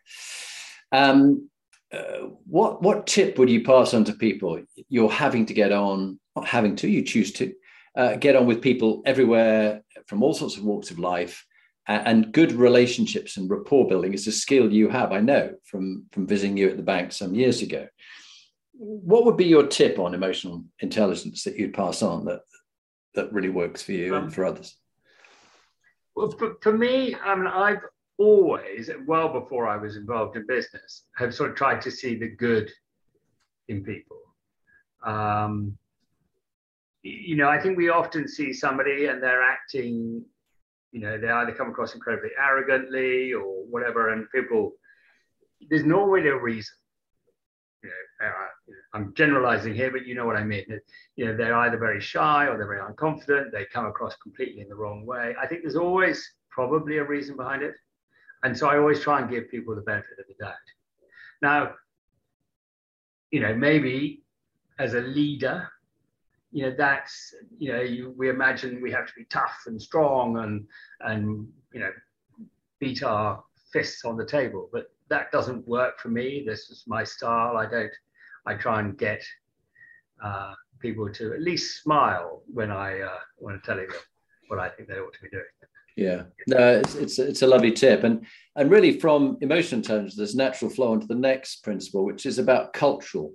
Um, 0.91 1.49
uh, 1.93 2.27
what 2.45 2.81
what 2.81 3.07
tip 3.07 3.37
would 3.37 3.49
you 3.49 3.63
pass 3.63 3.93
on 3.93 4.03
to 4.05 4.13
people? 4.13 4.61
You're 4.89 5.09
having 5.09 5.45
to 5.45 5.53
get 5.53 5.71
on, 5.71 6.19
not 6.35 6.45
having 6.45 6.75
to, 6.77 6.89
you 6.89 7.01
choose 7.01 7.31
to 7.33 7.53
uh, 7.95 8.15
get 8.17 8.35
on 8.35 8.45
with 8.45 8.61
people 8.61 9.01
everywhere 9.05 9.81
from 10.07 10.21
all 10.21 10.33
sorts 10.33 10.57
of 10.57 10.63
walks 10.63 10.91
of 10.91 10.99
life, 10.99 11.45
and 11.87 12.31
good 12.33 12.51
relationships 12.51 13.37
and 13.37 13.49
rapport 13.49 13.87
building 13.87 14.13
is 14.13 14.27
a 14.27 14.31
skill 14.31 14.71
you 14.71 14.89
have. 14.89 15.11
I 15.11 15.21
know 15.21 15.55
from 15.63 16.05
from 16.11 16.27
visiting 16.27 16.57
you 16.57 16.69
at 16.69 16.77
the 16.77 16.83
bank 16.83 17.11
some 17.11 17.33
years 17.33 17.61
ago. 17.61 17.87
What 18.73 19.25
would 19.25 19.37
be 19.37 19.45
your 19.45 19.65
tip 19.65 19.97
on 19.97 20.13
emotional 20.13 20.63
intelligence 20.79 21.43
that 21.43 21.57
you'd 21.57 21.73
pass 21.73 22.01
on 22.03 22.25
that 22.25 22.41
that 23.15 23.33
really 23.33 23.49
works 23.49 23.81
for 23.81 23.93
you 23.93 24.15
um, 24.15 24.25
and 24.25 24.33
for 24.33 24.45
others? 24.45 24.77
Well, 26.15 26.31
for, 26.31 26.55
for 26.61 26.73
me, 26.73 27.15
I 27.15 27.35
mean, 27.35 27.47
I've 27.47 27.81
always, 28.17 28.89
well 29.05 29.29
before 29.29 29.67
I 29.67 29.77
was 29.77 29.95
involved 29.95 30.35
in 30.35 30.45
business, 30.47 31.03
have 31.15 31.33
sort 31.33 31.51
of 31.51 31.55
tried 31.55 31.81
to 31.81 31.91
see 31.91 32.15
the 32.15 32.29
good 32.29 32.71
in 33.67 33.83
people. 33.83 34.17
Um, 35.03 35.77
you 37.03 37.35
know, 37.35 37.49
I 37.49 37.59
think 37.59 37.77
we 37.77 37.89
often 37.89 38.27
see 38.27 38.53
somebody 38.53 39.05
and 39.05 39.21
they're 39.21 39.43
acting, 39.43 40.23
you 40.91 41.01
know, 41.01 41.17
they 41.17 41.29
either 41.29 41.51
come 41.53 41.69
across 41.69 41.93
incredibly 41.93 42.31
arrogantly 42.39 43.33
or 43.33 43.65
whatever, 43.69 44.13
and 44.13 44.29
people, 44.33 44.73
there's 45.69 45.83
normally 45.83 46.27
a 46.27 46.37
reason 46.37 46.73
you 47.83 47.89
know, 47.89 48.33
I'm 48.93 49.13
generalizing 49.13 49.75
here, 49.75 49.91
but 49.91 50.05
you 50.05 50.15
know 50.15 50.25
what 50.25 50.35
I 50.35 50.43
mean. 50.43 50.65
You 51.15 51.25
know, 51.25 51.37
they're 51.37 51.55
either 51.55 51.77
very 51.77 52.01
shy 52.01 52.47
or 52.47 52.57
they're 52.57 52.67
very 52.67 52.81
unconfident. 52.81 53.51
They 53.51 53.65
come 53.65 53.85
across 53.85 54.15
completely 54.17 54.61
in 54.61 54.69
the 54.69 54.75
wrong 54.75 55.05
way. 55.05 55.35
I 55.39 55.47
think 55.47 55.61
there's 55.61 55.75
always 55.75 56.27
probably 56.49 56.97
a 56.97 57.03
reason 57.03 57.35
behind 57.35 57.63
it. 57.63 57.75
And 58.43 58.57
so 58.57 58.67
I 58.67 58.77
always 58.77 59.01
try 59.01 59.19
and 59.19 59.29
give 59.29 59.49
people 59.49 59.75
the 59.75 59.81
benefit 59.81 60.19
of 60.19 60.25
the 60.27 60.43
doubt. 60.43 60.55
Now, 61.41 61.73
you 63.31 63.39
know, 63.39 63.55
maybe 63.55 64.23
as 64.79 64.93
a 64.93 65.01
leader, 65.01 65.69
you 66.51 66.63
know, 66.63 66.75
that's, 66.77 67.33
you 67.57 67.73
know, 67.73 67.81
you, 67.81 68.13
we 68.17 68.29
imagine 68.29 68.81
we 68.81 68.91
have 68.91 69.07
to 69.07 69.13
be 69.15 69.25
tough 69.25 69.63
and 69.67 69.81
strong 69.81 70.37
and, 70.37 70.65
and, 71.01 71.47
you 71.73 71.79
know, 71.79 71.91
beat 72.79 73.03
our 73.03 73.43
fists 73.71 74.05
on 74.05 74.17
the 74.17 74.25
table. 74.25 74.69
But 74.71 74.91
that 75.09 75.31
doesn't 75.31 75.67
work 75.67 75.99
for 75.99 76.09
me. 76.09 76.43
This 76.45 76.69
is 76.69 76.83
my 76.87 77.03
style. 77.03 77.57
I 77.57 77.65
don't. 77.65 77.91
I 78.45 78.53
try 78.55 78.79
and 78.79 78.97
get 78.97 79.21
uh, 80.23 80.53
people 80.79 81.11
to 81.11 81.33
at 81.33 81.41
least 81.41 81.83
smile 81.83 82.43
when 82.53 82.71
I 82.71 83.01
uh, 83.01 83.19
when 83.37 83.55
I'm 83.55 83.61
telling 83.61 83.87
them 83.87 83.99
what 84.47 84.59
I 84.59 84.69
think 84.69 84.87
they 84.87 84.95
ought 84.95 85.13
to 85.13 85.21
be 85.21 85.29
doing. 85.29 85.43
Yeah, 85.95 86.23
no, 86.47 86.79
it's, 86.79 86.95
it's 86.95 87.19
it's 87.19 87.41
a 87.41 87.47
lovely 87.47 87.71
tip, 87.71 88.03
and 88.03 88.25
and 88.55 88.69
really 88.69 88.99
from 88.99 89.37
emotion 89.41 89.79
intelligence, 89.79 90.15
there's 90.15 90.35
natural 90.35 90.69
flow 90.69 90.93
into 90.93 91.07
the 91.07 91.15
next 91.15 91.63
principle, 91.63 92.05
which 92.05 92.25
is 92.25 92.37
about 92.37 92.73
cultural 92.73 93.33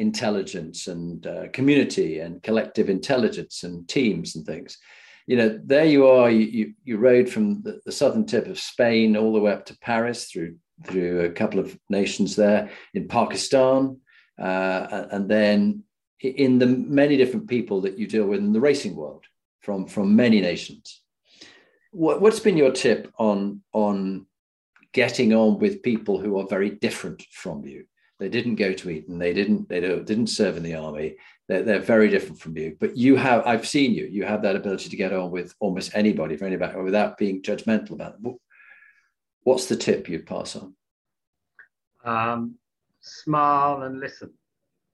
intelligence 0.00 0.88
and 0.88 1.26
uh, 1.26 1.48
community 1.52 2.20
and 2.20 2.42
collective 2.42 2.88
intelligence 2.88 3.62
and 3.64 3.86
teams 3.86 4.34
and 4.34 4.46
things. 4.46 4.78
You 5.26 5.36
know, 5.36 5.60
there 5.62 5.84
you 5.84 6.08
are. 6.08 6.30
You 6.30 6.46
you, 6.46 6.74
you 6.84 6.96
rode 6.96 7.28
from 7.28 7.62
the, 7.62 7.80
the 7.84 7.92
southern 7.92 8.24
tip 8.24 8.46
of 8.46 8.58
Spain 8.58 9.16
all 9.16 9.32
the 9.32 9.40
way 9.40 9.52
up 9.52 9.66
to 9.66 9.78
Paris 9.78 10.24
through 10.24 10.56
through 10.86 11.20
a 11.20 11.30
couple 11.30 11.60
of 11.60 11.78
nations 11.90 12.34
there 12.34 12.70
in 12.94 13.06
Pakistan, 13.06 13.98
uh, 14.40 15.06
and 15.12 15.28
then 15.28 15.84
in 16.20 16.58
the 16.58 16.66
many 16.66 17.16
different 17.16 17.48
people 17.48 17.82
that 17.82 17.98
you 17.98 18.06
deal 18.06 18.26
with 18.26 18.40
in 18.40 18.52
the 18.52 18.60
racing 18.60 18.96
world 18.96 19.24
from 19.60 19.86
from 19.86 20.16
many 20.16 20.40
nations. 20.40 21.02
What, 21.92 22.20
what's 22.20 22.40
been 22.40 22.56
your 22.56 22.72
tip 22.72 23.12
on 23.18 23.62
on 23.72 24.26
getting 24.92 25.32
on 25.34 25.58
with 25.58 25.82
people 25.82 26.18
who 26.18 26.38
are 26.40 26.46
very 26.48 26.70
different 26.70 27.22
from 27.30 27.64
you? 27.66 27.84
They 28.20 28.28
didn't 28.28 28.56
go 28.56 28.74
to 28.74 28.90
Eton. 28.90 29.18
They 29.18 29.32
didn't. 29.32 29.68
They 29.70 29.80
didn't 29.80 30.26
serve 30.26 30.58
in 30.58 30.62
the 30.62 30.74
army. 30.74 31.16
They're, 31.48 31.62
they're 31.62 31.80
very 31.80 32.08
different 32.10 32.38
from 32.38 32.56
you. 32.56 32.76
But 32.78 32.94
you 32.94 33.16
have. 33.16 33.46
I've 33.46 33.66
seen 33.66 33.94
you. 33.94 34.04
You 34.06 34.24
have 34.24 34.42
that 34.42 34.56
ability 34.56 34.90
to 34.90 34.96
get 34.96 35.14
on 35.14 35.30
with 35.30 35.54
almost 35.58 35.92
anybody 35.94 36.36
from 36.36 36.48
any 36.48 36.56
background 36.56 36.84
without 36.84 37.16
being 37.16 37.40
judgmental 37.40 37.92
about 37.92 38.22
them. 38.22 38.36
What's 39.42 39.66
the 39.66 39.76
tip 39.76 40.06
you'd 40.06 40.26
pass 40.26 40.54
on? 40.54 40.76
Um, 42.04 42.56
smile 43.00 43.84
and 43.84 43.98
listen. 43.98 44.34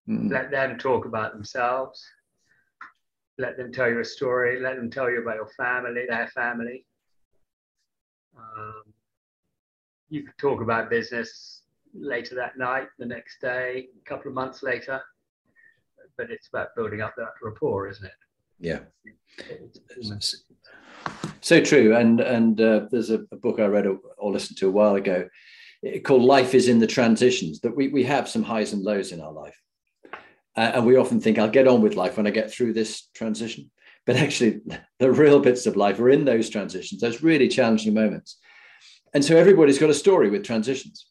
Mm. 0.09 0.31
Let 0.31 0.53
them 0.53 0.79
talk 0.79 1.05
about 1.05 1.33
themselves. 1.33 2.07
Let 3.39 3.57
them 3.57 3.72
tell 3.72 3.91
you 3.91 3.99
a 3.99 4.05
story. 4.05 4.61
Let 4.61 4.77
them 4.77 4.89
tell 4.89 5.11
you 5.11 5.20
about 5.20 5.35
your 5.35 5.51
family, 5.57 6.05
their 6.09 6.29
family. 6.29 6.87
Um, 8.39 8.85
you 10.11 10.22
could 10.22 10.39
talk 10.39 10.61
about 10.61 10.91
business 10.91 11.62
later 11.99 12.34
that 12.34 12.59
night, 12.59 12.88
the 12.99 13.07
next 13.07 13.40
day, 13.40 13.88
a 14.01 14.09
couple 14.09 14.28
of 14.28 14.34
months 14.34 14.62
later. 14.62 15.01
But 16.16 16.30
it's 16.30 16.49
about 16.49 16.74
building 16.76 17.03
up 17.03 17.14
that 17.16 17.34
rapport, 17.42 17.88
isn't 17.88 18.05
it? 18.05 18.12
Yeah. 18.59 18.80
So 21.40 21.61
true. 21.61 21.94
And 21.94 22.20
and 22.20 22.61
uh, 22.61 22.86
there's 22.90 23.11
a, 23.11 23.20
a, 23.30 23.36
book 23.36 23.61
I 23.61 23.66
read 23.66 23.86
or 23.86 24.32
listened 24.32 24.57
to 24.59 24.68
a 24.68 24.70
while 24.70 24.94
ago 24.94 25.28
called 26.05 26.22
Life 26.22 26.55
is 26.55 26.68
in 26.68 26.78
the 26.78 26.86
Transitions, 26.86 27.61
that 27.61 27.76
we, 27.76 27.88
we 27.88 28.05
have 28.05 28.28
some 28.28 28.42
highs 28.42 28.72
and 28.72 28.82
lows 28.82 29.12
in 29.12 29.20
our 29.20 29.32
life. 29.32 29.59
Uh, 30.57 30.72
and 30.74 30.86
we 30.86 30.97
often 30.97 31.20
think, 31.20 31.38
I'll 31.38 31.51
get 31.51 31.68
on 31.68 31.82
with 31.82 31.97
life 31.97 32.16
when 32.16 32.26
I 32.26 32.30
get 32.30 32.51
through 32.51 32.72
this 32.72 33.09
transition. 33.14 33.70
But 34.07 34.16
actually, 34.16 34.61
the 34.99 35.12
real 35.12 35.40
bits 35.40 35.66
of 35.66 35.76
life 35.76 35.99
are 36.01 36.11
in 36.11 36.24
those 36.24 36.49
transitions, 36.49 37.01
those 37.01 37.22
really 37.22 37.49
challenging 37.49 37.94
moments. 37.94 38.38
And 39.14 39.24
so 39.24 39.36
everybody's 39.36 39.78
got 39.78 39.90
a 39.90 39.94
story 39.94 40.30
with 40.30 40.44
transitions. 40.44 41.07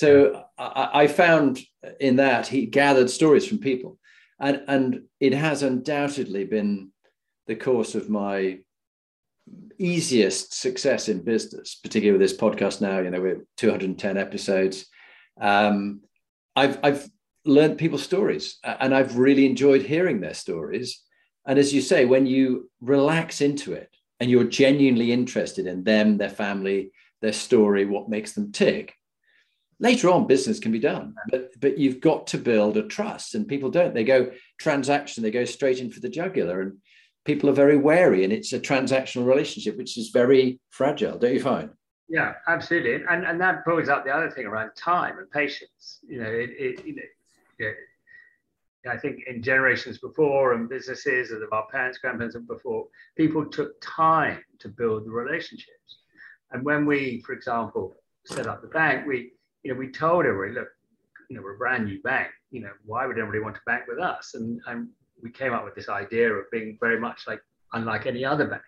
So 0.00 0.46
I, 0.56 1.02
I 1.02 1.06
found 1.08 1.60
in 2.00 2.16
that 2.16 2.46
he 2.46 2.64
gathered 2.64 3.10
stories 3.10 3.46
from 3.46 3.58
people. 3.58 3.98
And, 4.40 4.62
and 4.66 5.02
it 5.20 5.34
has 5.34 5.62
undoubtedly 5.62 6.44
been 6.44 6.90
the 7.46 7.54
course 7.54 7.94
of 7.94 8.08
my 8.08 8.60
easiest 9.76 10.58
success 10.58 11.10
in 11.10 11.22
business, 11.22 11.74
particularly 11.74 12.18
with 12.18 12.26
this 12.26 12.40
podcast 12.40 12.80
now, 12.80 13.00
you 13.00 13.10
know, 13.10 13.20
we're 13.20 13.44
210 13.58 14.16
episodes. 14.16 14.86
Um, 15.38 16.00
I've, 16.56 16.78
I've 16.82 17.06
learned 17.44 17.76
people's 17.76 18.02
stories 18.02 18.58
and 18.64 18.94
I've 18.94 19.18
really 19.18 19.44
enjoyed 19.44 19.82
hearing 19.82 20.22
their 20.22 20.32
stories. 20.32 21.02
And 21.46 21.58
as 21.58 21.74
you 21.74 21.82
say, 21.82 22.06
when 22.06 22.24
you 22.24 22.70
relax 22.80 23.42
into 23.42 23.74
it 23.74 23.94
and 24.18 24.30
you're 24.30 24.44
genuinely 24.44 25.12
interested 25.12 25.66
in 25.66 25.84
them, 25.84 26.16
their 26.16 26.30
family, 26.30 26.90
their 27.20 27.34
story, 27.34 27.84
what 27.84 28.08
makes 28.08 28.32
them 28.32 28.50
tick, 28.50 28.94
later 29.80 30.10
on 30.10 30.26
business 30.26 30.60
can 30.60 30.72
be 30.72 30.78
done. 30.78 31.14
But 31.30 31.58
but 31.60 31.78
you've 31.78 32.00
got 32.00 32.26
to 32.28 32.38
build 32.38 32.76
a 32.76 32.82
trust. 32.82 33.34
And 33.34 33.48
people 33.48 33.70
don't. 33.70 33.94
They 33.94 34.04
go 34.04 34.30
transaction, 34.58 35.22
they 35.22 35.30
go 35.30 35.44
straight 35.44 35.80
in 35.80 35.90
for 35.90 36.00
the 36.00 36.08
jugular. 36.08 36.60
And 36.60 36.78
people 37.24 37.50
are 37.50 37.54
very 37.54 37.76
wary. 37.76 38.24
And 38.24 38.32
it's 38.32 38.52
a 38.52 38.60
transactional 38.60 39.26
relationship, 39.26 39.76
which 39.76 39.98
is 39.98 40.10
very 40.10 40.60
fragile, 40.70 41.18
don't 41.18 41.34
you 41.34 41.42
find? 41.42 41.70
Yeah, 42.08 42.34
absolutely. 42.46 43.04
And 43.08 43.24
and 43.24 43.40
that 43.40 43.64
brings 43.64 43.88
up 43.88 44.04
the 44.04 44.14
other 44.14 44.30
thing 44.30 44.46
around 44.46 44.72
time 44.76 45.18
and 45.18 45.30
patience. 45.30 46.00
You 46.06 46.22
know, 46.22 46.30
it, 46.30 46.50
it 46.58 46.86
you 46.86 46.96
know 47.58 47.72
I 48.88 48.96
think 48.96 49.24
in 49.26 49.42
generations 49.42 49.98
before 49.98 50.54
and 50.54 50.68
businesses 50.68 51.30
of 51.30 51.42
our 51.52 51.66
parents, 51.70 51.98
grandparents, 51.98 52.34
and 52.34 52.46
before, 52.46 52.86
people 53.16 53.44
took 53.44 53.78
time 53.82 54.42
to 54.60 54.68
build 54.68 55.04
the 55.04 55.10
relationships. 55.10 55.98
And 56.50 56.64
when 56.64 56.86
we, 56.86 57.20
for 57.26 57.32
example, 57.32 57.94
set 58.24 58.46
up 58.46 58.62
the 58.62 58.68
bank, 58.68 59.06
we, 59.06 59.32
you 59.62 59.72
know, 59.72 59.78
we 59.78 59.90
told 59.90 60.26
everybody, 60.26 60.58
look, 60.58 60.68
you 61.28 61.36
know, 61.36 61.42
we're 61.42 61.54
a 61.54 61.58
brand 61.58 61.84
new 61.86 62.00
bank. 62.02 62.28
You 62.50 62.62
know, 62.62 62.72
why 62.84 63.06
would 63.06 63.18
anybody 63.18 63.38
want 63.38 63.54
to 63.54 63.60
bank 63.66 63.84
with 63.88 63.98
us? 63.98 64.34
And, 64.34 64.60
and 64.66 64.88
we 65.22 65.30
came 65.30 65.52
up 65.52 65.64
with 65.64 65.74
this 65.74 65.88
idea 65.88 66.32
of 66.32 66.50
being 66.50 66.76
very 66.80 66.98
much 66.98 67.26
like 67.26 67.40
unlike 67.72 68.06
any 68.06 68.24
other 68.24 68.46
bank. 68.46 68.62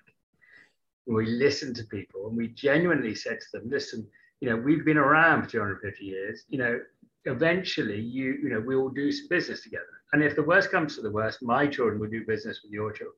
We 1.07 1.26
listened 1.26 1.74
to 1.76 1.84
people 1.84 2.28
and 2.28 2.36
we 2.36 2.49
genuinely 2.49 3.14
said 3.14 3.40
to 3.40 3.59
them, 3.59 3.68
listen, 3.68 4.07
you 4.40 4.49
know, 4.49 4.57
we've 4.57 4.84
been 4.84 4.99
around 4.99 5.45
for 5.45 5.51
250 5.51 6.05
years. 6.05 6.45
You 6.49 6.59
know, 6.59 6.80
eventually 7.24 8.01
you 8.01 8.38
you 8.43 8.49
know 8.49 8.61
we 8.61 8.76
will 8.76 8.88
do 8.88 9.12
some 9.12 9.28
business 9.28 9.62
together 9.62 10.03
and 10.12 10.22
if 10.22 10.34
the 10.34 10.43
worst 10.43 10.70
comes 10.70 10.97
to 10.97 11.03
the 11.03 11.11
worst 11.11 11.43
my 11.43 11.66
children 11.66 12.01
will 12.01 12.09
do 12.09 12.26
business 12.26 12.61
with 12.62 12.72
your 12.72 12.90
children 12.90 13.16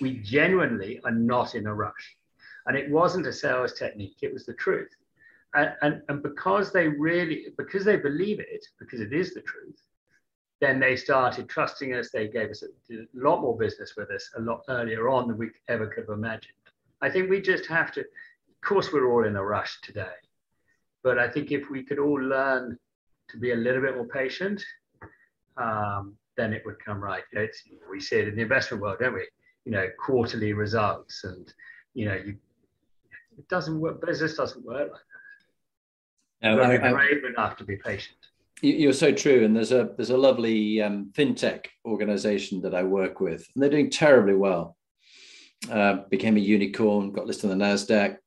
we 0.00 0.14
genuinely 0.18 1.00
are 1.04 1.12
not 1.12 1.54
in 1.54 1.66
a 1.66 1.74
rush 1.74 2.16
and 2.66 2.76
it 2.76 2.90
wasn't 2.90 3.26
a 3.26 3.32
sales 3.32 3.72
technique 3.72 4.16
it 4.22 4.32
was 4.32 4.44
the 4.44 4.54
truth 4.54 4.88
and, 5.54 6.02
and, 6.08 6.22
because 6.22 6.72
they 6.72 6.88
really 6.88 7.46
because 7.56 7.84
they 7.84 7.96
believe 7.96 8.40
it 8.40 8.64
because 8.78 9.00
it 9.00 9.12
is 9.12 9.34
the 9.34 9.42
truth 9.42 9.80
then 10.60 10.80
they 10.80 10.96
started 10.96 11.48
trusting 11.48 11.94
us 11.94 12.10
they 12.10 12.28
gave 12.28 12.50
us 12.50 12.62
a, 12.62 12.94
a 12.94 13.06
lot 13.14 13.40
more 13.40 13.56
business 13.56 13.94
with 13.96 14.10
us 14.10 14.30
a 14.36 14.40
lot 14.40 14.62
earlier 14.68 15.08
on 15.08 15.28
than 15.28 15.38
we 15.38 15.48
ever 15.68 15.86
could 15.86 16.04
have 16.08 16.18
imagined 16.18 16.54
i 17.02 17.08
think 17.10 17.30
we 17.30 17.40
just 17.40 17.66
have 17.66 17.92
to 17.92 18.00
of 18.00 18.60
course 18.64 18.92
we're 18.92 19.10
all 19.10 19.24
in 19.24 19.36
a 19.36 19.44
rush 19.44 19.80
today 19.82 20.16
but 21.02 21.18
i 21.18 21.28
think 21.28 21.52
if 21.52 21.70
we 21.70 21.82
could 21.82 21.98
all 21.98 22.20
learn 22.20 22.78
to 23.28 23.38
be 23.38 23.52
a 23.52 23.56
little 23.56 23.82
bit 23.82 23.96
more 23.96 24.06
patient, 24.06 24.62
um, 25.56 26.16
then 26.36 26.52
it 26.52 26.62
would 26.64 26.82
come 26.84 27.02
right. 27.02 27.22
You 27.32 27.40
know, 27.40 27.46
we 27.90 28.00
see 28.00 28.16
it 28.16 28.28
in 28.28 28.36
the 28.36 28.42
investment 28.42 28.82
world, 28.82 28.98
don't 29.00 29.14
we? 29.14 29.26
You 29.64 29.72
know, 29.72 29.88
quarterly 29.98 30.52
results, 30.52 31.24
and 31.24 31.52
you 31.94 32.06
know, 32.06 32.14
you, 32.14 32.36
it 33.38 33.48
doesn't 33.48 33.80
work. 33.80 34.04
Business 34.04 34.36
doesn't 34.36 34.64
work 34.64 34.90
like 34.92 35.00
that. 35.00 35.13
No, 36.44 36.62
I, 36.62 36.76
brave 36.76 37.24
enough 37.24 37.56
to 37.56 37.64
be 37.64 37.76
patient. 37.76 38.16
You're 38.60 38.92
so 38.92 39.12
true, 39.12 39.44
and 39.44 39.56
there's 39.56 39.72
a 39.72 39.90
there's 39.96 40.10
a 40.10 40.16
lovely 40.16 40.80
um, 40.80 41.10
fintech 41.12 41.66
organization 41.84 42.60
that 42.62 42.74
I 42.74 42.82
work 42.82 43.20
with, 43.20 43.46
and 43.54 43.62
they're 43.62 43.70
doing 43.70 43.90
terribly 43.90 44.34
well. 44.34 44.76
Uh, 45.70 46.02
became 46.10 46.36
a 46.36 46.40
unicorn, 46.40 47.10
got 47.10 47.26
listed 47.26 47.50
on 47.50 47.58
the 47.58 47.64
Nasdaq, 47.64 48.18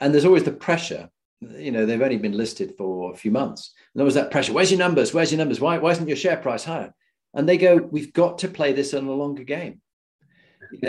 and 0.00 0.14
there's 0.14 0.24
always 0.24 0.44
the 0.44 0.52
pressure. 0.52 1.10
You 1.40 1.72
know 1.72 1.84
they've 1.84 2.00
only 2.00 2.18
been 2.18 2.36
listed 2.36 2.74
for 2.78 3.12
a 3.12 3.16
few 3.16 3.30
months. 3.30 3.74
And 3.92 4.00
there 4.00 4.04
was 4.04 4.14
that 4.14 4.30
pressure 4.30 4.52
where's 4.52 4.70
your 4.70 4.78
numbers? 4.78 5.12
Where's 5.12 5.32
your 5.32 5.38
numbers? 5.38 5.60
Why, 5.60 5.78
why 5.78 5.90
isn't 5.90 6.08
your 6.08 6.16
share 6.16 6.36
price 6.36 6.64
higher? 6.64 6.94
And 7.34 7.48
they 7.48 7.58
go 7.58 7.76
we've 7.76 8.12
got 8.12 8.38
to 8.38 8.48
play 8.48 8.72
this 8.72 8.94
in 8.94 9.06
a 9.06 9.12
longer 9.12 9.44
game. 9.44 9.80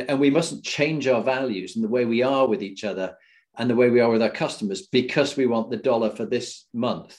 And 0.07 0.19
we 0.19 0.29
mustn't 0.29 0.63
change 0.63 1.07
our 1.07 1.21
values 1.21 1.75
and 1.75 1.83
the 1.83 1.89
way 1.89 2.05
we 2.05 2.23
are 2.23 2.47
with 2.47 2.63
each 2.63 2.83
other 2.83 3.15
and 3.57 3.69
the 3.69 3.75
way 3.75 3.89
we 3.89 3.99
are 3.99 4.09
with 4.09 4.21
our 4.21 4.29
customers 4.29 4.87
because 4.87 5.35
we 5.35 5.45
want 5.45 5.69
the 5.69 5.77
dollar 5.77 6.09
for 6.09 6.25
this 6.25 6.65
month 6.73 7.17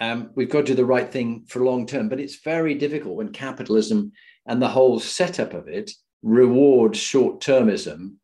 um, 0.00 0.30
we've 0.34 0.50
got 0.50 0.60
to 0.60 0.66
do 0.68 0.74
the 0.74 0.84
right 0.84 1.10
thing 1.10 1.44
for 1.48 1.60
long 1.60 1.86
term 1.86 2.08
but 2.08 2.20
it's 2.20 2.42
very 2.42 2.74
difficult 2.74 3.16
when 3.16 3.32
capitalism 3.32 4.12
and 4.46 4.60
the 4.60 4.68
whole 4.68 4.98
setup 4.98 5.54
of 5.54 5.68
it 5.68 5.90
rewards 6.22 6.98
short 6.98 7.40
termism 7.40 8.14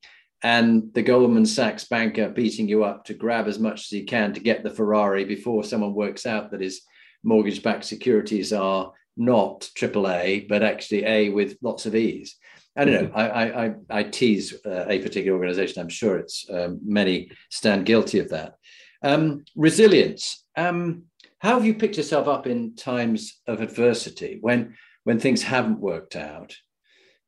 and 0.42 0.94
the 0.94 1.02
Goldman 1.02 1.46
Sachs 1.46 1.84
banker 1.84 2.28
beating 2.28 2.68
you 2.68 2.84
up 2.84 3.04
to 3.06 3.14
grab 3.14 3.48
as 3.48 3.58
much 3.58 3.80
as 3.80 3.88
he 3.88 4.04
can 4.04 4.32
to 4.34 4.40
get 4.40 4.62
the 4.62 4.70
Ferrari 4.70 5.24
before 5.24 5.64
someone 5.64 5.94
works 5.94 6.26
out 6.26 6.52
that 6.52 6.60
his 6.60 6.82
mortgage 7.24 7.62
backed 7.62 7.84
securities 7.84 8.52
are 8.52 8.92
not 9.16 9.68
AAA, 9.76 10.48
but 10.48 10.62
actually 10.62 11.04
A 11.04 11.30
with 11.30 11.56
lots 11.60 11.86
of 11.86 11.96
E's. 11.96 12.36
I 12.78 12.84
don't 12.84 13.04
know. 13.04 13.10
I, 13.12 13.64
I, 13.66 13.74
I 13.90 14.02
tease 14.04 14.54
uh, 14.64 14.86
a 14.88 15.00
particular 15.00 15.36
organization. 15.36 15.82
I'm 15.82 15.88
sure 15.88 16.16
it's 16.16 16.46
um, 16.48 16.78
many 16.84 17.32
stand 17.50 17.86
guilty 17.86 18.20
of 18.20 18.28
that. 18.28 18.54
Um, 19.02 19.44
resilience. 19.56 20.44
Um, 20.56 21.04
how 21.40 21.54
have 21.54 21.64
you 21.64 21.74
picked 21.74 21.96
yourself 21.96 22.28
up 22.28 22.46
in 22.46 22.76
times 22.76 23.40
of 23.46 23.60
adversity 23.60 24.38
when 24.40 24.76
when 25.04 25.18
things 25.18 25.42
haven't 25.42 25.80
worked 25.80 26.14
out? 26.14 26.54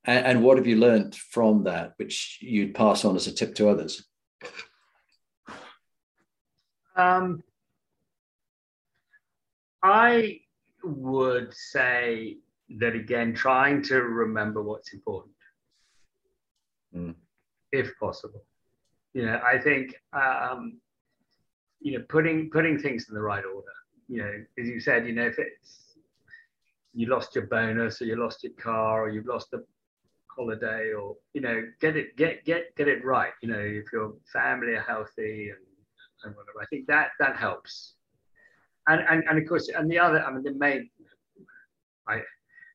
And, 0.05 0.27
and 0.27 0.43
what 0.45 0.57
have 0.57 0.67
you 0.69 0.77
learned 0.77 1.15
from 1.17 1.65
that, 1.65 1.95
which 1.97 2.39
you'd 2.41 2.75
pass 2.75 3.05
on 3.05 3.17
as 3.17 3.27
a 3.27 3.33
tip 3.33 3.55
to 3.57 3.69
others? 3.69 4.05
Um, 6.97 7.43
I 9.83 10.41
would 10.85 11.53
say 11.55 12.39
that 12.79 12.95
again, 12.95 13.35
trying 13.35 13.83
to 13.83 13.97
remember 13.97 14.63
what's 14.63 14.93
important, 14.93 15.35
mm. 16.95 17.15
if 17.73 17.91
possible. 17.99 18.45
You 19.15 19.27
know, 19.27 19.41
I 19.45 19.59
think 19.59 19.95
um, 20.13 20.79
you 21.81 21.99
know 21.99 22.05
putting 22.09 22.51
putting 22.51 22.79
things 22.79 23.07
in 23.09 23.15
the 23.15 23.23
right 23.23 23.45
order. 23.45 23.73
You 24.09 24.23
know, 24.23 24.33
as 24.59 24.69
you 24.69 24.81
said, 24.81 25.07
you 25.07 25.13
know, 25.13 25.27
if 25.27 25.39
it's 25.39 25.97
you 26.95 27.07
lost 27.07 27.35
your 27.35 27.47
bonus 27.47 28.03
or 28.03 28.07
you 28.07 28.17
lost 28.17 28.43
your 28.43 28.53
car 28.53 29.05
or 29.05 29.09
you've 29.09 29.27
lost 29.27 29.51
the 29.51 29.65
holiday 30.29 30.93
or 30.93 31.17
you 31.35 31.41
know 31.41 31.63
get 31.81 31.97
it 31.97 32.17
get 32.17 32.45
get 32.45 32.75
get 32.77 32.89
it 32.89 33.05
right 33.05 33.33
you 33.43 33.49
know 33.49 33.59
if 33.59 33.85
your 33.93 34.15
family 34.33 34.75
are 34.75 34.83
healthy 34.83 35.51
and, 35.51 35.59
and 36.25 36.35
whatever 36.37 36.61
i 36.63 36.67
think 36.67 36.87
that 36.87 37.09
that 37.19 37.37
helps 37.37 37.95
and, 38.89 39.03
and 39.09 39.25
and 39.29 39.39
of 39.39 39.49
course 39.49 39.69
and 39.69 39.91
the 39.91 39.99
other 39.99 40.25
i 40.25 40.33
mean 40.33 40.43
the 40.43 40.53
main 40.53 40.89
i 42.09 42.21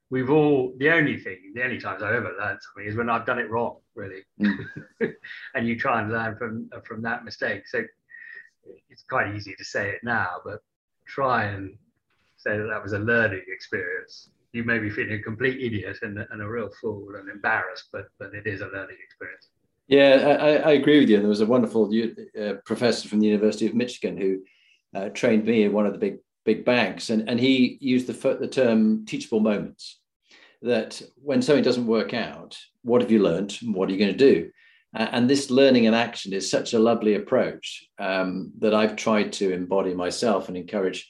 we've 0.10 0.30
all 0.30 0.74
the 0.78 0.90
only 0.90 1.18
thing 1.18 1.38
the 1.54 1.64
only 1.64 1.80
times 1.80 2.04
i've 2.04 2.14
ever 2.14 2.34
learned 2.40 2.60
something 2.62 2.90
is 2.90 2.96
when 2.96 3.10
i've 3.10 3.26
done 3.26 3.40
it 3.40 3.50
wrong 3.50 3.78
really 3.96 4.22
mm. 4.42 4.66
and 5.56 5.68
you 5.68 5.78
try 5.78 6.02
and 6.02 6.12
learn 6.12 6.36
from 6.38 6.70
from 6.84 7.02
that 7.02 7.26
mistake 7.26 7.68
so 7.68 7.84
it's 8.90 9.04
quite 9.04 9.34
easy 9.36 9.54
to 9.56 9.64
say 9.64 9.90
it 9.90 10.00
now 10.04 10.38
but 10.44 10.60
try 11.06 11.46
and 11.46 11.78
say 12.38 12.58
that 12.58 12.68
that 12.68 12.82
was 12.82 12.94
a 12.94 13.00
learning 13.00 13.44
experience 13.48 14.30
you 14.56 14.64
may 14.64 14.80
be 14.80 14.90
feeling 14.90 15.20
a 15.20 15.22
complete 15.22 15.62
idiot 15.62 15.98
and, 16.02 16.18
and 16.18 16.42
a 16.42 16.48
real 16.48 16.70
fool 16.82 17.16
and 17.16 17.30
embarrassed, 17.30 17.90
but 17.92 18.06
but 18.18 18.34
it 18.34 18.48
is 18.48 18.62
a 18.62 18.68
learning 18.68 18.96
experience. 19.04 19.50
Yeah, 19.88 20.38
I, 20.40 20.70
I 20.70 20.72
agree 20.72 21.00
with 21.02 21.10
you. 21.10 21.20
There 21.20 21.28
was 21.28 21.42
a 21.42 21.46
wonderful 21.46 21.92
uh, 22.42 22.54
professor 22.66 23.08
from 23.08 23.20
the 23.20 23.28
University 23.28 23.68
of 23.68 23.76
Michigan 23.76 24.18
who 24.18 24.40
uh, 24.98 25.10
trained 25.10 25.46
me 25.46 25.64
in 25.64 25.74
one 25.74 25.86
of 25.86 25.92
the 25.92 26.00
big 26.00 26.20
big 26.46 26.64
banks, 26.64 27.10
and, 27.10 27.28
and 27.28 27.40
he 27.40 27.78
used 27.82 28.08
the, 28.08 28.36
the 28.36 28.48
term 28.48 29.06
teachable 29.06 29.40
moments. 29.40 30.00
That 30.62 31.02
when 31.16 31.42
something 31.42 31.64
doesn't 31.64 31.86
work 31.86 32.14
out, 32.14 32.58
what 32.82 33.02
have 33.02 33.12
you 33.12 33.22
learned? 33.22 33.58
What 33.64 33.90
are 33.90 33.92
you 33.92 34.00
going 34.00 34.18
to 34.18 34.34
do? 34.34 34.52
And 34.94 35.30
this 35.30 35.52
learning 35.52 35.88
and 35.88 35.96
action 35.96 36.32
is 36.32 36.50
such 36.50 36.74
a 36.74 36.80
lovely 36.80 37.16
approach 37.16 37.86
um, 38.00 38.54
that 38.60 38.74
I've 38.74 38.96
tried 38.96 39.34
to 39.34 39.52
embody 39.52 39.94
myself 39.94 40.48
and 40.48 40.56
encourage 40.56 41.10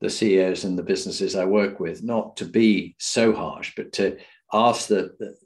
the 0.00 0.08
CEOs 0.08 0.64
and 0.64 0.78
the 0.78 0.82
businesses 0.82 1.36
I 1.36 1.44
work 1.44 1.78
with, 1.78 2.02
not 2.02 2.38
to 2.38 2.46
be 2.46 2.96
so 2.98 3.34
harsh, 3.34 3.74
but 3.76 3.92
to 3.94 4.16
ask 4.54 4.88
the 4.88 5.36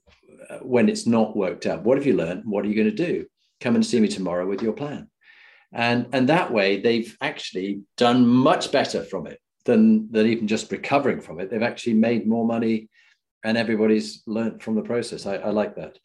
uh, 0.49 0.59
when 0.59 0.88
it's 0.88 1.07
not 1.07 1.36
worked 1.36 1.66
out, 1.66 1.82
what 1.82 1.99
have 1.99 2.07
you 2.07 2.14
learned? 2.14 2.45
What 2.45 2.64
are 2.64 2.68
you 2.68 2.74
going 2.74 2.95
to 2.95 3.07
do? 3.07 3.26
Come 3.61 3.74
and 3.74 3.84
see 3.84 4.01
me 4.01 4.09
tomorrow 4.09 4.47
with 4.47 4.62
your 4.62 4.72
plan. 4.72 5.10
And, 5.73 6.09
and 6.12 6.29
that 6.29 6.53
way, 6.53 6.81
they've 6.81 7.16
actually 7.21 7.83
done 7.97 8.27
much 8.27 8.73
better 8.73 9.05
from 9.05 9.27
it 9.27 9.41
than, 9.64 10.11
than 10.11 10.27
even 10.27 10.49
just 10.49 10.73
recovering 10.73 11.21
from 11.21 11.39
it. 11.41 11.51
They've 11.51 11.62
actually 11.62 11.95
made 11.95 12.27
more 12.27 12.47
money 12.47 12.89
and 13.45 13.57
everybody's 13.57 14.23
learned 14.27 14.62
from 14.62 14.75
the 14.75 14.83
process. 14.83 15.27
I, 15.27 15.37
I 15.37 15.51
like 15.51 15.77
that. 15.77 15.99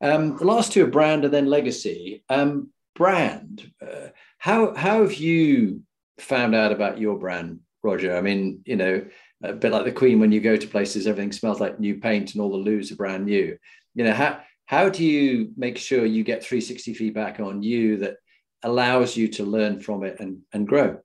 Um, 0.00 0.36
the 0.36 0.46
last 0.46 0.72
two 0.72 0.84
are 0.84 0.90
brand 0.90 1.24
and 1.24 1.34
then 1.34 1.46
legacy. 1.46 2.22
Um, 2.28 2.70
brand, 2.94 3.70
uh, 3.82 4.08
how, 4.38 4.74
how 4.74 5.02
have 5.02 5.14
you 5.14 5.82
found 6.18 6.54
out 6.54 6.72
about 6.72 6.98
your 6.98 7.18
brand 7.18 7.60
Roger. 7.82 8.16
I 8.16 8.20
mean, 8.20 8.60
you 8.64 8.76
know, 8.76 9.04
a 9.42 9.52
bit 9.54 9.72
like 9.72 9.84
the 9.84 9.92
Queen, 9.92 10.20
when 10.20 10.32
you 10.32 10.40
go 10.40 10.56
to 10.56 10.66
places, 10.66 11.06
everything 11.06 11.32
smells 11.32 11.60
like 11.60 11.80
new 11.80 11.96
paint 11.96 12.34
and 12.34 12.42
all 12.42 12.50
the 12.50 12.56
loos 12.56 12.92
are 12.92 12.96
brand 12.96 13.24
new. 13.24 13.56
You 13.94 14.04
know, 14.04 14.12
how 14.12 14.40
how 14.66 14.88
do 14.88 15.04
you 15.04 15.52
make 15.56 15.78
sure 15.78 16.04
you 16.04 16.22
get 16.22 16.44
360 16.44 16.94
feedback 16.94 17.40
on 17.40 17.62
you 17.62 17.96
that 17.98 18.16
allows 18.62 19.16
you 19.16 19.28
to 19.28 19.44
learn 19.44 19.80
from 19.80 20.04
it 20.04 20.20
and, 20.20 20.40
and 20.52 20.66
grow? 20.66 21.00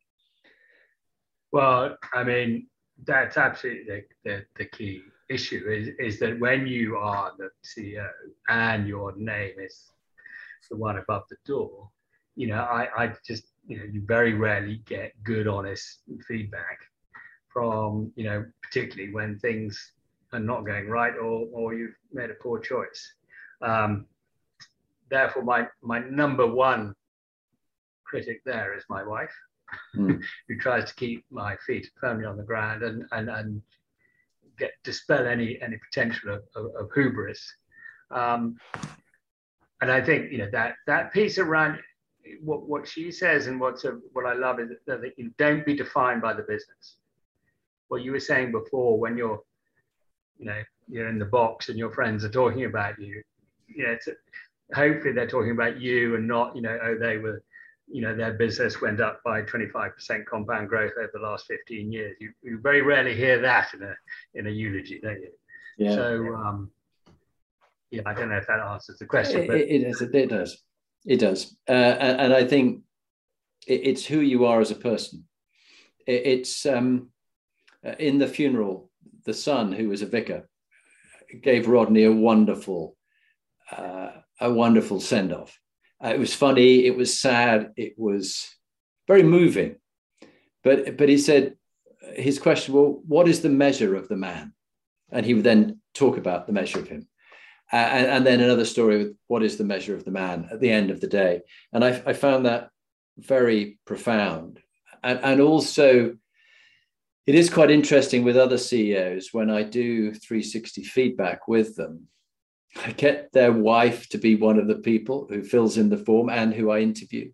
Well, 1.51 1.97
I 2.13 2.23
mean, 2.23 2.67
that's 3.05 3.37
absolutely 3.37 3.83
the, 3.85 4.03
the, 4.29 4.45
the 4.57 4.65
key 4.65 5.01
issue 5.29 5.65
is, 5.69 5.89
is 5.99 6.19
that 6.19 6.39
when 6.39 6.67
you 6.67 6.97
are 6.97 7.31
the 7.37 7.49
CEO 7.63 8.09
and 8.49 8.87
your 8.87 9.13
name 9.15 9.53
is 9.59 9.91
the 10.69 10.77
one 10.77 10.97
above 10.97 11.23
the 11.29 11.37
door, 11.45 11.89
you 12.35 12.47
know, 12.47 12.59
I, 12.59 12.89
I 12.97 13.13
just 13.25 13.45
you 13.67 13.77
know 13.77 13.83
you 13.85 14.01
very 14.05 14.33
rarely 14.33 14.81
get 14.85 15.11
good 15.23 15.47
honest 15.47 16.01
feedback 16.27 16.79
from 17.51 18.11
you 18.15 18.23
know 18.23 18.45
particularly 18.61 19.13
when 19.13 19.39
things 19.39 19.93
are 20.33 20.39
not 20.39 20.65
going 20.65 20.87
right 20.87 21.13
or 21.17 21.47
or 21.51 21.73
you've 21.73 21.95
made 22.13 22.29
a 22.29 22.35
poor 22.35 22.59
choice 22.59 23.13
um, 23.61 24.05
therefore 25.09 25.43
my 25.43 25.67
my 25.81 25.99
number 25.99 26.45
one 26.45 26.93
critic 28.05 28.41
there 28.45 28.75
is 28.75 28.83
my 28.89 29.03
wife 29.03 29.33
mm. 29.95 30.21
who 30.47 30.57
tries 30.57 30.85
to 30.85 30.95
keep 30.95 31.25
my 31.29 31.55
feet 31.65 31.89
firmly 31.99 32.25
on 32.25 32.37
the 32.37 32.43
ground 32.43 32.83
and 32.83 33.05
and 33.11 33.29
and 33.29 33.61
get 34.57 34.71
dispel 34.83 35.27
any 35.27 35.59
any 35.61 35.77
potential 35.89 36.33
of, 36.35 36.43
of, 36.55 36.71
of 36.75 36.89
hubris 36.93 37.55
um, 38.11 38.57
and 39.81 39.91
I 39.91 40.01
think 40.01 40.31
you 40.31 40.37
know 40.37 40.49
that 40.51 40.75
that 40.87 41.11
piece 41.11 41.37
around 41.37 41.79
what, 42.41 42.67
what 42.67 42.87
she 42.87 43.11
says 43.11 43.47
and 43.47 43.59
what's 43.59 43.85
a, 43.85 43.99
what 44.13 44.25
I 44.25 44.33
love 44.33 44.59
is 44.59 44.69
that, 44.87 45.01
that 45.01 45.13
you 45.17 45.31
don't 45.37 45.65
be 45.65 45.75
defined 45.75 46.21
by 46.21 46.33
the 46.33 46.43
business. 46.43 46.97
What 47.87 48.03
you 48.03 48.11
were 48.11 48.19
saying 48.19 48.51
before, 48.51 48.99
when 48.99 49.17
you're, 49.17 49.41
you 50.37 50.45
know, 50.45 50.61
you're 50.87 51.09
in 51.09 51.19
the 51.19 51.25
box 51.25 51.69
and 51.69 51.77
your 51.77 51.91
friends 51.91 52.23
are 52.23 52.29
talking 52.29 52.65
about 52.65 52.99
you, 52.99 53.21
you 53.67 53.83
know, 53.83 53.91
it's 53.91 54.07
a, 54.07 54.13
hopefully 54.73 55.13
they're 55.13 55.27
talking 55.27 55.51
about 55.51 55.79
you 55.79 56.15
and 56.15 56.27
not, 56.27 56.55
you 56.55 56.61
know, 56.61 56.77
oh, 56.81 56.97
they 56.99 57.17
were, 57.17 57.43
you 57.87 58.01
know, 58.01 58.15
their 58.15 58.33
business 58.33 58.81
went 58.81 58.99
up 58.99 59.21
by 59.23 59.41
25% 59.43 60.25
compound 60.25 60.69
growth 60.69 60.93
over 60.97 61.11
the 61.13 61.19
last 61.19 61.45
15 61.47 61.91
years. 61.91 62.15
You, 62.19 62.31
you 62.41 62.59
very 62.59 62.81
rarely 62.81 63.15
hear 63.15 63.39
that 63.41 63.73
in 63.73 63.83
a 63.83 63.95
in 64.33 64.47
a 64.47 64.49
eulogy, 64.49 64.99
don't 65.01 65.21
you? 65.21 65.31
Yeah. 65.77 65.95
So, 65.95 66.35
um, 66.35 66.71
yeah, 67.91 68.01
I 68.05 68.13
don't 68.13 68.29
know 68.29 68.37
if 68.37 68.47
that 68.47 68.59
answers 68.59 68.97
the 68.97 69.05
question. 69.05 69.47
But... 69.47 69.57
It, 69.57 69.69
it, 69.69 70.01
it, 70.01 70.15
it 70.15 70.29
does. 70.29 70.57
It 71.05 71.19
does, 71.19 71.55
uh, 71.69 71.71
and, 71.71 72.21
and, 72.21 72.33
I 72.33 72.45
think 72.45 72.81
it, 73.67 73.81
it's 73.83 74.03
who 74.03 74.21
you 74.21 74.45
are 74.45 74.59
as 74.59 74.71
a 74.71 74.75
person. 74.75 75.25
It, 76.07 76.25
it's 76.25 76.65
um, 76.65 77.09
uh, 77.85 77.93
in 77.99 78.17
the 78.17 78.27
funeral. 78.27 78.89
The 79.25 79.33
son, 79.33 79.71
who 79.71 79.89
was 79.89 80.01
a 80.01 80.07
vicar, 80.07 80.47
gave 81.41 81.67
Rodney 81.67 82.03
a 82.03 82.11
wonderful, 82.11 82.95
uh, 83.71 84.09
a 84.39 84.51
wonderful 84.51 84.99
send 84.99 85.33
off. 85.33 85.59
Uh, 86.03 86.09
it 86.09 86.19
was 86.19 86.33
funny. 86.33 86.85
It 86.85 86.95
was 86.95 87.19
sad. 87.19 87.71
It 87.77 87.93
was 87.97 88.47
very 89.07 89.23
moving. 89.23 89.77
But 90.63 90.97
but 90.97 91.09
he 91.09 91.17
said 91.17 91.55
his 92.15 92.39
question. 92.39 92.73
Well, 92.73 93.01
what 93.07 93.27
is 93.27 93.41
the 93.41 93.49
measure 93.49 93.95
of 93.95 94.07
the 94.07 94.17
man? 94.17 94.53
And 95.11 95.25
he 95.25 95.33
would 95.33 95.43
then 95.43 95.79
talk 95.93 96.17
about 96.17 96.47
the 96.47 96.53
measure 96.53 96.79
of 96.79 96.87
him. 96.87 97.07
Uh, 97.71 97.77
and, 97.77 98.05
and, 98.07 98.27
then 98.27 98.41
another 98.41 98.65
story 98.65 98.99
with 98.99 99.15
what 99.25 99.41
is 99.41 99.57
the 99.57 99.63
measure 99.63 99.95
of 99.95 100.05
the 100.05 100.11
man 100.11 100.47
at 100.51 100.59
the 100.59 100.69
end 100.69 100.91
of 100.91 101.01
the 101.01 101.07
day. 101.07 101.41
And 101.73 101.83
I, 101.83 102.01
I 102.05 102.13
found 102.13 102.45
that 102.45 102.69
very 103.17 103.79
profound. 103.85 104.59
And, 105.03 105.19
and 105.23 105.41
also, 105.41 106.15
it 107.25 107.33
is 107.33 107.49
quite 107.49 107.71
interesting 107.71 108.23
with 108.23 108.37
other 108.37 108.59
CEOs 108.59 109.29
when 109.31 109.49
I 109.49 109.63
do 109.63 110.13
360 110.13 110.83
feedback 110.83 111.47
with 111.47 111.75
them. 111.75 112.07
I 112.83 112.91
get 112.91 113.31
their 113.31 113.51
wife 113.51 114.09
to 114.09 114.17
be 114.17 114.35
one 114.35 114.59
of 114.59 114.67
the 114.67 114.75
people 114.75 115.27
who 115.29 115.43
fills 115.43 115.77
in 115.77 115.89
the 115.89 115.97
form 115.97 116.29
and 116.29 116.53
who 116.53 116.71
I 116.71 116.79
interview. 116.79 117.31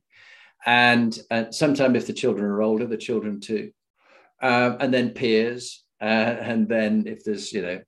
And, 0.65 1.17
and 1.31 1.53
sometimes, 1.53 1.97
if 1.97 2.07
the 2.07 2.13
children 2.13 2.45
are 2.45 2.61
older, 2.61 2.85
the 2.85 2.97
children 2.97 3.39
too. 3.39 3.71
Um, 4.41 4.77
and 4.79 4.93
then 4.93 5.11
peers. 5.11 5.83
Uh, 5.99 6.03
and 6.03 6.67
then, 6.67 7.05
if 7.07 7.23
there's, 7.23 7.51
you 7.51 7.61
know, 7.61 7.81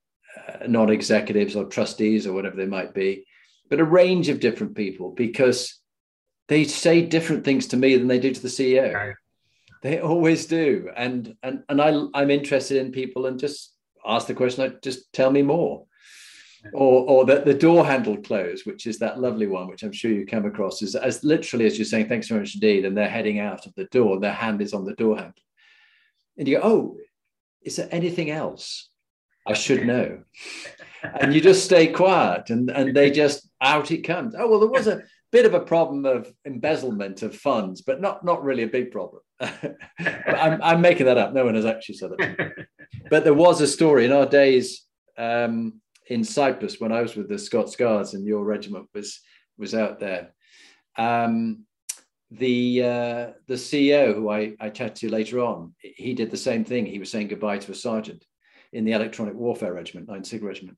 uh, 0.48 0.66
non-executives 0.68 1.56
or 1.56 1.66
trustees 1.66 2.26
or 2.26 2.34
whatever 2.34 2.56
they 2.56 2.66
might 2.66 2.94
be, 2.94 3.26
but 3.70 3.80
a 3.80 3.84
range 3.84 4.30
of 4.30 4.40
different 4.40 4.76
people 4.76 5.12
because 5.12 5.80
they 6.48 6.64
say 6.64 7.02
different 7.02 7.44
things 7.44 7.68
to 7.68 7.78
me 7.78 7.96
than 7.96 8.08
they 8.08 8.20
do 8.20 8.34
to 8.34 8.42
the 8.42 8.48
CEO. 8.48 8.94
Right. 8.94 9.16
They 9.82 10.00
always 10.00 10.46
do, 10.46 10.90
and 10.96 11.36
and 11.44 11.64
and 11.68 11.82
I 11.82 12.06
I'm 12.14 12.32
interested 12.32 12.78
in 12.78 12.92
people 12.92 13.26
and 13.26 13.40
just 13.40 13.74
ask 14.06 14.28
the 14.28 14.34
question. 14.34 14.64
Like, 14.64 14.82
just 14.82 15.12
tell 15.12 15.30
me 15.30 15.42
more. 15.42 15.86
Or, 16.72 17.10
or 17.10 17.26
that 17.26 17.46
the 17.46 17.54
door 17.54 17.86
handle 17.86 18.16
close, 18.16 18.66
which 18.66 18.88
is 18.88 18.98
that 19.00 19.20
lovely 19.20 19.48
one, 19.48 19.68
which 19.68 19.84
I'm 19.84 19.92
sure 19.92 20.12
you 20.12 20.26
come 20.26 20.46
across, 20.46 20.82
is 20.82 20.96
as 20.96 21.24
literally 21.24 21.66
as 21.66 21.78
you're 21.78 21.86
saying, 21.86 22.08
thanks 22.08 22.30
very 22.30 22.40
much 22.40 22.56
indeed. 22.56 22.86
And 22.86 22.96
they're 22.96 23.10
heading 23.10 23.40
out 23.40 23.66
of 23.66 23.76
the 23.76 23.86
door, 23.86 24.20
their 24.20 24.32
hand 24.34 24.62
is 24.62 24.74
on 24.74 24.86
the 24.86 24.94
door 24.94 25.18
handle. 25.18 25.34
And 26.38 26.48
you 26.48 26.58
go, 26.58 26.64
oh, 26.64 26.98
is 27.62 27.76
there 27.76 27.90
anything 27.92 28.30
else? 28.30 28.90
I 29.46 29.54
should 29.54 29.86
know. 29.86 30.24
and 31.20 31.34
you 31.34 31.42
just 31.42 31.66
stay 31.66 31.88
quiet 31.88 32.50
and, 32.50 32.70
and 32.70 32.96
they 32.96 33.12
just 33.12 33.50
out 33.62 33.92
it 33.92 34.04
comes. 34.04 34.36
Oh, 34.38 34.48
well, 34.48 34.60
there 34.60 34.70
was 34.70 34.88
a 34.88 35.04
bit 35.32 35.46
of 35.46 35.54
a 35.54 35.60
problem 35.60 36.06
of 36.06 36.32
embezzlement 36.46 37.24
of 37.24 37.36
funds, 37.36 37.82
but 37.82 38.00
not, 38.00 38.24
not 38.24 38.44
really 38.44 38.64
a 38.64 38.68
big 38.68 38.92
problem. 38.92 39.22
I'm, 39.40 40.62
I'm 40.62 40.82
making 40.82 41.08
that 41.08 41.18
up. 41.18 41.34
No 41.34 41.46
one 41.46 41.56
has 41.56 41.66
actually 41.66 41.96
said 41.96 42.12
it. 42.18 42.68
But 43.10 43.26
there 43.26 43.34
was 43.34 43.60
a 43.60 43.68
story 43.68 44.06
in 44.06 44.14
our 44.14 44.26
days 44.26 44.86
um, 45.18 45.82
in 46.08 46.24
Cyprus 46.24 46.80
when 46.80 46.92
I 46.92 47.02
was 47.02 47.16
with 47.16 47.30
the 47.30 47.40
Scots 47.40 47.76
Guards 47.76 48.14
and 48.14 48.26
your 48.26 48.44
regiment 48.44 48.88
was, 48.94 49.20
was 49.58 49.74
out 49.74 50.00
there. 50.00 50.34
Um, 50.98 51.66
the 52.32 52.84
uh, 52.84 53.28
the 53.48 53.54
CEO 53.54 54.16
who 54.16 54.30
I, 54.30 54.56
I 54.60 54.70
chatted 54.70 54.96
to 54.98 55.10
later 55.10 55.40
on, 55.40 55.76
he 55.80 56.14
did 56.14 56.32
the 56.32 56.38
same 56.38 56.66
thing. 56.66 56.86
He 56.86 57.00
was 57.00 57.12
saying 57.12 57.28
goodbye 57.28 57.60
to 57.60 57.72
a 57.72 57.76
sergeant 57.76 58.26
in 58.72 58.86
the 58.86 58.94
electronic 58.94 59.36
warfare 59.36 59.74
regiment, 59.74 60.08
9 60.08 60.24
Sig 60.24 60.44
regiment. 60.44 60.78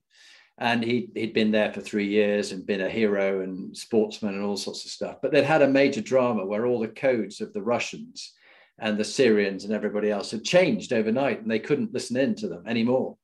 And 0.57 0.83
he, 0.83 1.09
he'd 1.15 1.33
been 1.33 1.51
there 1.51 1.71
for 1.73 1.81
three 1.81 2.07
years 2.07 2.51
and 2.51 2.65
been 2.65 2.81
a 2.81 2.89
hero 2.89 3.41
and 3.41 3.75
sportsman 3.75 4.35
and 4.35 4.43
all 4.43 4.57
sorts 4.57 4.85
of 4.85 4.91
stuff. 4.91 5.17
But 5.21 5.31
they'd 5.31 5.43
had 5.43 5.61
a 5.61 5.67
major 5.67 6.01
drama 6.01 6.45
where 6.45 6.65
all 6.65 6.79
the 6.79 6.87
codes 6.87 7.41
of 7.41 7.51
the 7.53 7.61
Russians 7.61 8.33
and 8.79 8.97
the 8.97 9.03
Syrians 9.03 9.65
and 9.65 9.73
everybody 9.73 10.11
else 10.11 10.31
had 10.31 10.43
changed 10.43 10.93
overnight 10.93 11.41
and 11.41 11.51
they 11.51 11.59
couldn't 11.59 11.93
listen 11.93 12.17
in 12.17 12.35
to 12.35 12.47
them 12.47 12.63
anymore. 12.67 13.17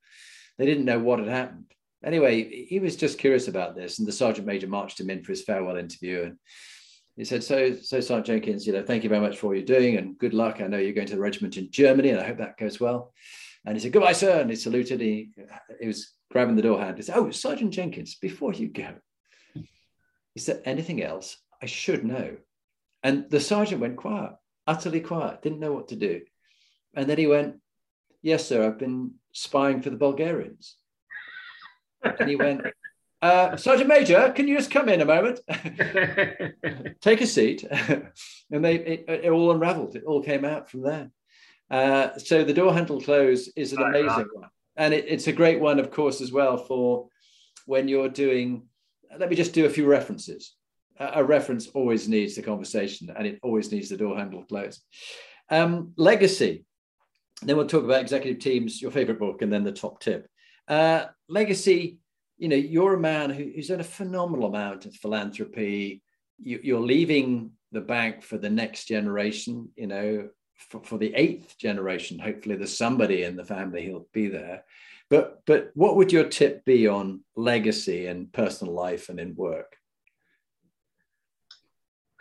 They 0.58 0.66
didn't 0.66 0.86
know 0.86 1.00
what 1.00 1.20
had 1.20 1.30
happened. 1.30 1.72
Anyway, 2.04 2.66
he 2.66 2.80
was 2.80 2.96
just 2.96 3.20
curious 3.20 3.48
about 3.48 3.76
this, 3.76 4.00
and 4.00 4.08
the 4.08 4.12
sergeant 4.12 4.48
major 4.48 4.68
marched 4.68 5.00
him 5.00 5.10
in 5.10 5.24
for 5.24 5.32
his 5.32 5.44
farewell 5.44 5.78
interview. 5.78 6.24
And 6.24 6.38
he 7.16 7.26
said, 7.26 7.44
"So, 7.44 7.76
so 7.76 8.00
Sergeant 8.00 8.26
Jenkins, 8.26 8.66
you 8.66 8.74
know, 8.74 8.84
thank 8.84 9.04
you 9.04 9.10
very 9.10 9.22
much 9.22 9.38
for 9.38 9.48
all 9.48 9.56
you're 9.56 9.64
doing, 9.64 9.98
and 9.98 10.18
good 10.18 10.34
luck. 10.34 10.62
I 10.62 10.68
know 10.68 10.78
you're 10.78 10.94
going 10.94 11.08
to 11.08 11.16
the 11.16 11.22
regiment 11.22 11.58
in 11.58 11.70
Germany, 11.70 12.10
and 12.10 12.20
I 12.20 12.28
hope 12.28 12.38
that 12.38 12.58
goes 12.58 12.80
well." 12.80 13.14
And 13.66 13.76
he 13.76 13.82
said, 13.82 13.92
"Goodbye, 13.92 14.14
sir." 14.14 14.42
And 14.42 14.50
he 14.50 14.56
saluted. 14.56 15.00
He, 15.00 15.30
he 15.80 15.88
was 15.88 16.12
grabbing 16.32 16.56
the 16.56 16.64
door 16.64 16.80
handle. 16.80 16.96
He 16.96 17.04
said, 17.04 17.18
"Oh, 17.18 17.30
Sergeant 17.30 17.72
Jenkins, 17.72 18.16
before 18.16 18.54
you 18.54 18.68
go, 18.70 18.96
is 20.34 20.48
there 20.48 20.62
anything 20.66 21.04
else 21.04 21.38
I 21.62 21.68
should 21.68 22.04
know?" 22.04 22.38
And 23.04 23.30
the 23.30 23.40
sergeant 23.40 23.82
went 23.82 23.98
quiet, 23.98 24.34
utterly 24.66 25.02
quiet, 25.02 25.44
didn't 25.44 25.60
know 25.60 25.74
what 25.74 25.90
to 25.90 25.96
do. 25.96 26.22
And 26.96 27.08
then 27.08 27.20
he 27.20 27.28
went, 27.28 27.58
"Yes, 28.24 28.48
sir. 28.48 28.66
I've 28.66 28.80
been 28.80 29.16
spying 29.34 29.84
for 29.84 29.92
the 29.92 29.98
Bulgarians." 29.98 30.78
And 32.04 32.30
he 32.30 32.36
went, 32.36 32.62
uh, 33.22 33.56
Sergeant 33.56 33.88
Major, 33.88 34.32
can 34.36 34.48
you 34.48 34.58
just 34.58 34.72
come 34.72 34.90
in 34.90 35.02
a 35.02 35.06
moment? 35.06 35.40
Take 37.02 37.22
a 37.22 37.28
seat. 37.28 37.64
and 38.52 38.66
they 38.66 38.76
it, 38.76 39.06
it, 39.08 39.30
all 39.30 39.52
unraveled. 39.52 39.96
It 39.96 40.06
all 40.06 40.24
came 40.24 40.44
out 40.44 40.70
from 40.70 40.82
there. 40.82 41.12
Uh, 41.70 42.18
so 42.18 42.44
the 42.44 42.54
door 42.54 42.74
handle 42.74 43.00
close 43.00 43.48
is 43.50 43.74
an 43.74 43.84
amazing 43.84 44.28
one. 44.34 44.50
And 44.76 44.94
it, 44.94 45.06
it's 45.08 45.28
a 45.28 45.34
great 45.34 45.60
one, 45.60 45.80
of 45.80 45.92
course, 45.92 46.20
as 46.20 46.32
well 46.32 46.58
for 46.58 47.10
when 47.68 47.88
you're 47.88 48.10
doing. 48.10 48.64
Let 49.18 49.30
me 49.30 49.36
just 49.36 49.54
do 49.54 49.66
a 49.66 49.70
few 49.70 49.86
references. 49.86 50.56
A, 51.00 51.12
a 51.16 51.24
reference 51.24 51.68
always 51.68 52.10
needs 52.10 52.36
the 52.36 52.42
conversation 52.42 53.14
and 53.16 53.28
it 53.28 53.40
always 53.44 53.72
needs 53.72 53.90
the 53.90 53.98
door 53.98 54.18
handle 54.18 54.44
close. 54.46 54.82
Um, 55.50 55.94
legacy. 55.96 56.66
Then 57.44 57.58
we'll 57.58 57.68
talk 57.68 57.84
about 57.84 58.02
executive 58.02 58.42
teams, 58.42 58.82
your 58.82 58.92
favorite 58.92 59.20
book, 59.20 59.42
and 59.42 59.54
then 59.54 59.64
the 59.64 59.72
top 59.72 60.00
tip. 60.00 60.28
Uh, 60.72 61.08
legacy, 61.28 62.00
you 62.38 62.48
know, 62.48 62.56
you're 62.56 62.94
a 62.94 63.00
man 63.00 63.30
who, 63.30 63.52
who's 63.54 63.68
done 63.68 63.82
a 63.82 63.84
phenomenal 63.84 64.46
amount 64.46 64.86
of 64.86 64.96
philanthropy. 64.96 66.02
You, 66.42 66.78
are 66.78 66.80
leaving 66.80 67.52
the 67.74 67.82
bank 67.82 68.24
for 68.24 68.38
the 68.38 68.50
next 68.50 68.86
generation, 68.86 69.68
you 69.76 69.88
know, 69.88 70.30
for, 70.56 70.82
for 70.82 70.98
the 70.98 71.14
eighth 71.14 71.58
generation. 71.58 72.20
Hopefully, 72.20 72.56
there's 72.56 72.78
somebody 72.78 73.24
in 73.24 73.36
the 73.36 73.44
family 73.44 73.86
who'll 73.86 74.08
be 74.14 74.30
there. 74.30 74.64
But 75.10 75.42
but 75.46 75.72
what 75.74 75.98
would 75.98 76.14
your 76.14 76.24
tip 76.24 76.64
be 76.64 76.88
on 76.88 77.26
legacy 77.36 78.08
in 78.08 78.28
personal 78.28 78.74
life 78.74 79.10
and 79.10 79.20
in 79.20 79.36
work? 79.36 79.76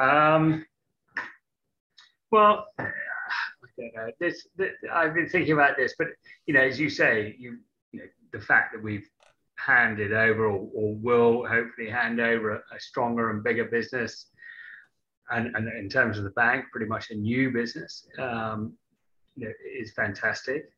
Um, 0.00 0.66
well, 2.32 2.66
I 2.80 2.90
don't 3.78 3.94
know. 3.94 4.10
This, 4.18 4.44
this, 4.56 4.72
I've 4.92 5.14
been 5.14 5.28
thinking 5.28 5.52
about 5.52 5.76
this, 5.76 5.94
but 5.96 6.08
you 6.46 6.54
know, 6.54 6.62
as 6.62 6.80
you 6.80 6.90
say, 6.90 7.36
you 7.38 7.58
the 8.32 8.40
fact 8.40 8.72
that 8.72 8.82
we've 8.82 9.08
handed 9.56 10.12
over 10.12 10.46
or, 10.46 10.68
or 10.74 10.94
will 10.96 11.46
hopefully 11.46 11.90
hand 11.90 12.20
over 12.20 12.50
a, 12.52 12.58
a, 12.74 12.80
stronger 12.80 13.30
and 13.30 13.44
bigger 13.44 13.66
business 13.66 14.26
and, 15.30 15.54
and 15.54 15.68
in 15.78 15.88
terms 15.88 16.16
of 16.16 16.24
the 16.24 16.30
bank 16.30 16.64
pretty 16.72 16.86
much 16.86 17.10
a 17.10 17.14
new 17.14 17.50
business 17.50 18.06
um, 18.18 18.72
you 19.36 19.46
know, 19.46 19.52
is 19.78 19.92
fantastic. 19.92 20.70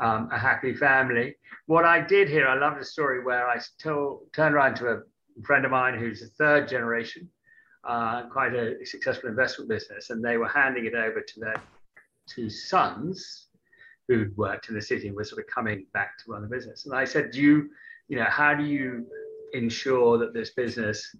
Um, 0.00 0.30
a 0.32 0.38
happy 0.38 0.74
family. 0.74 1.36
What 1.66 1.84
i 1.84 2.00
did 2.00 2.28
here 2.28 2.48
i 2.48 2.58
love 2.58 2.78
the 2.78 2.84
story 2.84 3.22
where 3.22 3.46
i 3.46 3.58
still 3.58 4.22
turned 4.34 4.54
around 4.54 4.76
to 4.76 4.88
a 4.88 5.02
friend 5.44 5.64
of 5.64 5.70
mine 5.70 5.98
who's 5.98 6.22
a 6.22 6.26
third 6.26 6.68
generation 6.68 7.28
uh, 7.84 8.28
quite 8.28 8.54
a 8.54 8.84
successful 8.84 9.28
investment 9.28 9.68
business 9.68 10.10
and 10.10 10.24
they 10.24 10.36
were 10.36 10.48
handing 10.48 10.86
it 10.86 10.94
over 10.94 11.20
to 11.20 11.40
their 11.40 11.56
two 12.26 12.48
sons 12.48 13.48
who'd 14.12 14.36
worked 14.36 14.68
in 14.68 14.74
the 14.74 14.82
city 14.82 15.08
and 15.08 15.16
was 15.16 15.30
sort 15.30 15.42
of 15.42 15.46
coming 15.52 15.86
back 15.94 16.18
to 16.18 16.32
run 16.32 16.42
the 16.42 16.48
business. 16.48 16.84
And 16.84 16.94
I 16.94 17.04
said, 17.04 17.30
do 17.30 17.40
you, 17.40 17.70
you 18.08 18.18
know, 18.18 18.26
how 18.28 18.54
do 18.54 18.64
you 18.64 19.06
ensure 19.54 20.18
that 20.18 20.34
this 20.34 20.50
business, 20.50 21.14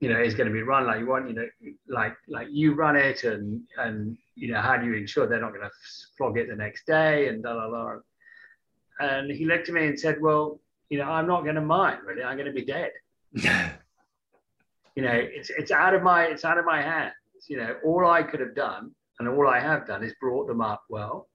you 0.00 0.08
know, 0.08 0.20
is 0.20 0.34
going 0.34 0.46
to 0.46 0.52
be 0.52 0.62
run 0.62 0.86
like 0.86 1.00
you 1.00 1.06
want, 1.06 1.28
you 1.28 1.34
know, 1.34 1.46
like 1.88 2.14
like 2.28 2.48
you 2.50 2.74
run 2.74 2.96
it, 2.96 3.24
and 3.24 3.62
and 3.78 4.16
you 4.36 4.52
know, 4.52 4.60
how 4.60 4.76
do 4.76 4.86
you 4.86 4.94
ensure 4.94 5.26
they're 5.26 5.40
not 5.40 5.52
going 5.52 5.68
to 5.68 5.70
flog 6.16 6.38
it 6.38 6.48
the 6.48 6.56
next 6.56 6.86
day 6.86 7.28
and 7.28 7.42
da 7.42 7.52
la 7.52 7.66
la. 7.66 7.96
And 9.00 9.30
he 9.30 9.44
looked 9.44 9.68
at 9.68 9.74
me 9.74 9.86
and 9.86 9.98
said, 9.98 10.20
well, 10.20 10.60
you 10.88 10.98
know, 10.98 11.04
I'm 11.04 11.26
not 11.26 11.42
going 11.42 11.56
to 11.56 11.60
mind 11.60 12.00
really. 12.06 12.22
I'm 12.22 12.36
going 12.36 12.46
to 12.46 12.52
be 12.52 12.64
dead. 12.64 12.92
you 13.34 15.02
know, 15.02 15.14
it's 15.14 15.50
it's 15.50 15.70
out 15.70 15.94
of 15.94 16.02
my 16.02 16.24
it's 16.24 16.44
out 16.44 16.58
of 16.58 16.64
my 16.64 16.80
hands. 16.80 17.14
You 17.48 17.56
know, 17.56 17.76
all 17.84 18.06
I 18.06 18.22
could 18.22 18.40
have 18.40 18.54
done 18.54 18.92
and 19.18 19.28
all 19.28 19.48
I 19.48 19.60
have 19.60 19.86
done 19.86 20.02
is 20.02 20.14
brought 20.20 20.46
them 20.46 20.60
up 20.60 20.82
well 20.88 21.29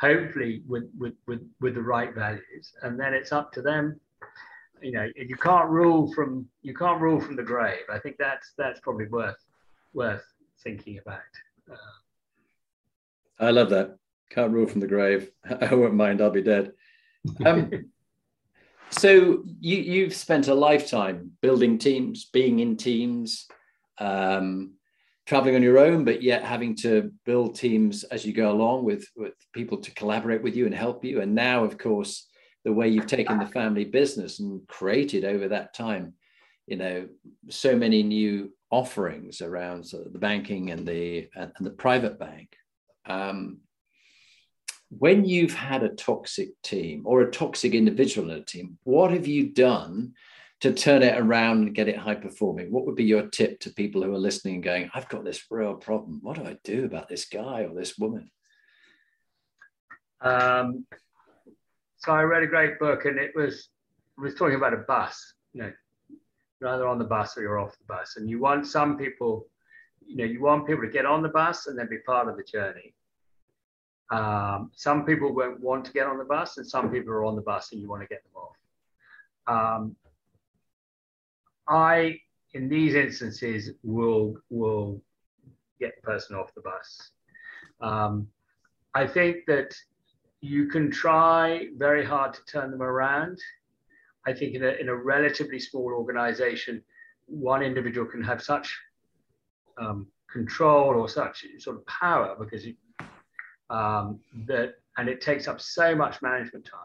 hopefully 0.00 0.62
with, 0.66 0.90
with, 0.98 1.14
with, 1.26 1.40
with 1.60 1.74
the 1.74 1.82
right 1.82 2.14
values. 2.14 2.72
And 2.82 2.98
then 2.98 3.14
it's 3.14 3.32
up 3.32 3.52
to 3.52 3.62
them. 3.62 4.00
You 4.80 4.92
know, 4.92 5.08
you 5.16 5.36
can't 5.36 5.68
rule 5.68 6.12
from 6.14 6.46
you 6.62 6.72
can't 6.72 7.00
rule 7.00 7.20
from 7.20 7.34
the 7.34 7.42
grave. 7.42 7.82
I 7.92 7.98
think 7.98 8.16
that's 8.16 8.52
that's 8.56 8.78
probably 8.78 9.08
worth 9.08 9.44
worth 9.92 10.22
thinking 10.62 10.98
about. 10.98 11.18
Uh, 11.68 11.76
I 13.40 13.50
love 13.50 13.70
that. 13.70 13.96
Can't 14.30 14.52
rule 14.52 14.68
from 14.68 14.80
the 14.80 14.86
grave. 14.86 15.32
I 15.60 15.74
won't 15.74 15.94
mind. 15.94 16.20
I'll 16.20 16.30
be 16.30 16.42
dead. 16.42 16.74
Um, 17.44 17.90
so 18.90 19.42
you 19.60 19.78
you've 19.78 20.14
spent 20.14 20.46
a 20.46 20.54
lifetime 20.54 21.32
building 21.40 21.78
teams, 21.78 22.26
being 22.26 22.60
in 22.60 22.76
teams, 22.76 23.48
um, 23.98 24.74
traveling 25.28 25.56
on 25.56 25.62
your 25.62 25.78
own, 25.78 26.06
but 26.06 26.22
yet 26.22 26.42
having 26.42 26.74
to 26.74 27.12
build 27.26 27.54
teams 27.54 28.02
as 28.04 28.24
you 28.24 28.32
go 28.32 28.50
along 28.50 28.82
with, 28.82 29.06
with 29.14 29.34
people 29.52 29.76
to 29.76 29.92
collaborate 29.92 30.42
with 30.42 30.56
you 30.56 30.64
and 30.64 30.74
help 30.74 31.04
you. 31.04 31.20
And 31.20 31.34
now, 31.34 31.64
of 31.64 31.76
course, 31.76 32.26
the 32.64 32.72
way 32.72 32.88
you've 32.88 33.06
taken 33.06 33.38
the 33.38 33.46
family 33.46 33.84
business 33.84 34.40
and 34.40 34.66
created 34.68 35.26
over 35.26 35.48
that 35.48 35.74
time, 35.74 36.14
you 36.66 36.76
know, 36.76 37.08
so 37.50 37.76
many 37.76 38.02
new 38.02 38.50
offerings 38.70 39.42
around 39.42 39.84
sort 39.84 40.06
of 40.06 40.14
the 40.14 40.18
banking 40.18 40.70
and 40.70 40.88
the 40.88 41.28
and, 41.36 41.52
the 41.60 41.70
private 41.70 42.18
bank. 42.18 42.56
Um, 43.04 43.58
when 44.88 45.26
you've 45.26 45.54
had 45.54 45.82
a 45.82 45.90
toxic 45.90 46.48
team 46.62 47.02
or 47.04 47.20
a 47.20 47.30
toxic 47.30 47.74
individual 47.74 48.30
in 48.30 48.38
a 48.38 48.44
team, 48.44 48.78
what 48.84 49.10
have 49.10 49.26
you 49.26 49.50
done 49.50 50.14
to 50.60 50.72
turn 50.72 51.02
it 51.02 51.16
around 51.16 51.58
and 51.58 51.74
get 51.74 51.88
it 51.88 51.96
high 51.96 52.14
performing? 52.14 52.72
What 52.72 52.86
would 52.86 52.96
be 52.96 53.04
your 53.04 53.28
tip 53.28 53.60
to 53.60 53.70
people 53.70 54.02
who 54.02 54.12
are 54.14 54.18
listening 54.18 54.54
and 54.54 54.64
going, 54.64 54.90
I've 54.92 55.08
got 55.08 55.24
this 55.24 55.44
real 55.50 55.74
problem. 55.74 56.20
What 56.22 56.36
do 56.36 56.44
I 56.44 56.58
do 56.64 56.84
about 56.84 57.08
this 57.08 57.26
guy 57.26 57.62
or 57.62 57.74
this 57.74 57.96
woman? 57.96 58.30
Um, 60.20 60.84
so 61.98 62.12
I 62.12 62.22
read 62.22 62.42
a 62.42 62.48
great 62.48 62.78
book 62.78 63.04
and 63.04 63.18
it 63.18 63.32
was 63.34 63.68
it 64.18 64.20
was 64.20 64.34
talking 64.34 64.56
about 64.56 64.74
a 64.74 64.78
bus, 64.78 65.34
you 65.52 65.62
know, 65.62 65.72
rather 66.60 66.88
on 66.88 66.98
the 66.98 67.04
bus 67.04 67.36
or 67.36 67.42
you're 67.42 67.58
off 67.58 67.78
the 67.78 67.84
bus. 67.86 68.16
And 68.16 68.28
you 68.28 68.40
want 68.40 68.66
some 68.66 68.98
people, 68.98 69.46
you 70.04 70.16
know, 70.16 70.24
you 70.24 70.40
want 70.40 70.66
people 70.66 70.82
to 70.82 70.90
get 70.90 71.06
on 71.06 71.22
the 71.22 71.28
bus 71.28 71.68
and 71.68 71.78
then 71.78 71.88
be 71.88 71.98
part 71.98 72.28
of 72.28 72.36
the 72.36 72.42
journey. 72.42 72.94
Um, 74.10 74.72
some 74.74 75.04
people 75.04 75.32
won't 75.34 75.60
want 75.60 75.84
to 75.84 75.92
get 75.92 76.06
on 76.06 76.18
the 76.18 76.24
bus 76.24 76.56
and 76.56 76.66
some 76.66 76.90
people 76.90 77.12
are 77.12 77.24
on 77.24 77.36
the 77.36 77.42
bus 77.42 77.70
and 77.70 77.80
you 77.80 77.88
want 77.88 78.02
to 78.02 78.08
get 78.08 78.24
them 78.24 78.32
off. 78.34 78.56
Um, 79.46 79.96
I, 81.68 82.20
in 82.54 82.68
these 82.68 82.94
instances, 82.94 83.70
will 83.82 84.36
will 84.50 85.02
get 85.80 85.94
the 85.96 86.02
person 86.02 86.36
off 86.36 86.54
the 86.54 86.62
bus. 86.62 87.10
Um, 87.80 88.28
I 88.94 89.06
think 89.06 89.46
that 89.46 89.74
you 90.40 90.66
can 90.66 90.90
try 90.90 91.68
very 91.76 92.04
hard 92.04 92.32
to 92.34 92.44
turn 92.46 92.70
them 92.70 92.82
around. 92.82 93.38
I 94.26 94.32
think 94.32 94.54
in 94.54 94.64
a, 94.64 94.68
in 94.80 94.88
a 94.88 94.94
relatively 94.94 95.58
small 95.58 95.92
organization, 95.92 96.82
one 97.26 97.62
individual 97.62 98.06
can 98.06 98.22
have 98.22 98.42
such 98.42 98.76
um, 99.78 100.06
control 100.30 100.94
or 100.94 101.08
such 101.08 101.44
sort 101.58 101.76
of 101.76 101.86
power 101.86 102.36
because 102.38 102.64
it, 102.66 102.76
um, 103.70 104.20
that, 104.46 104.74
and 104.96 105.08
it 105.08 105.20
takes 105.20 105.48
up 105.48 105.60
so 105.60 105.94
much 105.94 106.20
management 106.22 106.64
time. 106.64 106.80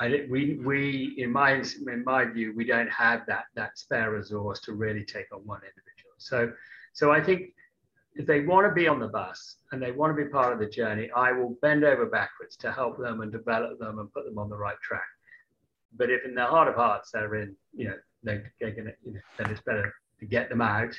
I, 0.00 0.26
we, 0.30 0.60
we, 0.64 1.14
in 1.18 1.32
my, 1.32 1.54
in 1.54 2.04
my 2.04 2.24
view, 2.24 2.52
we 2.56 2.64
don't 2.64 2.90
have 2.90 3.22
that, 3.26 3.44
that 3.56 3.78
spare 3.78 4.12
resource 4.12 4.60
to 4.60 4.72
really 4.72 5.04
take 5.04 5.26
on 5.32 5.40
one 5.40 5.60
individual. 5.60 6.14
So, 6.18 6.52
so 6.92 7.10
I 7.10 7.20
think 7.22 7.50
if 8.14 8.26
they 8.26 8.40
want 8.40 8.66
to 8.66 8.72
be 8.72 8.86
on 8.86 9.00
the 9.00 9.08
bus 9.08 9.56
and 9.72 9.82
they 9.82 9.90
want 9.90 10.16
to 10.16 10.24
be 10.24 10.30
part 10.30 10.52
of 10.52 10.58
the 10.60 10.68
journey, 10.68 11.10
I 11.16 11.32
will 11.32 11.56
bend 11.62 11.84
over 11.84 12.06
backwards 12.06 12.56
to 12.58 12.72
help 12.72 12.98
them 12.98 13.22
and 13.22 13.32
develop 13.32 13.78
them 13.78 13.98
and 13.98 14.12
put 14.12 14.24
them 14.24 14.38
on 14.38 14.48
the 14.48 14.56
right 14.56 14.80
track. 14.82 15.02
But 15.96 16.10
if 16.10 16.24
in 16.24 16.34
their 16.34 16.46
heart 16.46 16.68
of 16.68 16.74
hearts 16.74 17.10
they're 17.12 17.34
in, 17.34 17.56
you 17.74 17.86
know, 17.86 17.96
they, 18.22 18.42
are 18.66 18.70
gonna, 18.70 18.92
you 19.04 19.14
know, 19.14 19.20
then 19.38 19.50
it's 19.50 19.60
better 19.60 19.92
to 20.20 20.26
get 20.26 20.48
them 20.48 20.60
out 20.60 20.94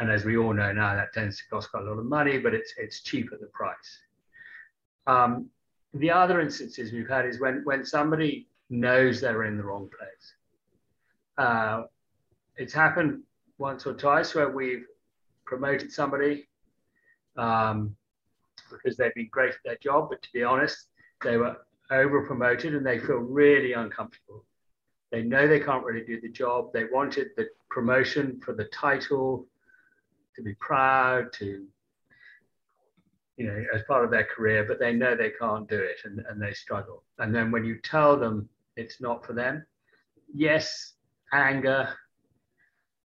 and 0.00 0.10
as 0.10 0.24
we 0.24 0.36
all 0.36 0.52
know 0.52 0.72
now, 0.72 0.94
that 0.94 1.12
tends 1.12 1.38
to 1.38 1.42
cost 1.50 1.70
quite 1.70 1.84
a 1.84 1.86
lot 1.86 1.98
of 1.98 2.06
money, 2.06 2.38
but 2.38 2.54
it's 2.54 2.74
it's 2.76 3.02
cheap 3.02 3.30
at 3.32 3.40
the 3.40 3.46
price. 3.46 4.00
Um, 5.06 5.50
the 5.94 6.10
other 6.10 6.40
instances 6.40 6.92
we've 6.92 7.08
had 7.08 7.24
is 7.26 7.40
when 7.40 7.62
when 7.64 7.84
somebody 7.84 8.48
knows 8.70 9.20
they're 9.20 9.44
in 9.44 9.56
the 9.56 9.62
wrong 9.62 9.88
place. 9.88 10.34
Uh, 11.38 11.82
it's 12.56 12.72
happened 12.72 13.22
once 13.58 13.86
or 13.86 13.94
twice 13.94 14.34
where 14.34 14.50
we've 14.50 14.86
promoted 15.44 15.92
somebody 15.92 16.48
um, 17.36 17.94
because 18.70 18.96
they've 18.96 19.14
been 19.14 19.28
great 19.30 19.50
at 19.50 19.56
their 19.64 19.76
job, 19.76 20.08
but 20.10 20.22
to 20.22 20.28
be 20.32 20.42
honest, 20.42 20.88
they 21.22 21.36
were 21.36 21.56
over 21.90 22.26
promoted 22.26 22.74
and 22.74 22.86
they 22.86 22.98
feel 22.98 23.16
really 23.16 23.72
uncomfortable. 23.72 24.44
They 25.10 25.22
know 25.22 25.46
they 25.46 25.60
can't 25.60 25.84
really 25.84 26.04
do 26.04 26.20
the 26.20 26.28
job. 26.28 26.72
They 26.72 26.84
wanted 26.84 27.28
the 27.36 27.48
promotion 27.70 28.40
for 28.44 28.54
the 28.54 28.64
title, 28.64 29.46
to 30.34 30.42
be 30.42 30.54
proud, 30.54 31.32
to, 31.34 31.66
you 33.36 33.46
know, 33.46 33.64
as 33.74 33.82
part 33.82 34.04
of 34.04 34.10
their 34.10 34.24
career, 34.24 34.64
but 34.64 34.78
they 34.78 34.92
know 34.92 35.16
they 35.16 35.30
can't 35.30 35.68
do 35.68 35.78
it 35.78 35.96
and, 36.04 36.24
and 36.28 36.40
they 36.40 36.52
struggle. 36.52 37.02
And 37.18 37.34
then 37.34 37.50
when 37.50 37.64
you 37.64 37.78
tell 37.82 38.16
them 38.16 38.48
it's 38.76 39.00
not 39.00 39.24
for 39.24 39.32
them, 39.32 39.64
yes, 40.32 40.94
anger, 41.32 41.88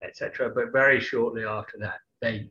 etc. 0.03 0.51
But 0.53 0.71
very 0.71 0.99
shortly 0.99 1.45
after 1.45 1.77
that, 1.79 1.99
they 2.21 2.49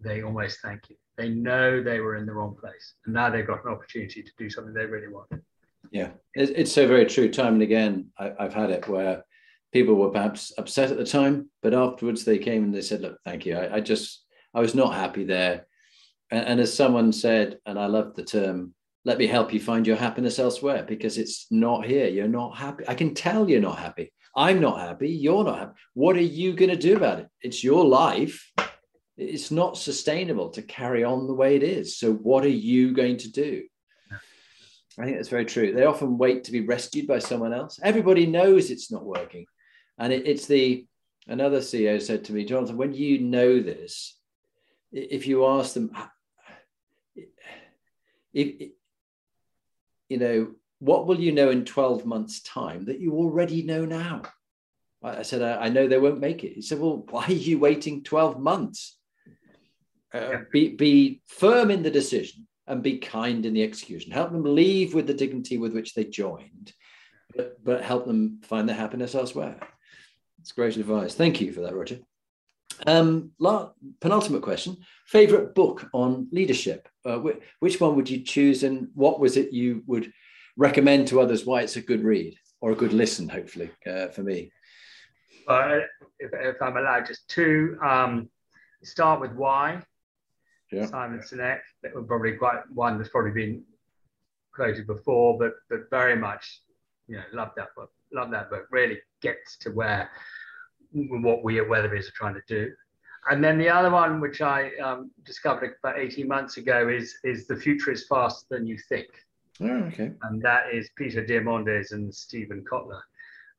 they 0.00 0.22
almost 0.22 0.60
thank 0.60 0.90
you. 0.90 0.96
They 1.16 1.30
know 1.30 1.82
they 1.82 2.00
were 2.00 2.16
in 2.16 2.26
the 2.26 2.32
wrong 2.32 2.54
place, 2.54 2.94
and 3.04 3.14
now 3.14 3.30
they've 3.30 3.46
got 3.46 3.64
an 3.64 3.72
opportunity 3.72 4.22
to 4.22 4.30
do 4.36 4.50
something 4.50 4.74
they 4.74 4.84
really 4.84 5.08
want. 5.08 5.28
Yeah, 5.90 6.10
it's 6.34 6.72
so 6.72 6.86
very 6.86 7.06
true. 7.06 7.30
Time 7.30 7.54
and 7.54 7.62
again, 7.62 8.10
I, 8.18 8.32
have 8.38 8.52
had 8.52 8.70
it 8.70 8.88
where 8.88 9.24
people 9.72 9.94
were 9.94 10.10
perhaps 10.10 10.52
upset 10.58 10.90
at 10.90 10.98
the 10.98 11.06
time, 11.06 11.48
but 11.62 11.72
afterwards 11.72 12.24
they 12.24 12.38
came 12.38 12.64
and 12.64 12.74
they 12.74 12.82
said, 12.82 13.00
"Look, 13.00 13.18
thank 13.24 13.46
you. 13.46 13.56
I, 13.56 13.76
I 13.76 13.80
just 13.80 14.24
I 14.52 14.60
was 14.60 14.74
not 14.74 14.94
happy 14.94 15.24
there." 15.24 15.66
And, 16.30 16.46
and 16.46 16.60
as 16.60 16.74
someone 16.74 17.12
said, 17.12 17.58
and 17.66 17.78
I 17.78 17.86
love 17.86 18.14
the 18.14 18.24
term, 18.24 18.74
"Let 19.04 19.18
me 19.18 19.26
help 19.26 19.52
you 19.52 19.60
find 19.60 19.86
your 19.86 19.96
happiness 19.96 20.38
elsewhere," 20.38 20.84
because 20.86 21.18
it's 21.18 21.46
not 21.50 21.86
here. 21.86 22.08
You're 22.08 22.28
not 22.28 22.56
happy. 22.56 22.84
I 22.88 22.94
can 22.94 23.14
tell 23.14 23.48
you're 23.48 23.60
not 23.60 23.78
happy. 23.78 24.12
I'm 24.36 24.60
not 24.60 24.80
happy. 24.80 25.08
You're 25.08 25.44
not 25.44 25.58
happy. 25.58 25.72
What 25.94 26.16
are 26.16 26.20
you 26.20 26.52
going 26.52 26.70
to 26.70 26.76
do 26.76 26.96
about 26.96 27.20
it? 27.20 27.28
It's 27.40 27.64
your 27.64 27.84
life. 27.84 28.52
It's 29.16 29.50
not 29.50 29.78
sustainable 29.78 30.50
to 30.50 30.62
carry 30.62 31.02
on 31.02 31.26
the 31.26 31.34
way 31.34 31.56
it 31.56 31.62
is. 31.62 31.98
So, 31.98 32.12
what 32.12 32.44
are 32.44 32.48
you 32.48 32.92
going 32.92 33.16
to 33.18 33.32
do? 33.32 33.62
I 34.98 35.04
think 35.04 35.16
that's 35.16 35.28
very 35.28 35.44
true. 35.44 35.72
They 35.72 35.84
often 35.84 36.16
wait 36.18 36.44
to 36.44 36.52
be 36.52 36.60
rescued 36.60 37.06
by 37.06 37.18
someone 37.18 37.52
else. 37.52 37.78
Everybody 37.82 38.26
knows 38.26 38.70
it's 38.70 38.90
not 38.90 39.04
working. 39.04 39.46
And 39.98 40.12
it, 40.12 40.26
it's 40.26 40.46
the, 40.46 40.86
another 41.26 41.60
CEO 41.60 42.00
said 42.00 42.24
to 42.24 42.32
me, 42.32 42.44
Jonathan, 42.44 42.76
when 42.76 42.94
you 42.94 43.18
know 43.18 43.60
this, 43.60 44.18
if 44.92 45.26
you 45.26 45.46
ask 45.46 45.74
them, 45.74 45.90
if, 48.36 48.70
you 50.08 50.18
know, 50.18 50.52
what 50.78 51.06
will 51.06 51.18
you 51.18 51.32
know 51.32 51.50
in 51.50 51.64
12 51.64 52.04
months' 52.04 52.40
time 52.40 52.84
that 52.84 53.00
you 53.00 53.14
already 53.14 53.62
know 53.62 53.84
now? 53.86 54.22
I 55.02 55.22
said, 55.22 55.42
I, 55.42 55.68
know 55.68 55.86
they 55.86 55.98
won't 55.98 56.20
make 56.20 56.42
it. 56.42 56.52
He 56.54 56.62
said, 56.62 56.80
Well, 56.80 57.04
why 57.10 57.26
are 57.26 57.32
you 57.32 57.58
waiting 57.58 58.02
12 58.02 58.38
months? 58.38 58.98
Uh, 60.12 60.38
be, 60.52 60.68
be 60.68 61.20
firm 61.26 61.70
in 61.70 61.82
the 61.82 61.90
decision 61.90 62.46
and 62.66 62.82
be 62.82 62.98
kind 62.98 63.46
in 63.46 63.54
the 63.54 63.62
execution. 63.62 64.12
Help 64.12 64.32
them 64.32 64.54
leave 64.54 64.94
with 64.94 65.06
the 65.06 65.14
dignity 65.14 65.58
with 65.58 65.72
which 65.72 65.94
they 65.94 66.04
joined, 66.04 66.72
but, 67.34 67.62
but 67.62 67.82
help 67.82 68.06
them 68.06 68.40
find 68.42 68.68
their 68.68 68.76
happiness 68.76 69.14
elsewhere. 69.14 69.58
It's 70.40 70.52
great 70.52 70.76
advice. 70.76 71.14
Thank 71.14 71.40
you 71.40 71.52
for 71.52 71.60
that, 71.62 71.74
Roger. 71.74 71.98
Um, 72.86 73.32
last, 73.38 73.72
penultimate 74.00 74.42
question 74.42 74.78
favorite 75.06 75.54
book 75.54 75.88
on 75.92 76.28
leadership? 76.32 76.88
Uh, 77.06 77.18
which, 77.18 77.38
which 77.60 77.80
one 77.80 77.94
would 77.94 78.10
you 78.10 78.20
choose, 78.20 78.62
and 78.62 78.88
what 78.94 79.20
was 79.20 79.36
it 79.36 79.52
you 79.52 79.82
would 79.86 80.12
recommend 80.56 81.06
to 81.08 81.20
others 81.20 81.46
why 81.46 81.62
it's 81.62 81.76
a 81.76 81.80
good 81.80 82.02
read 82.02 82.36
or 82.60 82.72
a 82.72 82.74
good 82.74 82.92
listen, 82.92 83.28
hopefully, 83.28 83.70
uh, 83.86 84.08
for 84.08 84.22
me? 84.22 84.50
Uh, 85.46 85.80
if, 86.18 86.30
if, 86.32 86.60
I'm 86.60 86.76
allowed, 86.76 87.06
just 87.06 87.28
two. 87.28 87.78
Um, 87.80 88.28
start 88.82 89.20
with 89.20 89.32
why. 89.32 89.82
Yeah. 90.72 90.86
Simon 90.86 91.20
Sinek. 91.20 91.60
That 91.82 91.94
would 91.94 92.08
probably 92.08 92.32
quite 92.32 92.60
one 92.72 92.98
that's 92.98 93.10
probably 93.10 93.30
been 93.30 93.62
quoted 94.52 94.86
before, 94.86 95.38
but 95.38 95.52
but 95.70 95.88
very 95.90 96.16
much, 96.16 96.62
you 97.06 97.16
know, 97.16 97.22
love 97.32 97.50
that 97.56 97.68
book. 97.76 97.92
Love 98.12 98.32
that 98.32 98.50
book. 98.50 98.66
Really 98.70 98.98
gets 99.22 99.56
to 99.58 99.70
where 99.70 100.10
what 100.92 101.44
we 101.44 101.60
at 101.60 101.68
Weatherby's 101.68 102.08
are 102.08 102.12
trying 102.16 102.34
to 102.34 102.42
do. 102.48 102.72
And 103.28 103.42
then 103.42 103.58
the 103.58 103.68
other 103.68 103.90
one, 103.90 104.20
which 104.20 104.40
I 104.40 104.70
um, 104.76 105.10
discovered 105.24 105.74
about 105.82 105.98
18 105.98 106.28
months 106.28 106.58
ago, 106.58 106.88
is 106.88 107.16
is 107.24 107.46
the 107.46 107.56
future 107.56 107.90
is 107.90 108.06
faster 108.06 108.46
than 108.50 108.66
you 108.66 108.78
think. 108.88 109.08
Oh, 109.60 109.84
okay. 109.88 110.12
And 110.22 110.40
that 110.42 110.72
is 110.72 110.90
Peter 110.96 111.24
Diamandis 111.24 111.92
and 111.92 112.14
Steven 112.14 112.64
Kotler. 112.70 113.00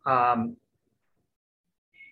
Um, 0.06 0.56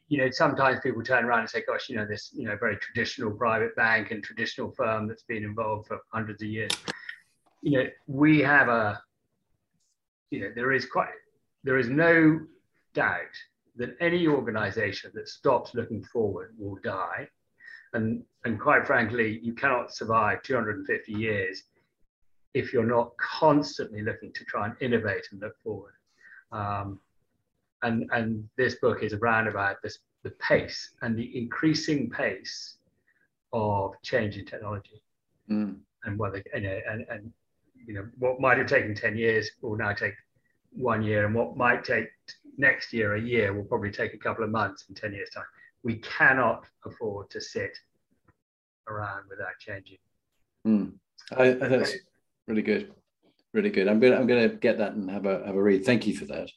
you 0.08 0.20
know, 0.20 0.30
sometimes 0.30 0.80
people 0.82 1.02
turn 1.04 1.26
around 1.26 1.42
and 1.42 1.50
say, 1.50 1.64
gosh, 1.66 1.90
you 1.90 1.96
know, 1.96 2.06
this, 2.06 2.32
you 2.34 2.46
know, 2.46 2.56
very 2.58 2.78
traditional 2.78 3.32
private 3.32 3.76
bank 3.76 4.12
and 4.12 4.24
traditional 4.24 4.72
firm 4.72 5.08
that's 5.08 5.24
been 5.24 5.44
involved 5.44 5.88
for 5.88 6.00
hundreds 6.12 6.42
of 6.42 6.48
years. 6.48 6.72
You 7.62 7.72
know, 7.72 7.90
we 8.08 8.40
have 8.40 8.68
a, 8.68 9.02
you 10.30 10.42
know, 10.42 10.52
there 10.54 10.72
is 10.74 10.86
quite, 10.86 11.10
there 11.64 11.80
is 11.80 11.90
no 11.90 12.40
doubt 12.94 13.36
that 13.78 13.96
any 14.00 14.28
organization 14.28 15.12
that 15.16 15.28
stops 15.28 15.74
looking 15.74 16.04
forward 16.04 16.54
will 16.58 16.78
die. 16.84 17.28
And, 17.96 18.24
and 18.44 18.60
quite 18.60 18.86
frankly, 18.86 19.40
you 19.42 19.54
cannot 19.54 19.96
survive 19.96 20.44
250 20.44 21.14
years 21.14 21.64
if 22.54 22.74
you're 22.74 22.86
not 22.86 23.16
constantly 23.18 24.02
looking 24.02 24.34
to 24.34 24.44
try 24.44 24.66
and 24.66 24.76
innovate 24.82 25.28
and 25.32 25.42
look 25.42 25.56
forward. 25.64 25.94
Um, 26.52 27.00
and, 27.84 28.10
and 28.12 28.50
this 28.58 28.76
book 28.76 29.02
is 29.02 29.14
around 29.14 29.48
about 29.48 29.78
this, 29.82 30.00
the 30.24 30.32
pace 30.32 30.92
and 31.02 31.18
the 31.18 31.38
increasing 31.38 32.10
pace 32.10 32.78
of 33.54 33.94
change 34.04 34.38
in 34.38 34.46
technology. 34.46 35.02
Mm. 35.50 35.78
And 36.04 36.20
whether, 36.20 36.44
you 36.54 36.62
know, 36.62 36.80
and, 36.90 37.06
and, 37.10 37.32
you 37.88 37.94
know, 37.94 38.08
what 38.20 38.42
might 38.42 38.58
have 38.58 38.68
taken 38.68 38.94
10 38.94 39.18
years 39.18 39.50
will 39.62 39.78
now 39.78 39.94
take 39.94 40.16
one 40.72 41.02
year, 41.02 41.26
and 41.26 41.34
what 41.34 41.56
might 41.56 41.86
take 41.86 42.08
next 42.58 42.92
year 42.92 43.16
a 43.16 43.22
year 43.22 43.54
will 43.54 43.64
probably 43.64 43.92
take 43.92 44.14
a 44.14 44.18
couple 44.18 44.44
of 44.44 44.50
months 44.50 44.86
in 44.90 44.96
10 44.96 45.14
years' 45.14 45.30
time. 45.30 45.46
We 45.86 45.98
cannot 45.98 46.66
afford 46.84 47.30
to 47.30 47.40
sit 47.40 47.78
around 48.88 49.30
without 49.30 49.58
changing. 49.60 50.00
Mm. 50.68 50.94
I, 51.38 51.44
I 51.44 51.54
that's 51.54 51.94
really 52.48 52.64
good, 52.64 52.92
really 53.54 53.70
good. 53.70 53.88
I'm 53.88 54.00
gonna 54.00 54.18
I'm 54.18 54.28
gonna 54.28 54.50
get 54.50 54.80
that 54.80 54.94
and 54.94 55.10
have 55.10 55.26
a 55.26 55.46
have 55.46 55.56
a 55.56 55.62
read. 55.62 55.86
Thank 55.86 56.08
you 56.08 56.18
for 56.18 56.26
that. 56.26 56.50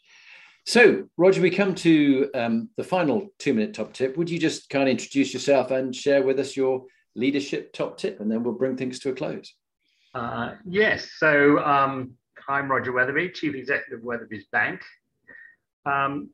So, 0.65 1.09
Roger, 1.17 1.41
we 1.41 1.51
come 1.51 1.75
to 1.77 2.31
um, 2.35 2.71
the 2.77 2.85
final 2.85 3.29
two 3.39 3.55
minute 3.55 3.75
top 3.75 3.93
tip. 3.93 4.17
Would 4.17 4.29
you 4.29 4.39
just 4.39 4.69
kind 4.69 4.89
of 4.89 4.91
introduce 4.91 5.33
yourself 5.33 5.71
and 5.71 5.95
share 5.95 6.23
with 6.23 6.39
us 6.39 6.57
your 6.57 6.85
leadership 7.15 7.73
top 7.73 7.99
tip, 7.99 8.21
and 8.21 8.31
then 8.31 8.43
we'll 8.43 8.55
bring 8.55 8.77
things 8.77 8.99
to 9.01 9.11
a 9.11 9.15
close? 9.15 9.55
Uh, 10.15 10.55
yes. 10.67 11.11
So, 11.19 11.59
um, 11.65 12.13
I'm 12.49 12.71
Roger 12.71 12.93
Weatherby, 12.93 13.31
Chief 13.31 13.55
Executive 13.55 13.99
of 13.99 14.05
Weatherby's 14.05 14.47
Bank. 14.53 14.83
Um, 15.85 16.31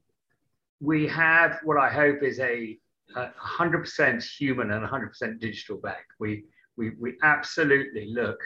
we 0.80 1.06
have 1.08 1.60
what 1.62 1.78
I 1.78 1.88
hope 1.88 2.22
is 2.22 2.40
a 2.40 2.78
100% 3.16 4.24
human 4.24 4.70
and 4.70 4.86
100% 4.86 5.40
digital 5.40 5.76
bank. 5.76 6.04
We, 6.18 6.44
we, 6.76 6.90
we 7.00 7.14
absolutely 7.22 8.12
look 8.12 8.40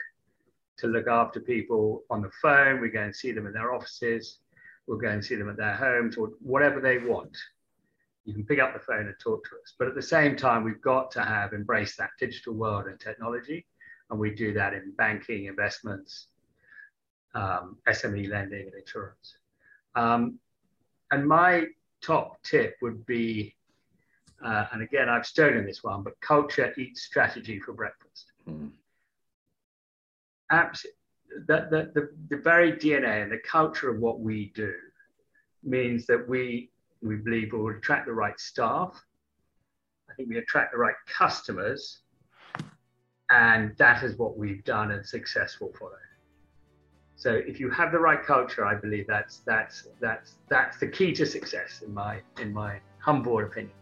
to 0.77 0.87
look 0.87 1.07
after 1.07 1.39
people 1.39 2.03
on 2.09 2.21
the 2.21 2.31
phone. 2.41 2.79
We 2.79 2.89
go 2.89 3.01
and 3.01 3.15
see 3.15 3.31
them 3.31 3.47
in 3.47 3.53
their 3.53 3.73
offices. 3.73 4.39
We'll 4.87 4.97
go 4.97 5.09
and 5.09 5.23
see 5.23 5.35
them 5.35 5.49
at 5.49 5.57
their 5.57 5.75
homes 5.75 6.17
or 6.17 6.31
whatever 6.41 6.79
they 6.79 6.97
want. 6.97 7.37
You 8.25 8.33
can 8.33 8.45
pick 8.45 8.59
up 8.59 8.73
the 8.73 8.79
phone 8.79 9.07
and 9.07 9.15
talk 9.19 9.43
to 9.45 9.55
us. 9.61 9.73
But 9.77 9.87
at 9.87 9.95
the 9.95 10.01
same 10.01 10.35
time, 10.35 10.63
we've 10.63 10.81
got 10.81 11.11
to 11.11 11.21
have 11.21 11.53
embraced 11.53 11.97
that 11.97 12.11
digital 12.19 12.53
world 12.53 12.85
and 12.87 12.99
technology. 12.99 13.65
And 14.09 14.19
we 14.19 14.33
do 14.33 14.53
that 14.53 14.73
in 14.73 14.93
banking, 14.97 15.45
investments, 15.45 16.27
um, 17.35 17.77
SME 17.87 18.29
lending, 18.29 18.67
and 18.67 18.73
insurance. 18.73 19.35
Um, 19.95 20.39
and 21.11 21.27
my 21.27 21.65
top 22.01 22.41
tip 22.43 22.75
would 22.81 23.05
be, 23.05 23.55
uh, 24.43 24.65
and 24.71 24.81
again, 24.81 25.09
I've 25.09 25.25
stolen 25.25 25.65
this 25.65 25.83
one, 25.83 26.03
but 26.03 26.19
culture 26.21 26.73
eats 26.77 27.03
strategy 27.03 27.59
for 27.59 27.73
breakfast. 27.73 28.31
Mm. 28.47 28.71
Abs- 30.51 30.85
the, 31.47 31.67
the, 31.69 31.91
the, 31.93 32.09
the 32.29 32.41
very 32.41 32.73
DNA 32.73 33.23
and 33.23 33.31
the 33.31 33.39
culture 33.39 33.89
of 33.89 33.99
what 33.99 34.19
we 34.19 34.51
do 34.55 34.73
means 35.63 36.05
that 36.07 36.27
we, 36.27 36.69
we 37.01 37.15
believe 37.15 37.53
we'll 37.53 37.75
attract 37.75 38.07
the 38.07 38.13
right 38.13 38.39
staff. 38.39 39.01
I 40.09 40.13
think 40.15 40.29
we 40.29 40.37
attract 40.37 40.71
the 40.71 40.77
right 40.77 40.95
customers. 41.05 41.99
And 43.29 43.75
that 43.77 44.03
is 44.03 44.17
what 44.17 44.37
we've 44.37 44.63
done 44.63 44.91
and 44.91 45.05
successful 45.05 45.71
for 45.77 45.89
them. 45.91 45.99
So 47.15 47.33
if 47.33 47.59
you 47.59 47.69
have 47.71 47.91
the 47.91 47.99
right 47.99 48.23
culture, 48.23 48.65
I 48.65 48.75
believe 48.75 49.05
that's 49.05 49.39
that's 49.39 49.89
that's 49.99 50.37
that's 50.47 50.79
the 50.79 50.87
key 50.87 51.11
to 51.13 51.25
success 51.25 51.83
in 51.85 51.93
my 51.93 52.21
in 52.39 52.53
my 52.53 52.79
humble 52.99 53.43
opinion. 53.43 53.73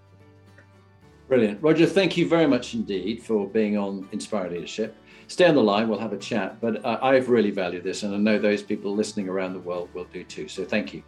Brilliant. 1.27 1.61
Roger, 1.61 1.85
thank 1.85 2.15
you 2.15 2.27
very 2.27 2.47
much 2.47 2.73
indeed 2.73 3.21
for 3.21 3.47
being 3.47 3.77
on 3.77 4.07
Inspire 4.13 4.49
Leadership. 4.49 4.95
Stay 5.27 5.45
on 5.45 5.55
the 5.55 5.63
line, 5.63 5.89
we'll 5.89 5.99
have 5.99 6.13
a 6.13 6.17
chat. 6.17 6.61
But 6.61 6.83
uh, 6.85 6.99
I've 7.01 7.27
really 7.27 7.51
valued 7.51 7.83
this, 7.83 8.03
and 8.03 8.15
I 8.15 8.17
know 8.17 8.39
those 8.39 8.63
people 8.63 8.95
listening 8.95 9.27
around 9.27 9.53
the 9.53 9.59
world 9.59 9.89
will 9.93 10.05
do 10.05 10.23
too. 10.23 10.47
So 10.47 10.63
thank 10.63 10.93
you. 10.93 11.03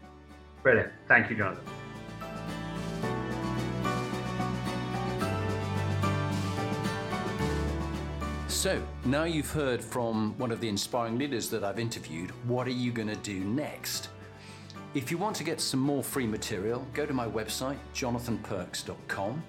Brilliant. 0.61 0.91
Thank 1.07 1.29
you, 1.29 1.37
Jonathan. 1.37 1.63
So, 8.47 8.83
now 9.05 9.23
you've 9.23 9.49
heard 9.49 9.81
from 9.81 10.37
one 10.37 10.51
of 10.51 10.59
the 10.59 10.67
inspiring 10.67 11.17
leaders 11.17 11.49
that 11.49 11.63
I've 11.63 11.79
interviewed, 11.79 12.31
what 12.45 12.67
are 12.67 12.71
you 12.71 12.91
going 12.91 13.07
to 13.07 13.15
do 13.15 13.39
next? 13.39 14.09
If 14.93 15.11
you 15.11 15.17
want 15.17 15.37
to 15.37 15.45
get 15.45 15.61
some 15.61 15.79
more 15.79 16.03
free 16.03 16.27
material, 16.27 16.85
go 16.93 17.05
to 17.05 17.13
my 17.13 17.25
website, 17.25 17.77
jonathanperks.com, 17.95 19.43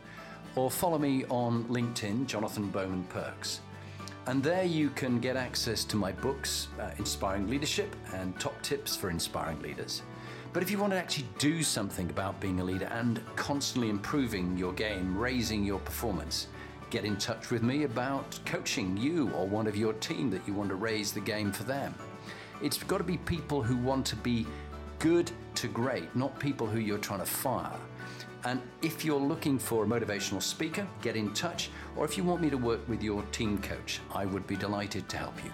or 0.57 0.71
follow 0.71 0.99
me 0.99 1.25
on 1.27 1.65
LinkedIn, 1.65 2.27
Jonathan 2.27 2.71
Bowman 2.71 3.05
Perks. 3.05 3.61
And 4.27 4.43
there 4.43 4.65
you 4.65 4.91
can 4.91 5.19
get 5.19 5.37
access 5.37 5.85
to 5.85 5.97
my 5.97 6.13
books, 6.13 6.69
uh, 6.79 6.91
Inspiring 6.99 7.49
Leadership 7.49 7.97
and 8.15 8.39
Top 8.39 8.61
Tips 8.63 8.97
for 8.97 9.11
Inspiring 9.11 9.61
Leaders. 9.61 10.03
But 10.53 10.63
if 10.63 10.71
you 10.71 10.79
want 10.79 10.93
to 10.93 10.99
actually 10.99 11.27
do 11.39 11.63
something 11.63 12.11
about 12.11 12.41
being 12.41 12.61
a 12.61 12.65
leader 12.65 12.87
and 12.87 13.21
constantly 13.37 13.89
improving 13.89 14.57
your 14.59 14.73
game, 14.73 15.17
raising 15.17 15.65
your 15.65 15.79
performance, 15.79 16.49
get 16.91 17.05
in 17.05 17.17
touch 17.17 17.51
with 17.51 17.63
me 17.63 17.85
about 17.85 18.39
coaching 18.45 18.97
you 18.97 19.31
or 19.31 19.47
one 19.47 19.69
of 19.69 19.77
your 19.77 19.93
team 19.95 20.29
that 20.31 20.47
you 20.47 20.55
want 20.55 20.69
to 20.69 20.75
raise 20.75 21.13
the 21.13 21.21
game 21.21 21.53
for 21.53 21.63
them. 21.63 21.95
It's 22.63 22.83
got 22.83 22.99
to 22.99 23.05
be 23.05 23.17
people 23.19 23.63
who 23.63 23.77
want 23.77 24.05
to 24.07 24.17
be 24.17 24.47
good 24.99 25.31
to 25.55 25.69
great, 25.69 26.15
not 26.15 26.39
people 26.39 26.67
who 26.67 26.79
you're 26.79 26.99
trying 26.99 27.21
to 27.21 27.27
fire. 27.27 27.79
And 28.45 28.61
if 28.83 29.05
you're 29.05 29.21
looking 29.21 29.59
for 29.59 29.85
a 29.85 29.87
motivational 29.87 30.43
speaker, 30.43 30.87
get 31.03 31.17
in 31.17 31.33
touch. 31.35 31.71
Or 31.97 32.05
if 32.05 32.17
you 32.17 32.25
want 32.25 32.41
me 32.41 32.51
to 32.51 32.57
work 32.57 32.89
with 32.89 33.03
your 33.03 33.23
team 33.33 33.59
coach, 33.59 34.01
I 34.15 34.25
would 34.25 34.47
be 34.47 34.57
delighted 34.57 35.09
to 35.11 35.17
help 35.19 35.45
you. 35.45 35.51